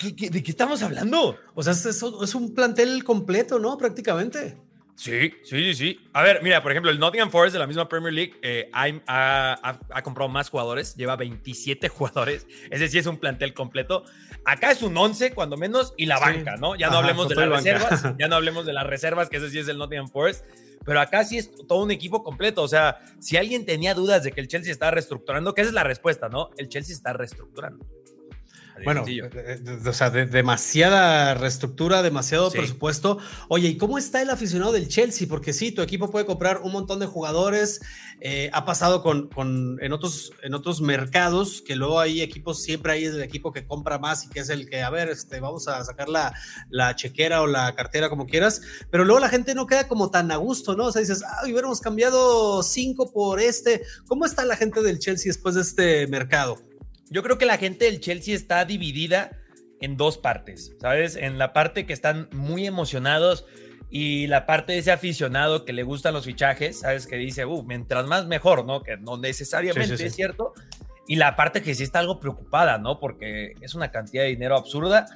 de 0.00 0.14
qué 0.14 0.50
estamos 0.52 0.80
hablando? 0.84 1.36
O 1.56 1.62
sea, 1.64 1.72
es, 1.72 1.84
es 1.86 2.34
un 2.36 2.54
plantel 2.54 3.02
completo, 3.02 3.58
¿no? 3.58 3.76
Prácticamente. 3.76 4.63
Sí, 4.96 5.34
sí, 5.42 5.74
sí. 5.74 6.00
A 6.12 6.22
ver, 6.22 6.40
mira, 6.42 6.62
por 6.62 6.70
ejemplo, 6.70 6.90
el 6.90 7.00
Nottingham 7.00 7.30
Forest 7.30 7.54
de 7.54 7.58
la 7.58 7.66
misma 7.66 7.88
Premier 7.88 8.14
League 8.14 8.34
eh, 8.42 8.70
ha, 8.72 10.02
comprado 10.04 10.28
más 10.28 10.50
jugadores, 10.50 10.94
lleva 10.94 11.16
27 11.16 11.88
jugadores, 11.90 12.46
ese 12.70 12.88
sí 12.88 12.98
es 12.98 13.06
un 13.06 13.18
plantel 13.18 13.54
completo. 13.54 14.04
Acá 14.44 14.70
es 14.70 14.82
un 14.82 14.96
11, 14.96 15.32
cuando 15.32 15.56
menos, 15.56 15.94
y 15.96 16.06
la 16.06 16.18
banca, 16.18 16.56
¿no? 16.56 16.76
Ya 16.76 16.90
no 16.90 16.98
hablemos 16.98 17.28
de 17.28 17.34
las 17.34 17.48
reservas, 17.48 18.04
ya 18.18 18.28
no 18.28 18.36
hablemos 18.36 18.66
de 18.66 18.72
las 18.72 18.86
reservas, 18.86 19.28
que 19.28 19.38
ese 19.38 19.50
sí 19.50 19.58
es 19.58 19.68
el 19.68 19.78
Nottingham 19.78 20.08
Forest, 20.08 20.44
pero 20.84 21.00
acá 21.00 21.24
sí 21.24 21.38
es 21.38 21.50
todo 21.66 21.82
un 21.82 21.90
equipo 21.90 22.22
completo. 22.22 22.62
O 22.62 22.68
sea, 22.68 22.98
si 23.18 23.36
alguien 23.36 23.64
tenía 23.64 23.94
dudas 23.94 24.22
de 24.22 24.32
que 24.32 24.40
el 24.40 24.48
Chelsea 24.48 24.70
está 24.70 24.90
reestructurando, 24.90 25.54
que 25.54 25.62
esa 25.62 25.70
es 25.70 25.74
la 25.74 25.84
respuesta, 25.84 26.28
¿no? 26.28 26.50
El 26.56 26.68
Chelsea 26.68 26.94
está 26.94 27.12
reestructurando. 27.12 27.84
Bueno, 28.82 29.04
eh, 29.06 29.30
eh, 29.34 29.88
o 29.88 29.92
sea, 29.92 30.10
demasiada 30.10 31.34
reestructura, 31.34 32.02
demasiado 32.02 32.50
presupuesto. 32.50 33.18
Oye, 33.48 33.68
¿y 33.68 33.76
cómo 33.76 33.98
está 33.98 34.20
el 34.20 34.30
aficionado 34.30 34.72
del 34.72 34.88
Chelsea? 34.88 35.28
Porque 35.28 35.52
sí, 35.52 35.70
tu 35.70 35.80
equipo 35.80 36.10
puede 36.10 36.26
comprar 36.26 36.62
un 36.62 36.72
montón 36.72 36.98
de 36.98 37.06
jugadores. 37.06 37.80
Eh, 38.20 38.50
ha 38.52 38.64
pasado 38.64 39.02
con, 39.02 39.28
con, 39.28 39.78
en, 39.80 39.92
otros, 39.92 40.32
en 40.42 40.54
otros 40.54 40.80
mercados 40.80 41.62
que 41.62 41.76
luego 41.76 42.00
hay 42.00 42.20
equipos, 42.20 42.62
siempre 42.62 42.92
hay 42.92 43.04
el 43.04 43.22
equipo 43.22 43.52
que 43.52 43.66
compra 43.66 43.98
más 43.98 44.24
y 44.24 44.28
que 44.28 44.40
es 44.40 44.48
el 44.48 44.68
que, 44.68 44.82
a 44.82 44.90
ver, 44.90 45.08
este, 45.08 45.40
vamos 45.40 45.68
a 45.68 45.84
sacar 45.84 46.08
la, 46.08 46.34
la 46.68 46.96
chequera 46.96 47.42
o 47.42 47.46
la 47.46 47.74
cartera 47.74 48.08
como 48.08 48.26
quieras. 48.26 48.60
Pero 48.90 49.04
luego 49.04 49.20
la 49.20 49.28
gente 49.28 49.54
no 49.54 49.66
queda 49.66 49.86
como 49.86 50.10
tan 50.10 50.32
a 50.32 50.36
gusto, 50.36 50.76
¿no? 50.76 50.86
O 50.86 50.92
sea, 50.92 51.00
dices, 51.00 51.22
ah, 51.22 51.42
hubiéramos 51.44 51.80
cambiado 51.80 52.62
cinco 52.62 53.12
por 53.12 53.40
este. 53.40 53.82
¿Cómo 54.08 54.26
está 54.26 54.44
la 54.44 54.56
gente 54.56 54.82
del 54.82 54.98
Chelsea 54.98 55.30
después 55.30 55.54
de 55.54 55.60
este 55.60 56.06
mercado? 56.08 56.58
Yo 57.10 57.22
creo 57.22 57.38
que 57.38 57.46
la 57.46 57.58
gente 57.58 57.86
del 57.86 58.00
Chelsea 58.00 58.34
está 58.34 58.64
dividida 58.64 59.38
en 59.80 59.96
dos 59.96 60.18
partes, 60.18 60.74
¿sabes? 60.80 61.16
En 61.16 61.38
la 61.38 61.52
parte 61.52 61.86
que 61.86 61.92
están 61.92 62.28
muy 62.32 62.66
emocionados 62.66 63.44
y 63.90 64.26
la 64.26 64.46
parte 64.46 64.72
de 64.72 64.78
ese 64.78 64.92
aficionado 64.92 65.64
que 65.64 65.72
le 65.72 65.82
gustan 65.82 66.14
los 66.14 66.24
fichajes, 66.24 66.80
¿sabes? 66.80 67.06
Que 67.06 67.16
dice, 67.16 67.44
uh, 67.44 67.62
mientras 67.62 68.06
más 68.06 68.26
mejor, 68.26 68.64
¿no? 68.64 68.82
Que 68.82 68.96
no 68.96 69.18
necesariamente 69.18 69.94
es 69.94 70.14
cierto. 70.14 70.54
Y 71.06 71.16
la 71.16 71.36
parte 71.36 71.62
que 71.62 71.74
sí 71.74 71.82
está 71.82 71.98
algo 71.98 72.18
preocupada, 72.18 72.78
¿no? 72.78 72.98
Porque 72.98 73.52
es 73.60 73.74
una 73.74 73.90
cantidad 73.90 74.22
de 74.22 74.30
dinero 74.30 74.56
absurda 74.56 75.06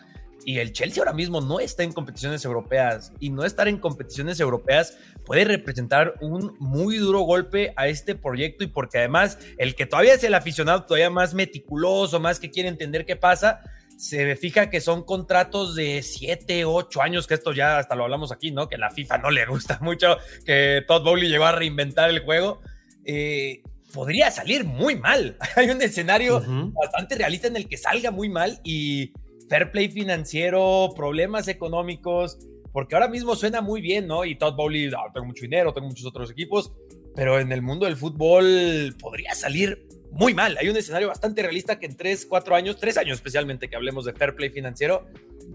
y 0.44 0.58
el 0.58 0.72
Chelsea 0.72 1.02
ahora 1.02 1.12
mismo 1.12 1.40
no 1.40 1.60
está 1.60 1.82
en 1.82 1.92
competiciones 1.92 2.44
europeas 2.44 3.12
y 3.20 3.30
no 3.30 3.44
estar 3.44 3.68
en 3.68 3.78
competiciones 3.78 4.40
europeas 4.40 4.96
puede 5.24 5.44
representar 5.44 6.14
un 6.20 6.56
muy 6.58 6.96
duro 6.96 7.20
golpe 7.20 7.72
a 7.76 7.88
este 7.88 8.14
proyecto 8.14 8.64
y 8.64 8.68
porque 8.68 8.98
además 8.98 9.38
el 9.58 9.74
que 9.74 9.86
todavía 9.86 10.14
es 10.14 10.24
el 10.24 10.34
aficionado 10.34 10.84
todavía 10.84 11.10
más 11.10 11.34
meticuloso, 11.34 12.18
más 12.18 12.40
que 12.40 12.50
quiere 12.50 12.68
entender 12.68 13.04
qué 13.04 13.16
pasa, 13.16 13.60
se 13.98 14.36
fija 14.36 14.70
que 14.70 14.80
son 14.80 15.02
contratos 15.04 15.74
de 15.74 16.02
7, 16.02 16.64
8 16.64 17.02
años, 17.02 17.26
que 17.26 17.34
esto 17.34 17.52
ya 17.52 17.78
hasta 17.78 17.96
lo 17.96 18.04
hablamos 18.04 18.30
aquí, 18.30 18.52
¿no? 18.52 18.68
Que 18.68 18.78
la 18.78 18.90
FIFA 18.90 19.18
no 19.18 19.30
le 19.30 19.44
gusta 19.44 19.78
mucho, 19.82 20.16
que 20.46 20.82
Todd 20.86 21.02
Bowley 21.02 21.28
llegó 21.28 21.46
a 21.46 21.52
reinventar 21.52 22.08
el 22.08 22.20
juego. 22.20 22.60
Eh, 23.04 23.62
podría 23.92 24.30
salir 24.30 24.64
muy 24.64 24.94
mal. 24.94 25.36
Hay 25.56 25.68
un 25.70 25.82
escenario 25.82 26.42
bastante 26.72 27.16
realista 27.16 27.48
en 27.48 27.56
el 27.56 27.68
que 27.68 27.76
salga 27.76 28.10
muy 28.10 28.28
mal 28.28 28.60
y 28.62 29.12
fair 29.48 29.70
play 29.70 29.88
financiero, 29.88 30.90
problemas 30.94 31.48
económicos, 31.48 32.38
porque 32.72 32.94
ahora 32.94 33.08
mismo 33.08 33.34
suena 33.34 33.60
muy 33.60 33.80
bien, 33.80 34.06
¿no? 34.06 34.24
Y 34.24 34.36
Todd 34.36 34.54
Bowley, 34.54 34.90
ah, 34.96 35.10
tengo 35.12 35.26
mucho 35.26 35.42
dinero, 35.42 35.72
tengo 35.72 35.88
muchos 35.88 36.06
otros 36.06 36.30
equipos, 36.30 36.72
pero 37.14 37.40
en 37.40 37.50
el 37.52 37.62
mundo 37.62 37.86
del 37.86 37.96
fútbol 37.96 38.94
podría 39.00 39.34
salir 39.34 39.86
muy 40.10 40.34
mal. 40.34 40.56
Hay 40.60 40.68
un 40.68 40.76
escenario 40.76 41.08
bastante 41.08 41.42
realista 41.42 41.78
que 41.78 41.86
en 41.86 41.96
tres, 41.96 42.26
cuatro 42.26 42.54
años, 42.54 42.76
tres 42.78 42.96
años 42.96 43.18
especialmente 43.18 43.68
que 43.68 43.76
hablemos 43.76 44.04
de 44.04 44.12
fair 44.12 44.34
play 44.34 44.50
financiero, 44.50 45.06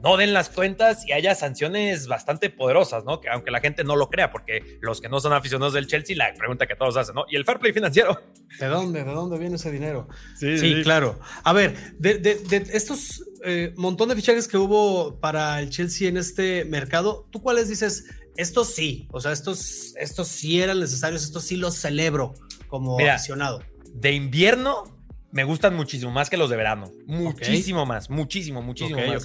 no 0.02 0.18
den 0.18 0.34
las 0.34 0.50
cuentas 0.50 1.08
y 1.08 1.12
haya 1.12 1.36
sanciones 1.36 2.08
bastante 2.08 2.50
poderosas, 2.50 3.06
¿no? 3.06 3.22
Que 3.22 3.30
aunque 3.30 3.52
la 3.52 3.60
gente 3.60 3.84
no 3.84 3.96
lo 3.96 4.10
crea, 4.10 4.32
porque 4.32 4.78
los 4.82 5.00
que 5.00 5.08
no 5.08 5.20
son 5.20 5.34
aficionados 5.34 5.74
del 5.74 5.88
Chelsea, 5.88 6.16
la 6.16 6.34
pregunta 6.34 6.66
que 6.68 6.76
todos 6.76 6.98
hacen, 6.98 7.16
¿no? 7.16 7.26
¿Y 7.30 7.36
el 7.36 7.46
fair 7.46 7.60
play 7.60 7.74
financiero? 7.74 8.20
¿De 8.60 8.68
dónde? 8.68 9.04
¿De 9.04 9.12
dónde 9.12 9.38
viene 9.38 9.56
ese 9.56 9.72
dinero? 9.72 10.08
Sí, 10.36 10.58
sí, 10.58 10.82
claro. 10.84 11.20
A 11.44 11.54
ver, 11.54 11.76
de, 12.00 12.42
estos 12.74 13.24
eh, 13.44 13.74
montón 13.78 14.10
de 14.10 14.16
fichajes 14.16 14.48
que 14.48 14.58
hubo 14.58 15.20
para 15.20 15.60
el 15.60 15.70
Chelsea 15.70 16.08
en 16.08 16.18
este 16.18 16.66
mercado, 16.66 17.28
¿tú 17.32 17.42
cuáles 17.42 17.70
dices? 17.70 18.06
Estos 18.36 18.74
sí, 18.74 19.08
o 19.12 19.20
sea, 19.20 19.32
estos, 19.32 19.96
estos 19.98 20.28
sí 20.28 20.62
eran 20.62 20.80
necesarios, 20.80 21.24
estos 21.24 21.44
sí 21.44 21.56
los 21.56 21.76
celebro 21.76 22.34
como 22.68 23.00
aficionado 23.00 23.62
de 23.94 24.12
invierno 24.12 24.84
me 25.32 25.44
gustan 25.44 25.76
muchísimo 25.76 26.12
más 26.12 26.30
que 26.30 26.38
los 26.38 26.50
de 26.50 26.58
verano. 26.58 26.92
Muchísimo 27.08 27.86
más, 27.86 28.10
muchísimo, 28.10 28.62
muchísimo 28.62 29.00
más. 29.00 29.24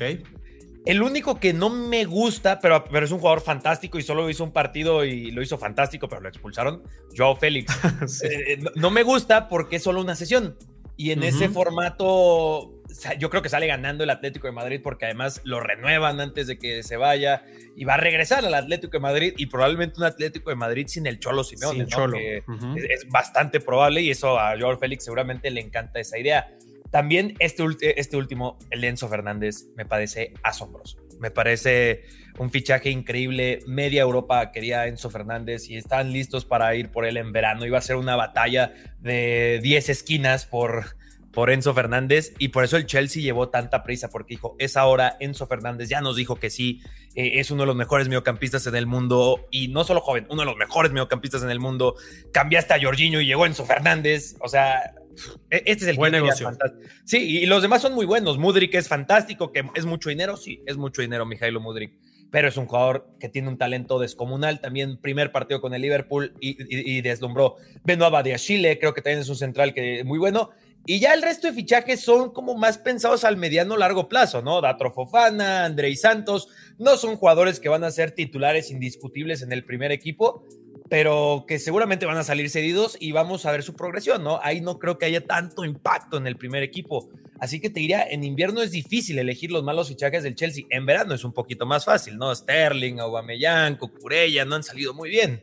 El 0.86 1.02
único 1.02 1.38
que 1.38 1.52
no 1.52 1.68
me 1.68 2.06
gusta, 2.06 2.60
pero, 2.60 2.82
pero 2.84 3.04
es 3.04 3.12
un 3.12 3.18
jugador 3.18 3.42
fantástico 3.42 3.98
y 3.98 4.02
solo 4.02 4.30
hizo 4.30 4.42
un 4.42 4.52
partido 4.52 5.04
y 5.04 5.30
lo 5.32 5.42
hizo 5.42 5.58
fantástico, 5.58 6.08
pero 6.08 6.22
lo 6.22 6.28
expulsaron, 6.30 6.82
Joao 7.14 7.36
Félix. 7.36 7.74
Eh, 8.22 8.52
eh, 8.54 8.58
no, 8.74 8.90
me 8.90 9.02
gusta 9.02 9.48
porque 9.48 9.76
es 9.76 9.82
solo 9.82 10.00
una 10.00 10.16
sesión. 10.16 10.56
Y 10.96 11.10
en 11.10 11.22
ese 11.22 11.48
formato 11.48 12.77
yo 13.18 13.30
creo 13.30 13.42
que 13.42 13.48
sale 13.48 13.66
ganando 13.66 14.04
el 14.04 14.10
Atlético 14.10 14.46
de 14.46 14.52
Madrid 14.52 14.80
porque 14.82 15.04
además 15.04 15.40
lo 15.44 15.60
renuevan 15.60 16.20
antes 16.20 16.46
de 16.46 16.58
que 16.58 16.82
se 16.82 16.96
vaya 16.96 17.44
y 17.76 17.84
va 17.84 17.94
a 17.94 17.98
regresar 17.98 18.44
al 18.44 18.54
Atlético 18.54 18.92
de 18.92 19.00
Madrid 19.00 19.34
y 19.36 19.46
probablemente 19.46 19.98
un 19.98 20.04
Atlético 20.04 20.50
de 20.50 20.56
Madrid 20.56 20.86
sin 20.88 21.06
el 21.06 21.18
Cholo 21.18 21.44
Simeone, 21.44 21.86
es, 22.76 23.08
bastante 23.08 23.60
probable 23.60 24.02
y 24.02 24.10
eso 24.10 24.38
a 24.38 24.58
Joao 24.58 24.78
Félix 24.78 25.04
seguramente 25.04 25.50
le 25.50 25.60
encanta 25.60 26.00
esa 26.00 26.18
idea. 26.18 26.48
También 26.90 27.34
este, 27.38 28.00
este 28.00 28.16
último, 28.16 28.58
el 28.70 28.82
Enzo 28.84 29.08
Fernández, 29.08 29.66
me 29.76 29.84
parece 29.84 30.32
asombroso. 30.42 30.98
Me 31.20 31.30
parece 31.30 32.04
un 32.38 32.50
fichaje 32.50 32.90
increíble. 32.90 33.58
Media 33.66 34.02
Europa 34.02 34.50
quería 34.52 34.86
Enzo 34.86 35.10
Fernández 35.10 35.68
y 35.68 35.76
están 35.76 36.12
listos 36.12 36.44
para 36.44 36.74
ir 36.76 36.90
por 36.90 37.04
él 37.04 37.16
en 37.16 37.32
verano. 37.32 37.66
Iba 37.66 37.78
a 37.78 37.82
ser 37.82 37.96
una 37.96 38.16
batalla 38.16 38.72
de 39.00 39.60
10 39.62 39.88
esquinas 39.90 40.46
por, 40.46 40.96
por 41.38 41.50
Enzo 41.50 41.72
Fernández 41.72 42.32
y 42.40 42.48
por 42.48 42.64
eso 42.64 42.76
el 42.76 42.86
Chelsea 42.86 43.22
llevó 43.22 43.48
tanta 43.48 43.84
prisa 43.84 44.08
porque 44.10 44.34
dijo, 44.34 44.56
es 44.58 44.76
ahora 44.76 45.16
Enzo 45.20 45.46
Fernández, 45.46 45.88
ya 45.88 46.00
nos 46.00 46.16
dijo 46.16 46.34
que 46.34 46.50
sí, 46.50 46.82
eh, 47.14 47.34
es 47.34 47.52
uno 47.52 47.62
de 47.62 47.68
los 47.68 47.76
mejores 47.76 48.08
mediocampistas 48.08 48.66
en 48.66 48.74
el 48.74 48.86
mundo 48.86 49.46
y 49.52 49.68
no 49.68 49.84
solo 49.84 50.00
joven, 50.00 50.26
uno 50.30 50.42
de 50.42 50.46
los 50.46 50.56
mejores 50.56 50.90
mediocampistas 50.90 51.44
en 51.44 51.50
el 51.50 51.60
mundo, 51.60 51.94
cambiaste 52.32 52.74
a 52.74 52.82
Jorginho 52.82 53.20
y 53.20 53.26
llegó 53.26 53.46
Enzo 53.46 53.64
Fernández, 53.64 54.34
o 54.40 54.48
sea, 54.48 54.96
e, 55.48 55.62
este 55.64 55.84
es 55.84 55.90
el 55.90 55.96
buen 55.96 56.10
negocio. 56.10 56.50
Sí, 57.04 57.18
y 57.18 57.46
los 57.46 57.62
demás 57.62 57.82
son 57.82 57.94
muy 57.94 58.04
buenos, 58.04 58.36
Mudrik 58.36 58.74
es 58.74 58.88
fantástico, 58.88 59.52
que 59.52 59.62
es 59.76 59.86
mucho 59.86 60.08
dinero, 60.08 60.36
sí, 60.36 60.60
es 60.66 60.76
mucho 60.76 61.02
dinero 61.02 61.24
Mijailo 61.24 61.60
Mudrik 61.60 61.92
pero 62.30 62.48
es 62.48 62.56
un 62.56 62.66
jugador 62.66 63.08
que 63.18 63.28
tiene 63.28 63.48
un 63.48 63.56
talento 63.56 63.98
descomunal. 63.98 64.60
También 64.60 64.98
primer 64.98 65.32
partido 65.32 65.60
con 65.60 65.74
el 65.74 65.82
Liverpool 65.82 66.34
y, 66.40 66.50
y, 66.62 66.98
y 66.98 67.00
deslumbró. 67.00 67.56
Benoit 67.84 68.36
Chile, 68.36 68.78
creo 68.78 68.92
que 68.92 69.00
también 69.00 69.20
es 69.20 69.28
un 69.28 69.36
central 69.36 69.72
que 69.72 70.04
muy 70.04 70.18
bueno. 70.18 70.50
Y 70.90 71.00
ya 71.00 71.12
el 71.12 71.20
resto 71.20 71.48
de 71.48 71.52
fichajes 71.52 72.00
son 72.00 72.32
como 72.32 72.54
más 72.54 72.78
pensados 72.78 73.22
al 73.24 73.36
mediano 73.36 73.76
largo 73.76 74.08
plazo, 74.08 74.40
¿no? 74.40 74.62
Datro 74.62 74.90
Fofana, 74.90 75.66
Andrei 75.66 75.94
Santos, 75.96 76.48
no 76.78 76.96
son 76.96 77.16
jugadores 77.16 77.60
que 77.60 77.68
van 77.68 77.84
a 77.84 77.90
ser 77.90 78.12
titulares 78.12 78.70
indiscutibles 78.70 79.42
en 79.42 79.52
el 79.52 79.66
primer 79.66 79.92
equipo, 79.92 80.46
pero 80.88 81.44
que 81.46 81.58
seguramente 81.58 82.06
van 82.06 82.16
a 82.16 82.24
salir 82.24 82.48
cedidos 82.48 82.96
y 82.98 83.12
vamos 83.12 83.44
a 83.44 83.52
ver 83.52 83.62
su 83.64 83.74
progresión, 83.74 84.24
¿no? 84.24 84.40
Ahí 84.42 84.62
no 84.62 84.78
creo 84.78 84.96
que 84.96 85.04
haya 85.04 85.26
tanto 85.26 85.66
impacto 85.66 86.16
en 86.16 86.26
el 86.26 86.38
primer 86.38 86.62
equipo. 86.62 87.10
Así 87.38 87.60
que 87.60 87.68
te 87.68 87.80
diría, 87.80 88.02
en 88.08 88.24
invierno 88.24 88.62
es 88.62 88.70
difícil 88.70 89.18
elegir 89.18 89.52
los 89.52 89.62
malos 89.62 89.88
fichajes 89.88 90.22
del 90.22 90.36
Chelsea. 90.36 90.64
En 90.70 90.86
verano 90.86 91.12
es 91.12 91.22
un 91.22 91.34
poquito 91.34 91.66
más 91.66 91.84
fácil, 91.84 92.16
¿no? 92.16 92.34
Sterling, 92.34 92.98
Aubameyang, 92.98 93.76
Cucurella 93.76 94.46
no 94.46 94.54
han 94.54 94.62
salido 94.62 94.94
muy 94.94 95.10
bien. 95.10 95.42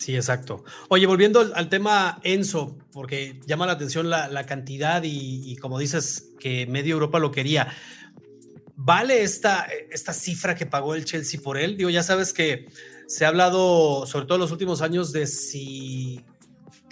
Sí, 0.00 0.16
exacto. 0.16 0.64
Oye, 0.88 1.06
volviendo 1.06 1.40
al 1.54 1.68
tema 1.68 2.20
Enzo, 2.24 2.78
porque 2.90 3.38
llama 3.46 3.66
la 3.66 3.72
atención 3.72 4.08
la, 4.08 4.46
cantidad 4.46 5.02
y, 5.04 5.54
como 5.56 5.78
dices, 5.78 6.30
que 6.40 6.66
medio 6.66 6.94
Europa 6.94 7.18
lo 7.18 7.30
quería. 7.30 7.68
¿Vale 8.76 9.22
esta, 9.22 9.68
esta 9.90 10.14
cifra 10.14 10.54
que 10.54 10.64
pagó 10.64 10.94
el 10.94 11.04
Chelsea 11.04 11.38
por 11.38 11.58
él? 11.58 11.76
Digo, 11.76 11.90
ya 11.90 12.02
sabes 12.02 12.32
que 12.32 12.66
se 13.06 13.26
ha 13.26 13.28
hablado, 13.28 14.06
sobre 14.06 14.24
todo 14.24 14.36
en 14.36 14.40
los 14.40 14.52
últimos 14.52 14.80
años, 14.80 15.12
de 15.12 15.26
si, 15.26 16.24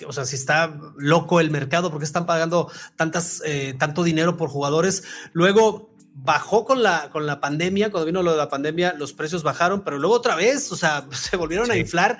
o 0.06 0.12
sea, 0.12 0.26
si 0.26 0.36
está 0.36 0.78
loco 0.98 1.40
el 1.40 1.50
mercado, 1.50 1.90
porque 1.90 2.04
están 2.04 2.26
pagando 2.26 2.70
tantas, 2.96 3.42
eh, 3.46 3.74
tanto 3.78 4.04
dinero 4.04 4.36
por 4.36 4.50
jugadores. 4.50 5.02
Luego 5.32 5.88
bajó 6.24 6.64
con 6.64 6.82
la, 6.82 7.10
con 7.10 7.26
la 7.26 7.40
pandemia, 7.40 7.90
cuando 7.90 8.06
vino 8.06 8.22
lo 8.22 8.32
de 8.32 8.38
la 8.38 8.48
pandemia, 8.48 8.94
los 8.98 9.12
precios 9.12 9.42
bajaron, 9.42 9.82
pero 9.84 9.98
luego 9.98 10.16
otra 10.16 10.34
vez, 10.34 10.70
o 10.72 10.76
sea, 10.76 11.06
se 11.12 11.36
volvieron 11.36 11.70
a 11.70 11.76
inflar. 11.76 12.18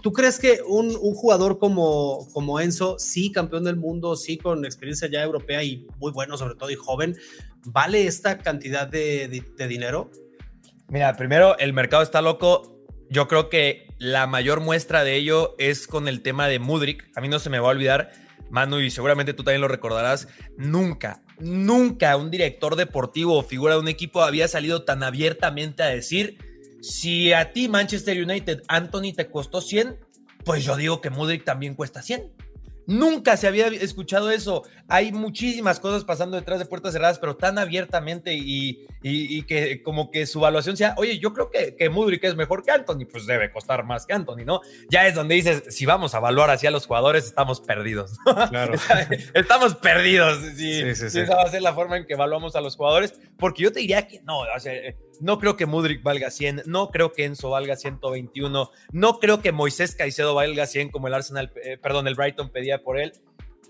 ¿Tú 0.00 0.12
crees 0.12 0.38
que 0.38 0.60
un, 0.64 0.94
jugador 0.94 1.58
como, 1.58 2.28
como 2.32 2.60
Enzo, 2.60 3.00
sí, 3.00 3.32
campeón 3.32 3.64
del 3.64 3.74
mundo, 3.74 4.14
sí, 4.14 4.38
con 4.38 4.64
experiencia 4.64 5.08
ya 5.08 5.24
europea 5.24 5.64
y 5.64 5.88
muy 5.98 6.12
bueno, 6.12 6.36
sobre 6.36 6.54
todo 6.54 6.70
y 6.70 6.76
joven, 6.76 7.16
vale 7.64 8.06
esta 8.06 8.38
cantidad 8.38 8.86
de, 8.86 9.42
dinero? 9.68 10.08
Mira, 10.88 11.16
primero, 11.16 11.58
el 11.58 11.72
mercado 11.72 12.04
está 12.04 12.22
loco. 12.22 12.78
Yo 13.10 13.26
creo 13.26 13.48
que 13.48 13.88
la 13.98 14.28
mayor 14.28 14.60
muestra 14.60 15.02
de 15.02 15.16
ello 15.16 15.56
es 15.58 15.88
con 15.88 16.06
el 16.06 16.22
tema 16.22 16.46
de 16.46 16.60
Mudrik. 16.60 17.10
A 17.16 17.20
mí 17.20 17.28
no 17.28 17.40
se 17.40 17.50
me 17.50 17.58
va 17.58 17.66
a 17.66 17.72
olvidar, 17.72 18.12
Manu, 18.50 18.78
y 18.78 18.90
seguramente 18.90 19.34
tú 19.34 19.42
también 19.42 19.62
lo 19.62 19.68
recordarás. 19.68 20.28
Nunca, 20.56 21.22
nunca 21.42 22.16
un 22.16 22.30
director 22.30 22.76
deportivo 22.76 23.36
o 23.36 23.42
figura 23.42 23.74
de 23.74 23.80
un 23.80 23.88
equipo 23.88 24.22
había 24.22 24.48
salido 24.48 24.84
tan 24.84 25.02
abiertamente 25.02 25.82
a 25.82 25.88
decir 25.88 26.38
si 26.80 27.32
a 27.32 27.52
ti 27.52 27.68
Manchester 27.68 28.20
United, 28.22 28.62
Anthony 28.68 29.12
te 29.14 29.30
costó 29.30 29.60
100, 29.60 29.98
pues 30.44 30.64
yo 30.64 30.76
digo 30.76 31.00
que 31.00 31.10
Mudrik 31.10 31.44
también 31.44 31.74
cuesta 31.74 32.02
100. 32.02 32.32
Nunca 32.86 33.36
se 33.36 33.46
había 33.46 33.68
escuchado 33.68 34.30
eso. 34.30 34.64
Hay 34.88 35.12
muchísimas 35.12 35.80
cosas 35.80 36.04
pasando 36.04 36.36
detrás 36.36 36.58
de 36.58 36.66
puertas 36.66 36.92
cerradas, 36.92 37.18
pero 37.18 37.36
tan 37.36 37.58
abiertamente 37.58 38.34
y, 38.34 38.86
y, 39.02 39.42
que 39.42 39.82
como 39.82 40.10
que 40.10 40.26
su 40.26 40.38
evaluación 40.38 40.76
sea, 40.76 40.94
oye, 40.98 41.18
yo 41.18 41.32
creo 41.32 41.50
que, 41.50 41.74
que 41.76 41.88
Mudrik 41.88 42.24
es 42.24 42.36
mejor 42.36 42.62
que 42.62 42.70
Anthony, 42.70 43.06
pues 43.10 43.26
debe 43.26 43.52
costar 43.52 43.84
más 43.84 44.06
que 44.06 44.12
Anthony, 44.12 44.44
¿no? 44.44 44.60
Ya 44.90 45.06
es 45.06 45.14
donde 45.14 45.34
dices, 45.34 45.64
si 45.68 45.86
vamos 45.86 46.14
a 46.14 46.18
evaluar 46.18 46.50
así 46.50 46.66
a 46.66 46.70
los 46.70 46.86
jugadores, 46.86 47.24
estamos 47.26 47.60
perdidos. 47.60 48.16
Claro. 48.50 48.74
estamos 49.34 49.74
perdidos. 49.76 50.38
Sí, 50.56 50.94
sí, 50.94 51.10
sí, 51.10 51.20
Esa 51.20 51.36
va 51.36 51.42
a 51.42 51.50
ser 51.50 51.62
la 51.62 51.74
forma 51.74 51.96
en 51.96 52.06
que 52.06 52.14
evaluamos 52.14 52.56
a 52.56 52.60
los 52.60 52.76
jugadores, 52.76 53.14
porque 53.38 53.62
yo 53.62 53.72
te 53.72 53.80
diría 53.80 54.06
que 54.06 54.20
no, 54.22 54.40
o 54.40 54.60
sea, 54.60 54.72
no 55.20 55.38
creo 55.38 55.56
que 55.56 55.66
Mudrik 55.66 56.02
valga 56.02 56.30
100, 56.30 56.62
no 56.66 56.90
creo 56.90 57.12
que 57.12 57.24
Enzo 57.24 57.50
valga 57.50 57.76
121, 57.76 58.70
no 58.92 59.18
creo 59.18 59.40
que 59.40 59.52
Moisés 59.52 59.94
Caicedo 59.94 60.34
valga 60.34 60.66
100 60.66 60.90
como 60.90 61.08
el 61.08 61.14
Arsenal, 61.14 61.52
eh, 61.62 61.78
perdón, 61.80 62.08
el 62.08 62.14
Brighton 62.14 62.50
pedía 62.50 62.82
por 62.82 62.98
él. 62.98 63.12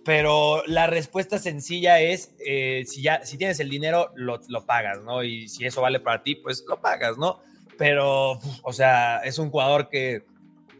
Pero 0.05 0.65
la 0.67 0.89
respuesta 0.89 1.39
sencilla 1.39 2.01
es, 2.01 2.35
eh, 2.45 2.83
si, 2.87 3.03
ya, 3.03 3.25
si 3.25 3.39
tienes 3.39 3.61
el 3.61 3.71
dinero, 3.71 4.11
lo, 4.17 4.41
lo, 4.49 4.67
pagas, 4.67 5.01
¿no? 5.03 5.23
Y 5.23 5.49
si 5.49 5.65
eso 5.65 5.81
vale 5.81 6.01
para 6.01 6.25
ti, 6.25 6.35
pues 6.35 6.65
lo 6.69 6.81
pagas, 6.81 7.19
¿no? 7.19 7.41
Pero, 7.79 8.41
o 8.65 8.73
sea, 8.73 9.19
es 9.19 9.39
un 9.39 9.51
jugador 9.51 9.89
que 9.89 10.25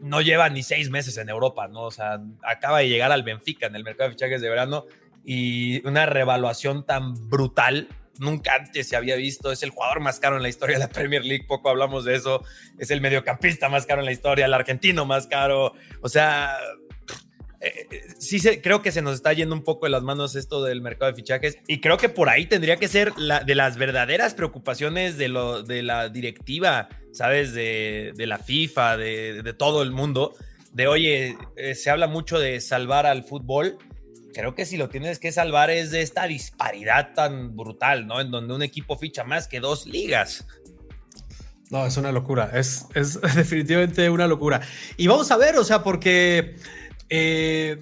no 0.01 0.19
lleva 0.19 0.49
ni 0.49 0.61
seis 0.61 0.89
meses 0.89 1.17
en 1.17 1.29
Europa, 1.29 1.69
¿no? 1.69 1.83
O 1.83 1.91
sea, 1.91 2.19
acaba 2.41 2.79
de 2.79 2.89
llegar 2.89 3.13
al 3.13 3.23
Benfica 3.23 3.67
en 3.67 3.77
el 3.77 3.85
mercado 3.85 4.09
de 4.09 4.15
fichajes 4.15 4.41
de 4.41 4.49
verano 4.49 4.85
y 5.23 5.85
una 5.87 6.05
revaluación 6.05 6.85
tan 6.85 7.29
brutal 7.29 7.87
nunca 8.19 8.55
antes 8.55 8.87
se 8.87 8.95
había 8.95 9.15
visto. 9.15 9.51
Es 9.51 9.63
el 9.63 9.69
jugador 9.69 9.99
más 9.99 10.19
caro 10.19 10.37
en 10.37 10.43
la 10.43 10.49
historia 10.49 10.77
de 10.77 10.83
la 10.83 10.89
Premier 10.89 11.23
League, 11.23 11.45
poco 11.47 11.69
hablamos 11.69 12.05
de 12.05 12.15
eso. 12.15 12.43
Es 12.77 12.91
el 12.91 13.01
mediocampista 13.01 13.69
más 13.69 13.85
caro 13.85 14.01
en 14.01 14.05
la 14.05 14.11
historia, 14.11 14.45
el 14.45 14.53
argentino 14.53 15.05
más 15.05 15.27
caro. 15.27 15.73
O 16.01 16.09
sea, 16.09 16.57
eh, 17.63 17.87
eh, 17.91 18.01
sí 18.17 18.39
se, 18.39 18.61
creo 18.61 18.81
que 18.81 18.91
se 18.91 19.01
nos 19.01 19.15
está 19.15 19.31
yendo 19.31 19.55
un 19.55 19.63
poco 19.63 19.85
de 19.85 19.89
las 19.89 20.03
manos 20.03 20.35
esto 20.35 20.61
del 20.63 20.81
mercado 20.81 21.09
de 21.09 21.15
fichajes 21.15 21.57
y 21.65 21.79
creo 21.79 21.97
que 21.97 22.09
por 22.09 22.27
ahí 22.27 22.45
tendría 22.45 22.75
que 22.75 22.89
ser 22.89 23.13
la, 23.15 23.39
de 23.39 23.55
las 23.55 23.77
verdaderas 23.77 24.33
preocupaciones 24.33 25.17
de, 25.17 25.29
la 25.29 26.09
directiva, 26.09 26.89
¿sabes? 27.13 27.53
De, 27.53 28.13
la 28.17 28.37
FIFA, 28.37 28.97
de, 28.97 29.55
todo 29.57 29.81
el 29.81 29.91
mundo, 29.91 30.35
de 30.73 30.87
oye, 30.87 31.37
eh, 31.55 31.73
se 31.75 31.89
habla 31.89 32.07
mucho 32.07 32.37
de 32.37 32.59
salvar 32.59 33.05
al 33.05 33.23
fútbol 33.23 33.77
creo 34.33 34.55
que 34.55 34.65
si 34.65 34.77
lo 34.77 34.89
tienes 34.89 35.19
que 35.19 35.31
salvar 35.31 35.69
es 35.69 35.91
de 35.91 36.01
esta 36.01 36.25
disparidad 36.27 37.13
tan 37.13 37.55
brutal, 37.55 38.07
¿no? 38.07 38.19
En 38.19 38.31
donde 38.31 38.53
un 38.53 38.63
equipo 38.63 38.97
ficha 38.97 39.23
más 39.23 39.47
que 39.47 39.59
dos 39.59 39.85
ligas. 39.85 40.45
No, 41.69 41.85
es 41.85 41.97
una 41.97 42.11
locura, 42.11 42.51
es, 42.53 42.85
es 42.93 43.19
definitivamente 43.35 44.09
una 44.09 44.27
locura. 44.27 44.61
Y 44.97 45.07
vamos 45.07 45.31
a 45.31 45.37
ver, 45.37 45.55
o 45.57 45.63
sea, 45.63 45.83
porque 45.83 46.55
eh, 47.09 47.81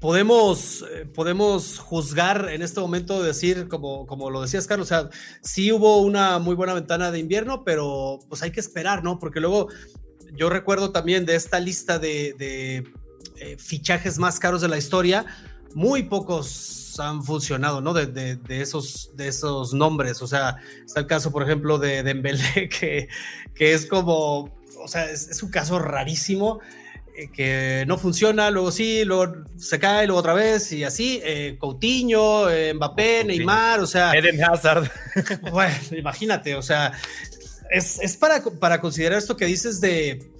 podemos, 0.00 0.84
eh, 0.92 1.06
podemos 1.14 1.78
juzgar 1.78 2.48
en 2.50 2.62
este 2.62 2.80
momento, 2.80 3.22
decir, 3.22 3.68
como, 3.68 4.06
como 4.06 4.30
lo 4.30 4.42
decías, 4.42 4.66
Carlos, 4.66 4.86
o 4.86 4.88
sea, 4.88 5.10
sí 5.42 5.72
hubo 5.72 6.02
una 6.02 6.38
muy 6.38 6.54
buena 6.54 6.74
ventana 6.74 7.10
de 7.10 7.18
invierno, 7.18 7.64
pero 7.64 8.18
pues 8.28 8.42
hay 8.42 8.50
que 8.50 8.60
esperar, 8.60 9.02
¿no? 9.02 9.18
Porque 9.18 9.40
luego 9.40 9.68
yo 10.34 10.50
recuerdo 10.50 10.92
también 10.92 11.26
de 11.26 11.34
esta 11.34 11.60
lista 11.60 11.98
de, 11.98 12.84
eh, 13.36 13.56
fichajes 13.58 14.18
más 14.18 14.38
caros 14.38 14.60
de 14.60 14.68
la 14.68 14.78
historia, 14.78 15.26
muy 15.74 16.04
pocos 16.04 16.78
han 17.00 17.22
funcionado, 17.22 17.80
¿no? 17.80 17.94
De, 17.94 18.38
esos, 18.48 19.10
de 19.14 19.28
esos 19.28 19.72
nombres. 19.72 20.22
O 20.22 20.26
sea, 20.26 20.56
está 20.84 21.00
el 21.00 21.06
caso, 21.06 21.30
por 21.30 21.42
ejemplo, 21.42 21.78
de 21.78 22.02
Dembélé, 22.02 22.68
que, 22.80 23.08
que 23.54 23.72
es 23.72 23.86
como, 23.86 24.50
o 24.80 24.88
sea, 24.88 25.10
es, 25.10 25.42
un 25.42 25.50
caso 25.50 25.78
rarísimo 25.78 26.60
eh, 27.16 27.30
que 27.32 27.84
no 27.86 27.98
funciona, 27.98 28.50
luego 28.50 28.70
sí, 28.70 29.04
luego 29.04 29.44
se 29.56 29.78
cae, 29.78 30.06
luego 30.06 30.20
otra 30.20 30.34
vez 30.34 30.72
y 30.72 30.84
así. 30.84 31.20
Eh, 31.24 31.56
Coutinho, 31.58 32.48
eh, 32.50 32.74
Mbappé, 32.74 33.24
Neymar, 33.24 33.80
o 33.80 33.86
sea. 33.86 34.12
Eden 34.12 34.42
Hazard. 34.42 34.90
Bueno, 35.50 35.74
imagínate, 35.92 36.54
o 36.54 36.62
sea, 36.62 36.92
es, 37.70 37.98
es 38.00 38.16
para, 38.16 38.42
para 38.42 38.80
considerar 38.80 39.18
esto 39.18 39.36
que 39.36 39.46
dices 39.46 39.80
de 39.80 40.30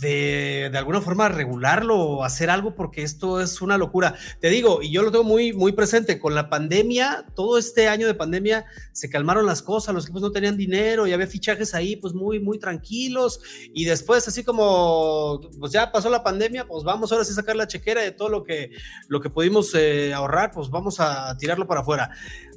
de, 0.00 0.68
de, 0.72 0.78
alguna 0.78 1.00
forma 1.00 1.28
regularlo 1.28 1.98
o 1.98 2.24
hacer 2.24 2.50
algo 2.50 2.74
porque 2.74 3.02
esto 3.02 3.40
es 3.40 3.60
una 3.60 3.78
locura. 3.78 4.14
Te 4.40 4.48
digo, 4.48 4.82
y 4.82 4.90
yo 4.90 5.02
lo 5.02 5.10
tengo 5.10 5.24
muy, 5.24 5.52
muy 5.52 5.72
presente, 5.72 6.18
con 6.18 6.34
la 6.34 6.48
pandemia, 6.48 7.26
todo 7.34 7.58
este 7.58 7.88
año 7.88 8.06
de 8.06 8.14
pandemia 8.14 8.64
se 8.92 9.10
calmaron 9.10 9.46
las 9.46 9.62
cosas, 9.62 9.94
los 9.94 10.04
equipos 10.04 10.22
no 10.22 10.32
tenían 10.32 10.56
dinero 10.56 11.06
y 11.06 11.12
había 11.12 11.26
fichajes 11.26 11.74
ahí 11.74 11.96
pues 11.96 12.14
muy, 12.14 12.40
muy 12.40 12.58
tranquilos 12.58 13.40
y 13.72 13.84
después 13.84 14.26
así 14.26 14.44
como 14.44 15.40
pues 15.58 15.72
ya 15.72 15.92
pasó 15.92 16.10
la 16.10 16.22
pandemia, 16.22 16.66
pues 16.66 16.84
vamos 16.84 17.12
ahora 17.12 17.24
sí 17.24 17.32
a 17.32 17.36
sacar 17.36 17.56
la 17.56 17.66
chequera 17.66 18.02
de 18.02 18.12
todo 18.12 18.28
lo 18.28 18.42
que, 18.42 18.70
lo 19.08 19.20
que 19.20 19.30
pudimos 19.30 19.74
eh, 19.74 20.12
ahorrar, 20.14 20.50
pues 20.52 20.70
vamos 20.70 21.00
a 21.00 21.36
tirarlo 21.38 21.66
para 21.66 21.80
afuera. 21.80 22.10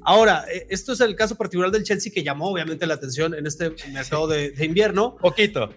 Ahora, 0.06 0.46
eh, 0.52 0.68
esto 0.70 0.94
es 0.94 1.02
el 1.02 1.16
caso 1.16 1.36
particular 1.36 1.72
del 1.72 1.84
Chelsea 1.84 2.12
que 2.14 2.24
llamó 2.24 2.50
obviamente 2.50 2.86
la 2.86 2.96
atención 2.96 3.34
en 3.34 3.48
este 3.48 3.74
mercado 3.92 4.28
de, 4.28 4.52
de 4.52 4.66
invierno. 4.66 5.16
Poquito. 5.18 5.70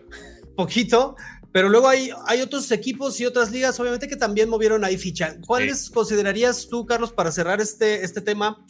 Poquito, 0.57 1.17
pero 1.57 1.71
luego 1.71 1.89
hay, 1.89 2.11
hay 2.27 2.43
otros 2.43 2.71
equipos 2.71 3.19
y 3.19 3.25
otras 3.25 3.51
ligas, 3.51 3.81
obviamente, 3.81 4.09
que 4.09 4.17
también 4.17 4.47
movieron 4.47 4.85
ahí 4.85 4.99
ficha. 4.99 5.39
¿Cuáles 5.47 5.89
considerarías 5.89 6.69
tú, 6.69 6.85
Carlos, 6.85 7.13
para 7.13 7.33
cerrar 7.33 7.63
este, 7.63 8.05
este 8.05 8.21
tema, 8.21 8.63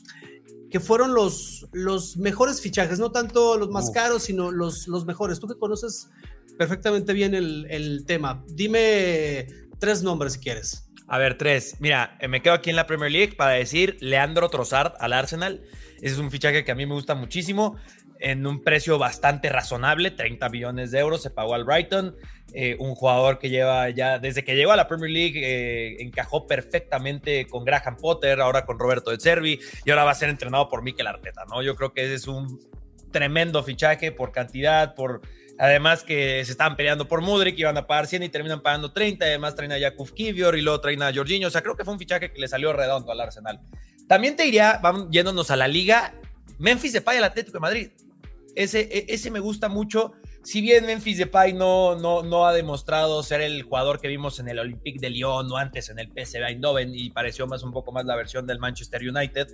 que 0.70 0.78
fueron 0.78 1.12
los, 1.12 1.66
los 1.72 2.16
mejores 2.16 2.60
fichajes? 2.60 3.00
No 3.00 3.10
tanto 3.10 3.58
los 3.58 3.70
más 3.70 3.90
caros, 3.90 4.22
sino 4.22 4.52
los, 4.52 4.86
los 4.86 5.04
mejores. 5.04 5.40
Tú 5.40 5.48
que 5.48 5.58
conoces 5.58 6.10
perfectamente 6.56 7.12
bien 7.12 7.34
el, 7.34 7.66
el 7.70 8.04
tema. 8.06 8.44
Dime 8.46 9.48
tres 9.80 10.04
nombres 10.04 10.34
si 10.34 10.38
quieres. 10.38 10.88
A 11.08 11.18
ver, 11.18 11.36
tres. 11.36 11.78
Mira, 11.80 12.16
eh, 12.20 12.28
me 12.28 12.40
quedo 12.40 12.54
aquí 12.54 12.70
en 12.70 12.76
la 12.76 12.86
Premier 12.86 13.10
League 13.10 13.34
para 13.34 13.54
decir 13.54 13.96
Leandro 13.98 14.48
Trossard 14.48 14.92
al 15.00 15.12
Arsenal. 15.12 15.60
Ese 15.96 16.14
es 16.14 16.18
un 16.18 16.30
fichaje 16.30 16.64
que 16.64 16.70
a 16.70 16.76
mí 16.76 16.86
me 16.86 16.94
gusta 16.94 17.16
muchísimo. 17.16 17.78
En 18.20 18.46
un 18.46 18.62
precio 18.62 18.98
bastante 18.98 19.48
razonable, 19.48 20.10
30 20.10 20.48
millones 20.48 20.90
de 20.90 20.98
euros, 20.98 21.22
se 21.22 21.30
pagó 21.30 21.54
al 21.54 21.64
Brighton. 21.64 22.16
Eh, 22.52 22.76
un 22.78 22.94
jugador 22.94 23.38
que 23.38 23.50
lleva 23.50 23.90
ya, 23.90 24.18
desde 24.18 24.44
que 24.44 24.54
llegó 24.54 24.72
a 24.72 24.76
la 24.76 24.88
Premier 24.88 25.10
League, 25.10 25.40
eh, 25.42 25.96
encajó 26.00 26.46
perfectamente 26.46 27.46
con 27.46 27.64
Graham 27.64 27.96
Potter, 27.96 28.40
ahora 28.40 28.64
con 28.64 28.78
Roberto 28.78 29.10
de 29.10 29.20
Servi, 29.20 29.58
y 29.84 29.90
ahora 29.90 30.04
va 30.04 30.12
a 30.12 30.14
ser 30.14 30.28
entrenado 30.28 30.68
por 30.68 30.82
Mikel 30.82 31.06
Arteta, 31.06 31.44
¿no? 31.48 31.62
Yo 31.62 31.74
creo 31.76 31.92
que 31.92 32.04
ese 32.04 32.14
es 32.14 32.26
un 32.26 32.60
tremendo 33.10 33.62
fichaje 33.62 34.12
por 34.12 34.32
cantidad, 34.32 34.94
por 34.94 35.20
Además 35.58 36.02
que 36.02 36.44
se 36.44 36.52
estaban 36.52 36.76
peleando 36.76 37.08
por 37.08 37.22
Mudrik, 37.22 37.58
iban 37.58 37.76
a 37.76 37.86
pagar 37.86 38.06
100 38.06 38.24
y 38.24 38.28
terminan 38.28 38.60
pagando 38.60 38.92
30. 38.92 39.24
Además 39.24 39.54
traen 39.54 39.72
a 39.72 39.78
Jakub 39.78 40.12
Kivior 40.12 40.56
y 40.56 40.60
luego 40.60 40.80
traen 40.80 41.02
a 41.02 41.12
Jorginho. 41.14 41.48
O 41.48 41.50
sea, 41.50 41.62
creo 41.62 41.76
que 41.76 41.84
fue 41.84 41.94
un 41.94 41.98
fichaje 41.98 42.30
que 42.30 42.40
le 42.40 42.48
salió 42.48 42.72
redondo 42.72 43.10
al 43.10 43.20
Arsenal. 43.20 43.60
También 44.06 44.36
te 44.36 44.44
diría, 44.44 44.78
vamos 44.82 45.08
yéndonos 45.10 45.50
a 45.50 45.56
la 45.56 45.66
liga, 45.66 46.14
Memphis 46.58 46.92
Depay 46.92 47.18
al 47.18 47.24
Atlético 47.24 47.56
de 47.56 47.60
Madrid. 47.60 47.90
Ese, 48.56 48.80
e, 48.90 49.06
ese 49.08 49.30
me 49.30 49.38
gusta 49.38 49.68
mucho. 49.68 50.14
Si 50.42 50.60
bien 50.60 50.86
Memphis 50.86 51.18
Depay 51.18 51.52
no, 51.52 51.94
no, 51.94 52.22
no 52.22 52.46
ha 52.46 52.52
demostrado 52.52 53.22
ser 53.22 53.42
el 53.42 53.62
jugador 53.62 54.00
que 54.00 54.08
vimos 54.08 54.40
en 54.40 54.48
el 54.48 54.58
Olympique 54.58 54.98
de 54.98 55.10
Lyon 55.10 55.50
o 55.52 55.56
antes 55.56 55.90
en 55.90 55.98
el 55.98 56.08
PSV 56.08 56.42
Eindhoven 56.42 56.94
y 56.94 57.10
pareció 57.10 57.46
más 57.46 57.62
un 57.62 57.72
poco 57.72 57.92
más 57.92 58.04
la 58.06 58.16
versión 58.16 58.46
del 58.46 58.58
Manchester 58.58 59.02
United, 59.02 59.48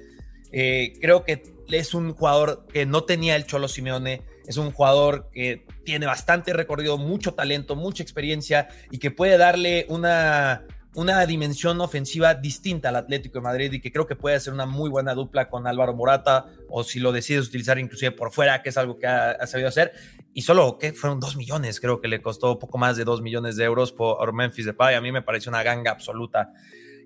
eh, 0.52 0.92
creo 1.00 1.24
que 1.24 1.42
es 1.70 1.94
un 1.94 2.12
jugador 2.12 2.66
que 2.70 2.84
no 2.84 3.04
tenía 3.04 3.36
el 3.36 3.46
Cholo 3.46 3.68
Simeone, 3.68 4.22
es 4.46 4.58
un 4.58 4.70
jugador 4.70 5.30
que 5.32 5.64
tiene 5.84 6.04
bastante 6.04 6.52
recorrido, 6.52 6.98
mucho 6.98 7.32
talento, 7.32 7.74
mucha 7.74 8.02
experiencia 8.02 8.68
y 8.90 8.98
que 8.98 9.10
puede 9.10 9.38
darle 9.38 9.86
una, 9.88 10.66
una 10.94 11.24
dimensión 11.24 11.80
ofensiva 11.80 12.34
distinta 12.34 12.90
al 12.90 12.96
Atlético 12.96 13.38
de 13.38 13.42
Madrid 13.42 13.72
y 13.72 13.80
que 13.80 13.90
creo 13.90 14.06
que 14.06 14.16
puede 14.16 14.38
ser 14.40 14.52
una 14.52 14.66
muy 14.66 14.90
buena 14.90 15.14
dupla 15.14 15.48
con 15.48 15.66
Álvaro 15.66 15.94
Morata 15.94 16.46
o 16.68 16.84
si 16.84 17.00
lo 17.00 17.12
decides 17.12 17.48
utilizar 17.48 17.78
inclusive 17.78 18.12
por 18.12 18.30
fuera, 18.30 18.62
que 18.62 18.68
es 18.68 18.76
algo 18.76 18.98
que 18.98 19.06
ha, 19.06 19.46
sabido 19.46 19.68
hacer. 19.68 19.92
Y 20.34 20.42
solo 20.42 20.78
que 20.78 20.92
fueron 20.92 21.18
dos 21.18 21.36
millones, 21.36 21.80
creo 21.80 22.00
que 22.00 22.08
le 22.08 22.20
costó 22.20 22.58
poco 22.58 22.78
más 22.78 22.96
de 22.96 23.04
dos 23.04 23.22
millones 23.22 23.56
de 23.56 23.64
euros 23.64 23.92
por 23.92 24.32
Memphis 24.34 24.66
Depay. 24.66 24.94
A 24.94 25.00
mí 25.00 25.12
me 25.12 25.22
parece 25.22 25.48
una 25.48 25.62
ganga 25.62 25.90
absoluta. 25.90 26.52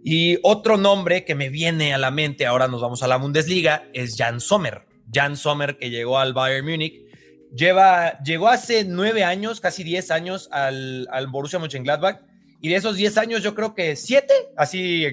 Y 0.02 0.38
otro 0.42 0.76
nombre 0.76 1.24
que 1.24 1.34
me 1.34 1.48
viene 1.48 1.94
a 1.94 1.98
la 1.98 2.10
mente, 2.10 2.46
ahora 2.46 2.68
nos 2.68 2.80
vamos 2.80 3.02
a 3.02 3.08
la 3.08 3.16
Bundesliga, 3.16 3.84
es 3.92 4.16
Jan 4.16 4.40
Sommer. 4.40 4.86
Jan 5.12 5.36
Sommer 5.36 5.78
que 5.78 5.90
llegó 5.90 6.18
al 6.18 6.32
Bayern 6.32 6.66
Múnich. 6.66 7.04
Lleva, 7.52 8.18
llegó 8.22 8.48
hace 8.48 8.84
nueve 8.84 9.24
años, 9.24 9.60
casi 9.60 9.84
diez 9.84 10.10
años 10.10 10.48
al, 10.50 11.08
al 11.10 11.28
Borussia 11.28 11.58
Mönchengladbach. 11.58 12.25
Y 12.60 12.68
de 12.68 12.76
esos 12.76 12.96
diez 12.96 13.18
años, 13.18 13.42
yo 13.42 13.54
creo 13.54 13.74
que 13.74 13.96
siete, 13.96 14.32
así 14.56 15.06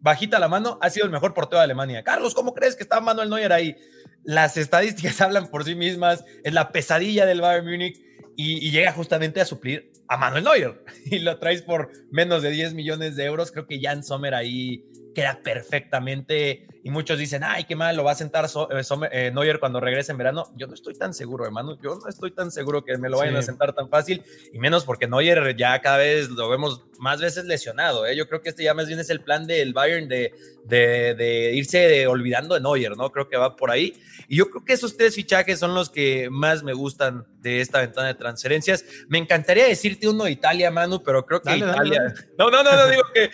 bajita 0.00 0.38
la 0.38 0.48
mano, 0.48 0.78
ha 0.80 0.90
sido 0.90 1.06
el 1.06 1.12
mejor 1.12 1.34
portero 1.34 1.58
de 1.58 1.64
Alemania. 1.64 2.02
Carlos, 2.02 2.34
¿cómo 2.34 2.54
crees 2.54 2.76
que 2.76 2.82
está 2.82 3.00
Manuel 3.00 3.30
Neuer 3.30 3.52
ahí? 3.52 3.76
Las 4.24 4.56
estadísticas 4.56 5.20
hablan 5.20 5.48
por 5.48 5.64
sí 5.64 5.74
mismas. 5.74 6.24
Es 6.44 6.52
la 6.52 6.70
pesadilla 6.70 7.26
del 7.26 7.40
Bayern 7.40 7.66
Múnich 7.66 8.00
y, 8.36 8.70
llega 8.70 8.92
justamente 8.92 9.40
a 9.40 9.44
suplir 9.44 9.90
a 10.06 10.16
Manuel 10.16 10.44
Neuer 10.44 10.84
y 11.04 11.18
lo 11.18 11.38
traes 11.38 11.62
por 11.62 11.90
menos 12.10 12.42
de 12.42 12.50
10 12.50 12.74
millones 12.74 13.16
de 13.16 13.24
euros. 13.24 13.50
Creo 13.52 13.66
que 13.66 13.80
Jan 13.80 14.04
Sommer 14.04 14.34
ahí 14.34 14.84
queda 15.14 15.40
perfectamente 15.42 16.68
y 16.82 16.90
muchos 16.90 17.18
dicen, 17.18 17.42
ay, 17.44 17.64
qué 17.64 17.74
mal, 17.74 17.96
lo 17.96 18.04
va 18.04 18.12
a 18.12 18.14
sentar 18.14 18.44
eh, 18.46 18.82
eh, 19.10 19.30
Neuer 19.34 19.58
cuando 19.58 19.80
regrese 19.80 20.12
en 20.12 20.18
verano. 20.18 20.46
Yo 20.56 20.66
no 20.66 20.74
estoy 20.74 20.94
tan 20.94 21.12
seguro, 21.12 21.44
hermano. 21.44 21.78
Yo 21.82 21.96
no 21.96 22.08
estoy 22.08 22.30
tan 22.30 22.50
seguro 22.50 22.84
que 22.84 22.96
me 22.98 23.08
lo 23.08 23.18
vayan 23.18 23.36
a 23.36 23.42
sentar 23.42 23.72
tan 23.72 23.88
fácil 23.88 24.22
y 24.52 24.58
menos 24.58 24.84
porque 24.84 25.06
Neuer 25.08 25.56
ya 25.56 25.80
cada 25.80 25.98
vez 25.98 26.30
lo 26.30 26.48
vemos 26.48 26.84
más 26.98 27.20
veces 27.20 27.44
lesionado. 27.44 28.06
¿eh? 28.06 28.16
Yo 28.16 28.28
creo 28.28 28.42
que 28.42 28.50
este 28.50 28.62
ya 28.62 28.74
más 28.74 28.86
bien 28.86 29.00
es 29.00 29.10
el 29.10 29.20
plan 29.20 29.46
del 29.46 29.72
Bayern 29.72 30.08
de, 30.08 30.32
de, 30.64 31.52
irse 31.54 32.06
olvidando 32.06 32.54
de 32.54 32.60
Neuer, 32.60 32.96
¿no? 32.96 33.10
Creo 33.10 33.28
que 33.28 33.36
va 33.36 33.56
por 33.56 33.70
ahí. 33.70 33.94
Y 34.28 34.36
yo 34.36 34.50
creo 34.50 34.64
que 34.64 34.74
esos 34.74 34.96
tres 34.96 35.14
fichajes 35.14 35.58
son 35.58 35.74
los 35.74 35.90
que 35.90 36.28
más 36.30 36.62
me 36.62 36.74
gustan 36.74 37.26
de 37.40 37.60
esta 37.60 37.80
ventana 37.80 38.08
de 38.08 38.14
transferencias. 38.14 38.84
Me 39.08 39.18
encantaría 39.18 39.66
decirte 39.66 40.08
uno 40.08 40.24
de 40.24 40.32
Italia, 40.32 40.70
Manu, 40.70 41.02
pero 41.02 41.24
creo 41.24 41.40
que 41.40 41.56
Italia. 41.56 42.14
No, 42.38 42.50
no, 42.50 42.62
no, 42.62 42.76
no, 42.76 42.86
digo 42.88 43.02
que 43.14 43.30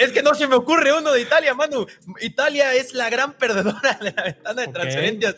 es, 0.00 0.12
que 0.12 0.22
no 0.22 0.34
se 0.34 0.46
me 0.46 0.56
ocurre 0.56 0.92
uno 0.92 1.12
de 1.12 1.20
Italia, 1.20 1.54
Manu. 1.54 1.86
Italia 2.20 2.74
es 2.78 2.94
la 2.94 3.10
gran 3.10 3.34
perdedora 3.34 3.98
de 4.00 4.12
la 4.12 4.22
ventana 4.22 4.62
de 4.62 4.68
transferencias. 4.68 5.36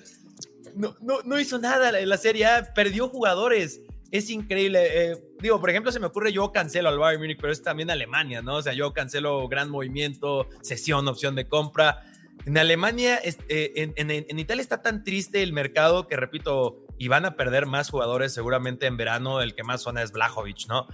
No, 0.74 0.96
no, 1.00 1.22
no 1.24 1.40
hizo 1.40 1.58
nada 1.58 1.98
en 1.98 2.08
la 2.08 2.16
Serie 2.16 2.46
A, 2.46 2.74
perdió 2.74 3.08
jugadores. 3.08 3.80
Es 4.10 4.30
increíble. 4.30 5.10
Eh, 5.10 5.16
digo, 5.40 5.60
por 5.60 5.70
ejemplo, 5.70 5.92
se 5.92 6.00
me 6.00 6.06
ocurre 6.06 6.32
yo 6.32 6.50
cancelo 6.52 6.88
al 6.88 6.98
Bayern 6.98 7.22
Múnich, 7.22 7.38
pero 7.40 7.52
es 7.52 7.62
también 7.62 7.90
Alemania, 7.90 8.40
¿no? 8.42 8.56
O 8.56 8.62
sea, 8.62 8.72
yo 8.72 8.92
cancelo 8.92 9.48
gran 9.48 9.70
movimiento, 9.70 10.48
sesión, 10.62 11.08
opción 11.08 11.34
de 11.34 11.46
compra. 11.46 12.04
En 12.46 12.56
Alemania, 12.56 13.20
eh, 13.24 13.92
en, 13.96 14.38
Italia 14.38 14.62
está 14.62 14.80
tan 14.80 15.04
triste 15.04 15.42
el 15.42 15.52
mercado 15.52 16.06
que, 16.06 16.16
repito, 16.16 16.86
y 16.96 17.08
van 17.08 17.26
a 17.26 17.36
perder 17.36 17.66
más 17.66 17.90
jugadores 17.90 18.32
seguramente 18.32 18.86
en 18.86 18.96
verano. 18.96 19.42
El 19.42 19.54
que 19.54 19.64
más 19.64 19.82
suena 19.82 20.02
es 20.02 20.12
Blajovic, 20.12 20.66
¿no? 20.68 20.86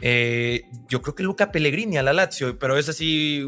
Eh, 0.00 0.62
yo 0.88 1.02
creo 1.02 1.14
que 1.14 1.22
Luca 1.22 1.50
Pellegrini 1.50 1.98
a 1.98 2.02
la 2.02 2.12
Lazio, 2.12 2.58
pero 2.58 2.76
es 2.76 2.88
así, 2.88 3.44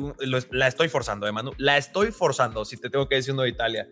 la 0.51 0.67
estoy 0.67 0.89
forzando, 0.89 1.27
eh, 1.27 1.33
Manu. 1.33 1.53
La 1.59 1.79
estoy 1.79 2.11
forzando, 2.13 2.65
si 2.65 2.77
te 2.77 2.91
tengo 2.91 3.09
que 3.09 3.17
decir 3.17 3.35
uno 3.35 3.43
de 3.43 3.51
Italia. 3.51 3.89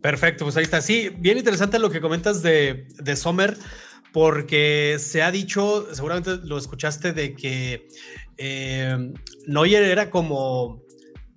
Perfecto, 0.00 0.44
pues 0.44 0.56
ahí 0.56 0.64
está. 0.64 0.82
Sí, 0.82 1.10
bien 1.16 1.38
interesante 1.38 1.78
lo 1.78 1.90
que 1.90 2.00
comentas 2.00 2.42
de, 2.42 2.86
de 2.98 3.16
Sommer, 3.16 3.56
porque 4.12 4.96
se 4.98 5.22
ha 5.22 5.30
dicho, 5.30 5.88
seguramente 5.94 6.36
lo 6.44 6.58
escuchaste, 6.58 7.12
de 7.12 7.34
que 7.34 7.88
eh, 8.36 9.12
Neuer 9.46 9.82
era 9.82 10.10
como 10.10 10.83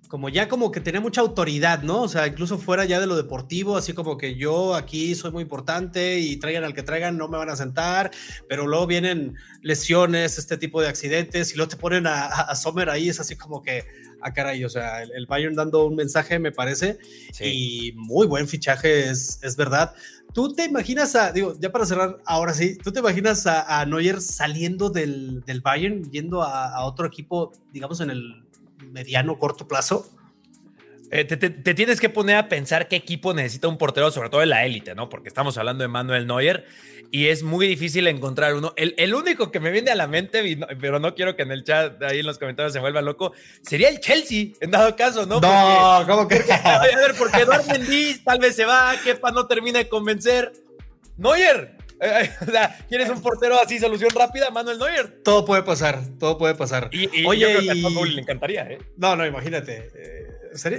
como 0.08 0.30
ya 0.30 0.48
como 0.48 0.72
que 0.72 0.80
tenía 0.80 1.00
mucha 1.00 1.20
autoridad, 1.20 1.82
¿no? 1.82 2.02
O 2.02 2.08
sea, 2.08 2.26
incluso 2.26 2.58
fuera 2.58 2.86
ya 2.86 2.98
de 2.98 3.06
lo 3.06 3.16
deportivo, 3.16 3.76
así 3.76 3.92
como 3.92 4.16
que 4.16 4.36
yo 4.36 4.74
aquí 4.74 5.14
soy 5.14 5.30
muy 5.30 5.42
importante 5.42 6.18
y 6.18 6.38
traigan 6.38 6.64
al 6.64 6.74
que 6.74 6.82
traigan, 6.82 7.18
no 7.18 7.28
me 7.28 7.36
van 7.36 7.50
a 7.50 7.56
sentar, 7.56 8.10
pero 8.48 8.66
luego 8.66 8.86
vienen 8.86 9.34
lesiones, 9.62 10.38
este 10.38 10.56
tipo 10.56 10.80
de 10.80 10.88
accidentes, 10.88 11.52
y 11.52 11.56
luego 11.56 11.68
te 11.68 11.76
ponen 11.76 12.06
a, 12.06 12.54
Sommer 12.54 12.88
ahí, 12.88 13.10
es 13.10 13.20
así 13.20 13.36
como 13.36 13.62
que, 13.62 13.80
a 14.20 14.28
ah, 14.28 14.32
caray, 14.32 14.64
o 14.64 14.68
sea, 14.68 15.02
el, 15.02 15.26
Bayern 15.26 15.54
dando 15.54 15.84
un 15.84 15.94
mensaje, 15.94 16.38
me 16.38 16.52
parece, 16.52 16.98
y 17.40 17.92
muy 17.94 18.26
buen 18.26 18.48
fichaje, 18.48 19.10
es, 19.10 19.38
es 19.42 19.56
verdad. 19.56 19.94
¿Tú 20.32 20.54
te 20.54 20.64
imaginas 20.64 21.14
a, 21.14 21.32
digo, 21.32 21.54
ya 21.60 21.70
para 21.70 21.86
cerrar, 21.86 22.18
ahora 22.24 22.54
sí, 22.54 22.76
¿tú 22.76 22.92
te 22.92 23.00
imaginas 23.00 23.46
a, 23.46 23.84
Neuer 23.84 24.20
saliendo 24.20 24.88
del, 24.88 25.42
del 25.44 25.60
Bayern, 25.60 26.10
yendo 26.10 26.42
a, 26.42 26.74
a 26.74 26.84
otro 26.84 27.06
equipo, 27.06 27.52
digamos, 27.72 28.00
en 28.00 28.10
el 28.10 28.47
mediano, 28.90 29.38
corto 29.38 29.66
plazo? 29.68 30.10
Eh, 31.10 31.24
te, 31.24 31.74
tienes 31.74 32.00
que 32.00 32.10
poner 32.10 32.36
a 32.36 32.48
pensar 32.48 32.86
qué 32.86 32.96
equipo 32.96 33.32
necesita 33.32 33.66
un 33.68 33.78
portero, 33.78 34.10
sobre 34.10 34.28
todo 34.28 34.42
en 34.42 34.50
la 34.50 34.66
élite, 34.66 34.94
¿no? 34.94 35.08
Porque 35.08 35.28
estamos 35.28 35.56
hablando 35.56 35.82
de 35.82 35.88
Manuel 35.88 36.26
Neuer 36.26 36.66
y 37.10 37.28
es 37.28 37.42
muy 37.42 37.66
difícil 37.66 38.06
encontrar 38.08 38.54
uno. 38.54 38.74
El, 38.76 39.14
único 39.14 39.50
que 39.50 39.58
me 39.58 39.70
viene 39.70 39.90
a 39.90 39.94
la 39.94 40.06
mente, 40.06 40.58
pero 40.78 41.00
no 41.00 41.14
quiero 41.14 41.34
que 41.34 41.42
en 41.42 41.52
el 41.52 41.64
chat, 41.64 42.02
ahí 42.02 42.20
en 42.20 42.26
los 42.26 42.38
comentarios 42.38 42.74
se 42.74 42.80
vuelva 42.80 43.00
loco, 43.00 43.32
sería 43.62 43.88
el 43.88 44.00
Chelsea, 44.00 44.48
en 44.60 44.70
dado 44.70 44.94
caso, 44.96 45.24
¿no? 45.24 45.40
No, 45.40 46.04
¿cómo 46.06 46.28
que? 46.28 46.44
a 46.52 46.82
ver, 46.82 47.14
porque 47.16 47.38
Eduardo 47.38 47.72
Mendy 47.72 48.18
tal 48.18 48.38
vez 48.38 48.54
se 48.54 48.66
va, 48.66 48.94
Kepa 49.02 49.30
no 49.30 49.46
termina 49.46 49.78
de 49.78 49.88
convencer. 49.88 50.52
Neuer, 51.16 51.78
¿quieres 52.88 53.08
un 53.10 53.22
portero 53.22 53.60
así, 53.60 53.78
solución 53.78 54.10
rápida? 54.14 54.50
Manuel 54.50 54.78
Neuer. 54.78 55.20
Todo 55.22 55.44
puede 55.44 55.62
pasar, 55.62 56.00
todo 56.18 56.38
puede 56.38 56.54
pasar. 56.54 56.90
Y, 56.92 57.26
Oye, 57.26 57.40
yo 57.40 57.58
creo 57.58 57.60
que 57.60 58.10
le 58.10 58.20
encantaría, 58.20 58.70
¿eh? 58.70 58.78
No, 58.96 59.16
no, 59.16 59.26
imagínate. 59.26 59.90
Eh, 59.94 60.26
estaría, 60.52 60.78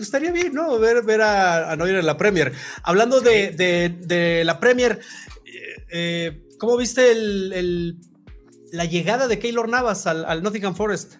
estaría, 0.00 0.32
bien, 0.32 0.54
¿no? 0.54 0.78
Ver, 0.78 1.02
ver 1.02 1.22
a, 1.22 1.74
Neuer 1.76 1.96
en 1.96 2.06
la 2.06 2.16
Premier. 2.16 2.52
Hablando 2.82 3.20
de, 3.20 3.50
de, 3.50 4.44
la 4.44 4.60
Premier, 4.60 5.00
eh, 5.90 6.42
¿cómo 6.58 6.76
viste 6.76 7.10
el, 7.10 7.96
la 8.72 8.84
llegada 8.84 9.28
de 9.28 9.38
Keylor 9.38 9.68
Navas 9.68 10.06
al, 10.06 10.24
al 10.24 10.42
Nottingham 10.42 10.74
Forest? 10.74 11.16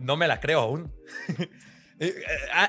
No 0.00 0.16
me 0.16 0.28
la 0.28 0.40
creo 0.40 0.60
aún. 0.60 0.92
Eh, 2.00 2.08
eh, 2.08 2.22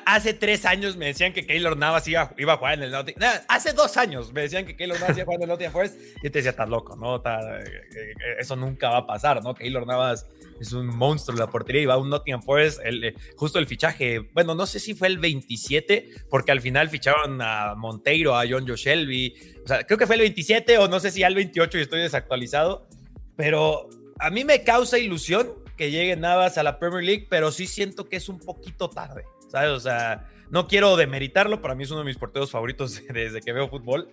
hace 0.05 0.33
tres 0.33 0.65
años 0.65 0.97
me 0.97 1.07
decían 1.07 1.33
que 1.33 1.47
Keylor 1.47 1.75
Navas 1.75 2.07
iba, 2.07 2.31
iba 2.37 2.53
a 2.53 2.57
jugar 2.57 2.75
en 2.75 2.83
el 2.83 2.91
Nottingham. 2.91 3.41
Hace 3.47 3.73
dos 3.73 3.97
años 3.97 4.31
me 4.31 4.41
decían 4.41 4.65
que 4.65 4.75
Keylor 4.75 4.99
Navas 4.99 5.17
iba 5.17 5.23
a 5.23 5.25
jugar 5.25 5.39
en 5.39 5.43
el 5.43 5.49
Nottingham 5.49 5.73
Forest. 5.73 5.99
Y 6.17 6.29
te 6.29 6.39
decía, 6.39 6.51
estás 6.51 6.69
loco, 6.69 6.95
¿no? 6.95 7.17
Eh, 7.17 8.13
eso 8.39 8.55
nunca 8.55 8.89
va 8.89 8.97
a 8.97 9.07
pasar, 9.07 9.43
¿no? 9.43 9.55
Keylor 9.55 9.87
Navas 9.87 10.27
es 10.59 10.71
un 10.73 10.87
monstruo 10.87 11.35
en 11.35 11.39
la 11.39 11.47
portería 11.47 11.81
y 11.81 11.85
va 11.85 11.95
a 11.95 11.97
un 11.97 12.09
Nottingham 12.09 12.43
Forest. 12.43 12.79
El, 12.83 13.15
justo 13.35 13.57
el 13.57 13.65
fichaje, 13.65 14.19
bueno, 14.33 14.53
no 14.53 14.67
sé 14.67 14.79
si 14.79 14.93
fue 14.93 15.07
el 15.07 15.17
27, 15.17 16.09
porque 16.29 16.51
al 16.51 16.61
final 16.61 16.89
ficharon 16.89 17.41
a 17.41 17.73
Monteiro, 17.75 18.37
a 18.37 18.43
John 18.47 18.67
Joe 18.67 18.77
Shelby. 18.77 19.33
O 19.63 19.67
sea, 19.67 19.83
creo 19.85 19.97
que 19.97 20.05
fue 20.05 20.15
el 20.15 20.21
27 20.21 20.77
o 20.77 20.87
no 20.87 20.99
sé 20.99 21.09
si 21.09 21.23
al 21.23 21.33
28 21.33 21.79
y 21.79 21.81
estoy 21.81 22.01
desactualizado. 22.01 22.87
Pero 23.35 23.89
a 24.19 24.29
mí 24.29 24.45
me 24.45 24.63
causa 24.63 24.99
ilusión 24.99 25.64
que 25.75 25.91
llegue 25.91 26.15
Navas 26.15 26.57
a 26.57 26.63
la 26.63 26.79
Premier 26.79 27.03
League, 27.03 27.27
pero 27.29 27.51
sí 27.51 27.67
siento 27.67 28.07
que 28.07 28.15
es 28.15 28.29
un 28.29 28.39
poquito 28.39 28.89
tarde, 28.89 29.25
¿sabes? 29.49 29.71
O 29.71 29.79
sea, 29.79 30.29
no 30.49 30.67
quiero 30.67 30.95
demeritarlo, 30.95 31.61
para 31.61 31.75
mí 31.75 31.83
es 31.83 31.91
uno 31.91 31.99
de 31.99 32.05
mis 32.05 32.17
porteros 32.17 32.51
favoritos 32.51 33.01
desde 33.13 33.41
que 33.41 33.53
veo 33.53 33.69
fútbol, 33.69 34.09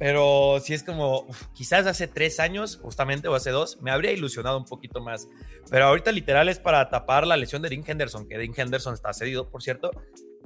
pero 0.00 0.58
sí 0.62 0.72
es 0.72 0.82
como, 0.82 1.26
quizás 1.52 1.86
hace 1.86 2.08
tres 2.08 2.40
años, 2.40 2.78
justamente, 2.82 3.28
o 3.28 3.34
hace 3.34 3.50
dos, 3.50 3.82
me 3.82 3.90
habría 3.90 4.12
ilusionado 4.12 4.56
un 4.56 4.64
poquito 4.64 5.02
más. 5.02 5.28
Pero 5.70 5.84
ahorita 5.84 6.10
literal 6.10 6.48
es 6.48 6.58
para 6.58 6.88
tapar 6.88 7.26
la 7.26 7.36
lesión 7.36 7.60
de 7.60 7.68
Dean 7.68 7.84
Henderson, 7.86 8.26
que 8.26 8.38
Dean 8.38 8.54
Henderson 8.56 8.94
está 8.94 9.12
cedido, 9.12 9.50
por 9.50 9.62
cierto. 9.62 9.90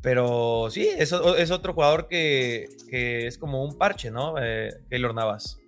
Pero 0.02 0.70
sí, 0.70 0.88
es, 0.88 1.12
es 1.12 1.50
otro 1.52 1.72
jugador 1.72 2.08
que, 2.08 2.66
que, 2.90 3.28
es 3.28 3.38
como 3.38 3.64
un 3.64 3.78
parche, 3.78 4.10
¿no? 4.10 4.34
Eh, 4.42 4.74
Keylor 4.90 5.14
Navas. 5.14 5.60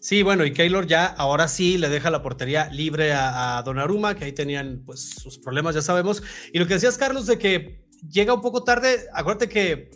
Sí, 0.00 0.22
bueno, 0.22 0.44
y 0.44 0.52
Keylor 0.52 0.86
ya 0.86 1.06
ahora 1.06 1.48
sí 1.48 1.78
le 1.78 1.88
deja 1.88 2.10
la 2.10 2.22
portería 2.22 2.68
libre 2.70 3.12
a, 3.12 3.58
a 3.58 3.62
Donnarumma, 3.62 4.14
que 4.14 4.24
ahí 4.24 4.32
tenían 4.32 4.82
pues 4.84 5.10
sus 5.10 5.38
problemas, 5.38 5.74
ya 5.74 5.82
sabemos. 5.82 6.22
Y 6.52 6.58
lo 6.58 6.66
que 6.66 6.74
decías, 6.74 6.98
Carlos, 6.98 7.26
de 7.26 7.38
que 7.38 7.86
llega 8.10 8.34
un 8.34 8.40
poco 8.40 8.64
tarde, 8.64 9.06
acuérdate 9.12 9.48
que 9.48 9.90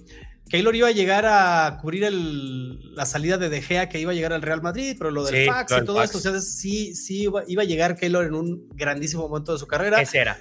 Keylor 0.51 0.75
iba 0.75 0.89
a 0.89 0.93
llegar 0.93 1.27
a 1.27 1.79
cubrir 1.81 2.03
el, 2.05 2.95
la 2.97 3.07
salida 3.07 3.39
de 3.39 3.49
De 3.49 3.63
Gea, 3.63 3.89
que 3.89 4.01
iba 4.01 4.11
a 4.11 4.15
llegar 4.15 4.33
al 4.33 4.43
Real 4.43 4.61
Madrid, 4.61 4.97
pero 4.99 5.13
lo 5.13 5.25
del 5.25 5.47
fax 5.47 5.73
y 5.81 5.85
todo 5.85 6.03
esto, 6.03 6.19
o 6.19 6.21
sea, 6.21 6.41
sí, 6.41 6.95
sí 6.97 7.23
iba, 7.23 7.45
iba, 7.47 7.63
a 7.63 7.67
llegar 7.67 7.97
Keylor 7.97 8.27
en 8.27 8.35
un 8.35 8.69
grandísimo 8.71 9.29
momento 9.29 9.53
de 9.53 9.61
su 9.61 9.69
carrera. 9.69 10.03
Ese 10.03 10.19
era. 10.19 10.39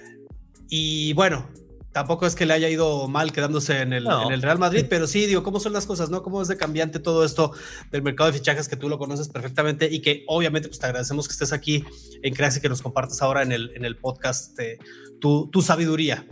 Y 0.67 1.13
bueno, 1.13 1.47
tampoco 1.91 2.25
es 2.25 2.35
que 2.35 2.45
le 2.45 2.53
haya 2.53 2.69
ido 2.69 3.07
mal 3.07 3.31
quedándose 3.31 3.81
en 3.81 3.93
el, 3.93 4.03
no. 4.03 4.27
en 4.27 4.31
el, 4.31 4.41
Real 4.41 4.59
Madrid, 4.59 4.85
pero 4.89 5.07
sí, 5.07 5.25
digo, 5.25 5.43
¿cómo 5.43 5.59
son 5.59 5.73
las 5.73 5.85
cosas, 5.85 6.09
no? 6.09 6.21
¿Cómo 6.23 6.41
es 6.41 6.47
de 6.47 6.57
cambiante 6.57 6.99
todo 6.99 7.25
esto 7.25 7.51
del 7.91 8.01
mercado 8.01 8.31
de 8.31 8.37
fichajes 8.37 8.67
que 8.67 8.75
tú 8.75 8.89
lo 8.89 8.97
conoces 8.97 9.27
perfectamente 9.29 9.87
y 9.91 10.01
que 10.01 10.23
obviamente 10.27 10.67
pues 10.67 10.79
te 10.79 10.85
agradecemos 10.85 11.27
que 11.27 11.33
estés 11.33 11.53
aquí 11.53 11.83
en 12.21 12.33
Cracks 12.33 12.57
y 12.57 12.61
que 12.61 12.69
nos 12.69 12.81
compartas 12.81 13.21
ahora 13.21 13.43
en 13.43 13.51
el, 13.51 13.71
en 13.75 13.85
el 13.85 13.97
podcast 13.97 14.55
de 14.57 14.79
tu, 15.19 15.49
tu 15.51 15.61
sabiduría? 15.61 16.25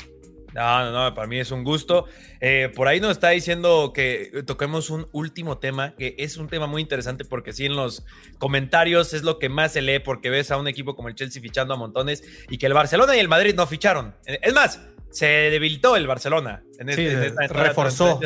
No, 0.54 0.86
no, 0.86 0.92
no, 0.92 1.14
para 1.14 1.28
mí 1.28 1.40
es 1.40 1.52
un 1.52 1.64
gusto. 1.64 2.06
Eh, 2.40 2.72
por 2.76 2.88
ahí 2.88 3.00
nos 3.00 3.12
está 3.12 3.30
diciendo 3.30 3.92
que 3.94 4.44
toquemos 4.48 4.90
un 4.90 5.08
último 5.12 5.60
tema, 5.60 5.94
que 5.96 6.16
es 6.18 6.38
un 6.38 6.48
tema 6.48 6.66
muy 6.66 6.82
interesante 6.82 7.26
porque 7.26 7.54
sí 7.54 7.68
en 7.68 7.76
los 7.76 8.06
comentarios 8.40 9.14
es 9.14 9.22
lo 9.22 9.38
que 9.38 9.50
más 9.50 9.74
se 9.74 9.84
lee 9.84 10.00
porque 10.00 10.32
ves 10.32 10.50
a 10.50 10.58
un 10.58 10.68
equipo 10.68 10.96
como 10.96 11.10
el 11.10 11.16
Chelsea 11.16 11.42
fichando 11.44 11.76
a 11.76 11.78
montones 11.78 12.24
y 12.50 12.58
que 12.58 12.66
el 12.66 12.74
Barcelona 12.74 13.16
y 13.16 13.20
el 13.20 13.28
Madrid 13.28 13.54
no 13.56 13.68
ficharon. 13.68 14.16
Es 14.26 14.54
más, 14.54 14.82
se 15.12 15.26
debilitó 15.26 15.96
el 15.96 16.08
Barcelona. 16.08 16.64
En 16.80 16.90
este, 16.90 17.10
sí, 17.10 17.16
en 17.16 17.24
esta, 17.24 17.48
reforzó. 17.48 18.20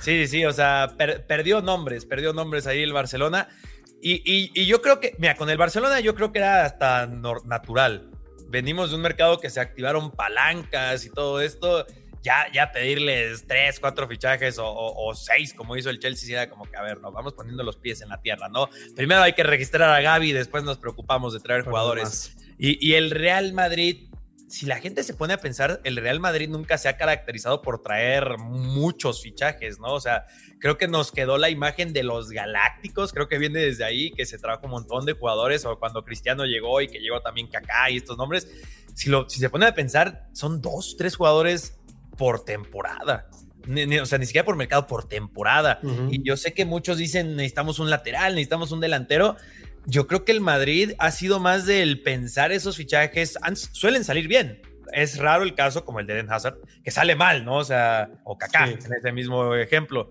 Sí, 0.00 0.26
sí, 0.26 0.44
o 0.44 0.52
sea, 0.52 0.94
per, 0.96 1.26
perdió 1.26 1.62
nombres, 1.62 2.06
perdió 2.06 2.32
nombres 2.32 2.66
ahí 2.66 2.82
el 2.82 2.92
Barcelona. 2.92 3.48
Y, 4.00 4.14
y, 4.24 4.50
y, 4.54 4.66
yo 4.66 4.82
creo 4.82 4.98
que, 4.98 5.14
mira, 5.18 5.36
con 5.36 5.48
el 5.48 5.56
Barcelona 5.56 6.00
yo 6.00 6.16
creo 6.16 6.32
que 6.32 6.40
era 6.40 6.64
hasta 6.64 7.06
natural 7.06 8.10
venimos 8.52 8.90
de 8.90 8.96
un 8.96 9.02
mercado 9.02 9.40
que 9.40 9.50
se 9.50 9.60
activaron 9.60 10.12
palancas 10.12 11.04
y 11.04 11.10
todo 11.10 11.40
esto. 11.40 11.86
Ya, 12.22 12.46
ya 12.52 12.70
pedirles 12.70 13.44
tres, 13.48 13.80
cuatro 13.80 14.06
fichajes 14.06 14.56
o, 14.58 14.66
o, 14.66 15.08
o 15.08 15.14
seis, 15.16 15.52
como 15.54 15.76
hizo 15.76 15.90
el 15.90 15.98
Chelsea, 15.98 16.40
era 16.40 16.48
como 16.48 16.66
que, 16.70 16.76
a 16.76 16.82
ver, 16.82 17.00
nos 17.00 17.12
vamos 17.12 17.32
poniendo 17.32 17.64
los 17.64 17.76
pies 17.76 18.00
en 18.00 18.10
la 18.10 18.20
tierra, 18.20 18.48
¿no? 18.48 18.68
Primero 18.94 19.22
hay 19.22 19.32
que 19.32 19.42
registrar 19.42 19.90
a 19.90 20.00
Gaby, 20.00 20.30
después 20.30 20.62
nos 20.62 20.78
preocupamos 20.78 21.32
de 21.32 21.40
traer 21.40 21.64
jugadores. 21.64 22.36
Y, 22.58 22.86
y 22.86 22.94
el 22.94 23.10
Real 23.10 23.52
Madrid 23.54 24.08
si 24.52 24.66
la 24.66 24.76
gente 24.80 25.02
se 25.02 25.14
pone 25.14 25.32
a 25.32 25.38
pensar, 25.38 25.80
el 25.82 25.96
Real 25.96 26.20
Madrid 26.20 26.46
nunca 26.46 26.76
se 26.76 26.90
ha 26.90 26.98
caracterizado 26.98 27.62
por 27.62 27.80
traer 27.80 28.36
muchos 28.36 29.22
fichajes, 29.22 29.80
¿no? 29.80 29.94
O 29.94 30.00
sea, 30.00 30.26
creo 30.60 30.76
que 30.76 30.88
nos 30.88 31.10
quedó 31.10 31.38
la 31.38 31.48
imagen 31.48 31.94
de 31.94 32.02
los 32.02 32.28
Galácticos, 32.28 33.14
creo 33.14 33.28
que 33.28 33.38
viene 33.38 33.60
desde 33.60 33.84
ahí, 33.84 34.10
que 34.10 34.26
se 34.26 34.36
trajo 34.36 34.66
un 34.66 34.72
montón 34.72 35.06
de 35.06 35.14
jugadores, 35.14 35.64
o 35.64 35.78
cuando 35.78 36.04
Cristiano 36.04 36.44
llegó 36.44 36.82
y 36.82 36.88
que 36.88 36.98
llegó 36.98 37.22
también 37.22 37.48
Kaká 37.48 37.90
y 37.90 37.96
estos 37.96 38.18
nombres. 38.18 38.46
Si, 38.94 39.08
lo, 39.08 39.26
si 39.26 39.40
se 39.40 39.48
pone 39.48 39.64
a 39.64 39.72
pensar, 39.74 40.28
son 40.34 40.60
dos, 40.60 40.96
tres 40.98 41.16
jugadores 41.16 41.78
por 42.18 42.44
temporada. 42.44 43.30
Ni, 43.66 43.86
ni, 43.86 44.00
o 44.00 44.06
sea, 44.06 44.18
ni 44.18 44.26
siquiera 44.26 44.44
por 44.44 44.56
mercado, 44.56 44.86
por 44.86 45.08
temporada. 45.08 45.80
Uh 45.82 45.88
-huh. 45.88 46.08
Y 46.12 46.22
yo 46.22 46.36
sé 46.36 46.52
que 46.52 46.66
muchos 46.66 46.98
dicen 46.98 47.36
necesitamos 47.36 47.78
un 47.78 47.88
lateral, 47.88 48.34
necesitamos 48.34 48.70
un 48.70 48.80
delantero, 48.80 49.36
yo 49.86 50.06
creo 50.06 50.24
que 50.24 50.32
el 50.32 50.40
Madrid 50.40 50.92
ha 50.98 51.10
sido 51.10 51.40
más 51.40 51.66
del 51.66 52.02
pensar 52.02 52.52
esos 52.52 52.76
fichajes, 52.76 53.38
suelen 53.72 54.04
salir 54.04 54.28
bien. 54.28 54.62
Es 54.92 55.18
raro 55.18 55.44
el 55.44 55.54
caso 55.54 55.84
como 55.84 56.00
el 56.00 56.06
de 56.06 56.14
Eden 56.14 56.30
Hazard, 56.30 56.58
que 56.84 56.90
sale 56.90 57.16
mal, 57.16 57.44
¿no? 57.44 57.56
O 57.56 57.64
sea, 57.64 58.10
o 58.24 58.36
Kaká, 58.36 58.66
sí. 58.66 58.74
en 58.84 58.92
ese 58.92 59.12
mismo 59.12 59.54
ejemplo. 59.54 60.10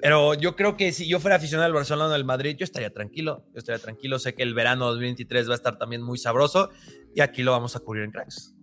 Pero 0.00 0.34
yo 0.34 0.56
creo 0.56 0.76
que 0.76 0.92
si 0.92 1.08
yo 1.08 1.20
fuera 1.20 1.36
aficionado 1.36 1.66
al 1.66 1.72
Barcelona 1.72 2.12
o 2.12 2.14
al 2.14 2.24
Madrid, 2.24 2.56
yo 2.58 2.64
estaría 2.64 2.92
tranquilo. 2.92 3.44
Yo 3.52 3.58
estaría 3.58 3.80
tranquilo. 3.80 4.18
Sé 4.18 4.34
que 4.34 4.42
el 4.42 4.54
verano 4.54 4.86
2023 4.86 5.48
va 5.48 5.52
a 5.52 5.56
estar 5.56 5.78
también 5.78 6.02
muy 6.02 6.18
sabroso 6.18 6.70
y 7.14 7.20
aquí 7.20 7.42
lo 7.42 7.52
vamos 7.52 7.76
a 7.76 7.80
cubrir 7.80 8.04
en 8.04 8.10
cracks. 8.10 8.54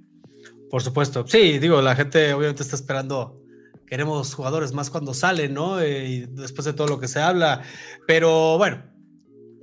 Por 0.70 0.82
supuesto. 0.82 1.26
Sí, 1.28 1.60
digo, 1.60 1.82
la 1.82 1.96
gente 1.96 2.34
obviamente 2.34 2.64
está 2.64 2.76
esperando. 2.76 3.40
Queremos 3.88 4.34
jugadores 4.34 4.74
más 4.74 4.90
cuando 4.90 5.14
salen, 5.14 5.54
¿no? 5.54 5.80
Eh, 5.80 6.08
y 6.08 6.20
después 6.26 6.66
de 6.66 6.74
todo 6.74 6.88
lo 6.88 7.00
que 7.00 7.08
se 7.08 7.20
habla. 7.20 7.62
Pero 8.08 8.58
bueno, 8.58 8.84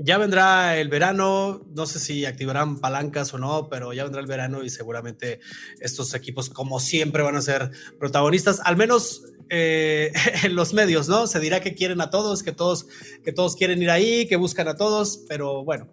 ya 0.02 0.16
vendrá 0.18 0.78
el 0.78 0.88
verano, 0.88 1.62
no 1.74 1.86
sé 1.86 1.98
si 2.00 2.24
activarán 2.24 2.80
palancas 2.80 3.34
o 3.34 3.38
no, 3.38 3.68
pero 3.68 3.92
ya 3.92 4.04
vendrá 4.04 4.20
el 4.20 4.26
verano 4.26 4.64
y 4.64 4.70
seguramente 4.70 5.40
estos 5.80 6.14
equipos, 6.14 6.48
como 6.48 6.80
siempre, 6.80 7.22
van 7.22 7.36
a 7.36 7.42
ser 7.42 7.70
protagonistas, 7.98 8.60
al 8.64 8.76
menos 8.76 9.24
eh, 9.50 10.12
en 10.44 10.54
los 10.54 10.72
medios, 10.72 11.08
¿no? 11.08 11.26
Se 11.26 11.38
dirá 11.38 11.60
que 11.60 11.74
quieren 11.74 12.00
a 12.00 12.08
todos, 12.08 12.42
que 12.42 12.52
todos, 12.52 12.86
que 13.22 13.32
todos 13.32 13.56
quieren 13.56 13.82
ir 13.82 13.90
ahí, 13.90 14.26
que 14.26 14.36
buscan 14.36 14.68
a 14.68 14.76
todos, 14.76 15.24
pero 15.28 15.64
bueno, 15.64 15.88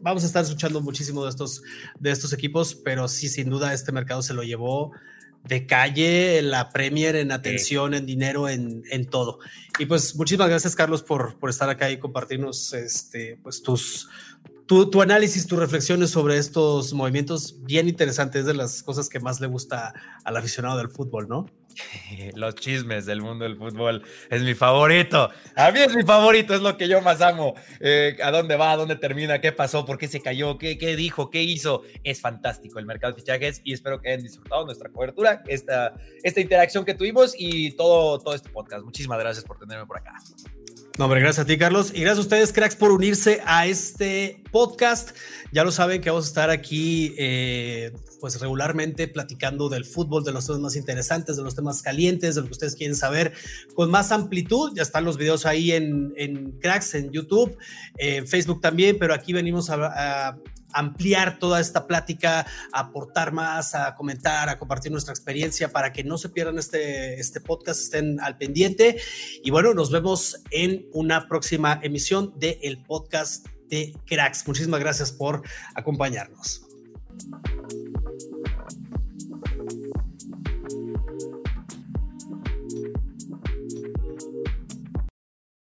vamos 0.00 0.22
a 0.22 0.26
estar 0.26 0.42
escuchando 0.42 0.80
muchísimo 0.80 1.24
de 1.24 1.30
estos, 1.30 1.62
de 2.00 2.10
estos 2.10 2.32
equipos, 2.32 2.74
pero 2.74 3.08
sí, 3.08 3.28
sin 3.28 3.50
duda, 3.50 3.74
este 3.74 3.92
mercado 3.92 4.22
se 4.22 4.32
lo 4.32 4.42
llevó 4.42 4.92
de 5.44 5.66
calle, 5.66 6.40
la 6.42 6.70
Premier, 6.70 7.16
en 7.16 7.30
atención, 7.30 7.92
sí. 7.92 7.98
en 7.98 8.06
dinero, 8.06 8.48
en, 8.48 8.82
en, 8.90 9.06
todo. 9.06 9.38
Y 9.78 9.86
pues 9.86 10.16
muchísimas 10.16 10.48
gracias, 10.48 10.74
Carlos, 10.74 11.02
por, 11.02 11.38
por 11.38 11.50
estar 11.50 11.68
acá 11.68 11.90
y 11.90 11.98
compartirnos 11.98 12.72
este, 12.72 13.38
pues, 13.42 13.62
tus, 13.62 14.08
tu, 14.66 14.90
tu, 14.90 15.02
análisis, 15.02 15.46
tus 15.46 15.58
reflexiones 15.58 16.10
sobre 16.10 16.38
estos 16.38 16.94
movimientos 16.94 17.62
bien 17.62 17.88
interesantes, 17.88 18.46
de 18.46 18.54
las 18.54 18.82
cosas 18.82 19.08
que 19.08 19.20
más 19.20 19.40
le 19.40 19.46
gusta 19.46 19.92
al 20.24 20.36
aficionado 20.36 20.78
del 20.78 20.88
fútbol, 20.88 21.28
¿no? 21.28 21.46
Los 22.34 22.54
chismes 22.56 23.06
del 23.06 23.22
mundo 23.22 23.44
del 23.44 23.56
fútbol 23.56 24.02
es 24.30 24.42
mi 24.42 24.54
favorito. 24.54 25.30
A 25.56 25.70
mí 25.70 25.80
es 25.80 25.94
mi 25.94 26.02
favorito, 26.02 26.54
es 26.54 26.60
lo 26.60 26.76
que 26.76 26.88
yo 26.88 27.00
más 27.00 27.20
amo. 27.20 27.54
Eh, 27.80 28.16
¿A 28.22 28.30
dónde 28.30 28.56
va? 28.56 28.72
¿A 28.72 28.76
dónde 28.76 28.96
termina? 28.96 29.40
¿Qué 29.40 29.52
pasó? 29.52 29.84
¿Por 29.84 29.98
qué 29.98 30.08
se 30.08 30.20
cayó? 30.20 30.58
¿Qué, 30.58 30.78
¿Qué, 30.78 30.96
dijo? 30.96 31.30
¿Qué 31.30 31.42
hizo? 31.42 31.82
Es 32.02 32.20
fantástico 32.20 32.78
el 32.78 32.86
mercado 32.86 33.12
de 33.12 33.20
fichajes 33.20 33.60
y 33.64 33.72
espero 33.72 34.00
que 34.00 34.08
hayan 34.10 34.22
disfrutado 34.22 34.64
nuestra 34.64 34.90
cobertura, 34.90 35.42
esta, 35.46 35.94
esta 36.22 36.40
interacción 36.40 36.84
que 36.84 36.94
tuvimos 36.94 37.34
y 37.38 37.72
todo, 37.72 38.18
todo 38.18 38.34
este 38.34 38.50
podcast. 38.50 38.84
Muchísimas 38.84 39.18
gracias 39.18 39.44
por 39.44 39.58
tenerme 39.58 39.86
por 39.86 39.98
acá. 39.98 40.14
No, 40.96 41.06
hombre, 41.06 41.20
gracias 41.20 41.44
a 41.44 41.46
ti, 41.46 41.58
Carlos. 41.58 41.90
Y 41.92 42.02
gracias 42.02 42.18
a 42.18 42.20
ustedes, 42.20 42.52
cracks, 42.52 42.76
por 42.76 42.92
unirse 42.92 43.42
a 43.44 43.66
este 43.66 44.44
podcast. 44.52 45.10
Ya 45.50 45.64
lo 45.64 45.72
saben 45.72 46.00
que 46.00 46.08
vamos 46.08 46.26
a 46.26 46.28
estar 46.28 46.50
aquí, 46.50 47.16
eh, 47.18 47.92
pues 48.24 48.40
regularmente 48.40 49.06
platicando 49.06 49.68
del 49.68 49.84
fútbol, 49.84 50.24
de 50.24 50.32
los 50.32 50.46
temas 50.46 50.62
más 50.62 50.76
interesantes, 50.76 51.36
de 51.36 51.42
los 51.42 51.54
temas 51.54 51.82
calientes, 51.82 52.34
de 52.34 52.40
lo 52.40 52.46
que 52.46 52.54
ustedes 52.54 52.74
quieren 52.74 52.96
saber 52.96 53.34
con 53.74 53.90
más 53.90 54.12
amplitud. 54.12 54.72
Ya 54.74 54.80
están 54.80 55.04
los 55.04 55.18
videos 55.18 55.44
ahí 55.44 55.72
en, 55.72 56.14
en 56.16 56.52
cracks, 56.52 56.94
en 56.94 57.12
YouTube, 57.12 57.54
en 57.98 58.26
Facebook 58.26 58.62
también, 58.62 58.96
pero 58.98 59.12
aquí 59.12 59.34
venimos 59.34 59.68
a, 59.68 59.74
a 59.74 60.38
ampliar 60.72 61.38
toda 61.38 61.60
esta 61.60 61.86
plática, 61.86 62.46
a 62.72 62.80
aportar 62.80 63.32
más, 63.32 63.74
a 63.74 63.94
comentar, 63.94 64.48
a 64.48 64.58
compartir 64.58 64.90
nuestra 64.90 65.12
experiencia 65.12 65.70
para 65.70 65.92
que 65.92 66.02
no 66.02 66.16
se 66.16 66.30
pierdan 66.30 66.58
este, 66.58 67.20
este 67.20 67.42
podcast, 67.42 67.78
estén 67.78 68.18
al 68.20 68.38
pendiente. 68.38 68.98
Y 69.42 69.50
bueno, 69.50 69.74
nos 69.74 69.90
vemos 69.90 70.40
en 70.50 70.86
una 70.94 71.28
próxima 71.28 71.78
emisión 71.82 72.32
del 72.38 72.58
de 72.58 72.84
podcast 72.86 73.46
de 73.68 73.94
Cracks. 74.06 74.48
Muchísimas 74.48 74.80
gracias 74.80 75.12
por 75.12 75.42
acompañarnos. 75.74 76.62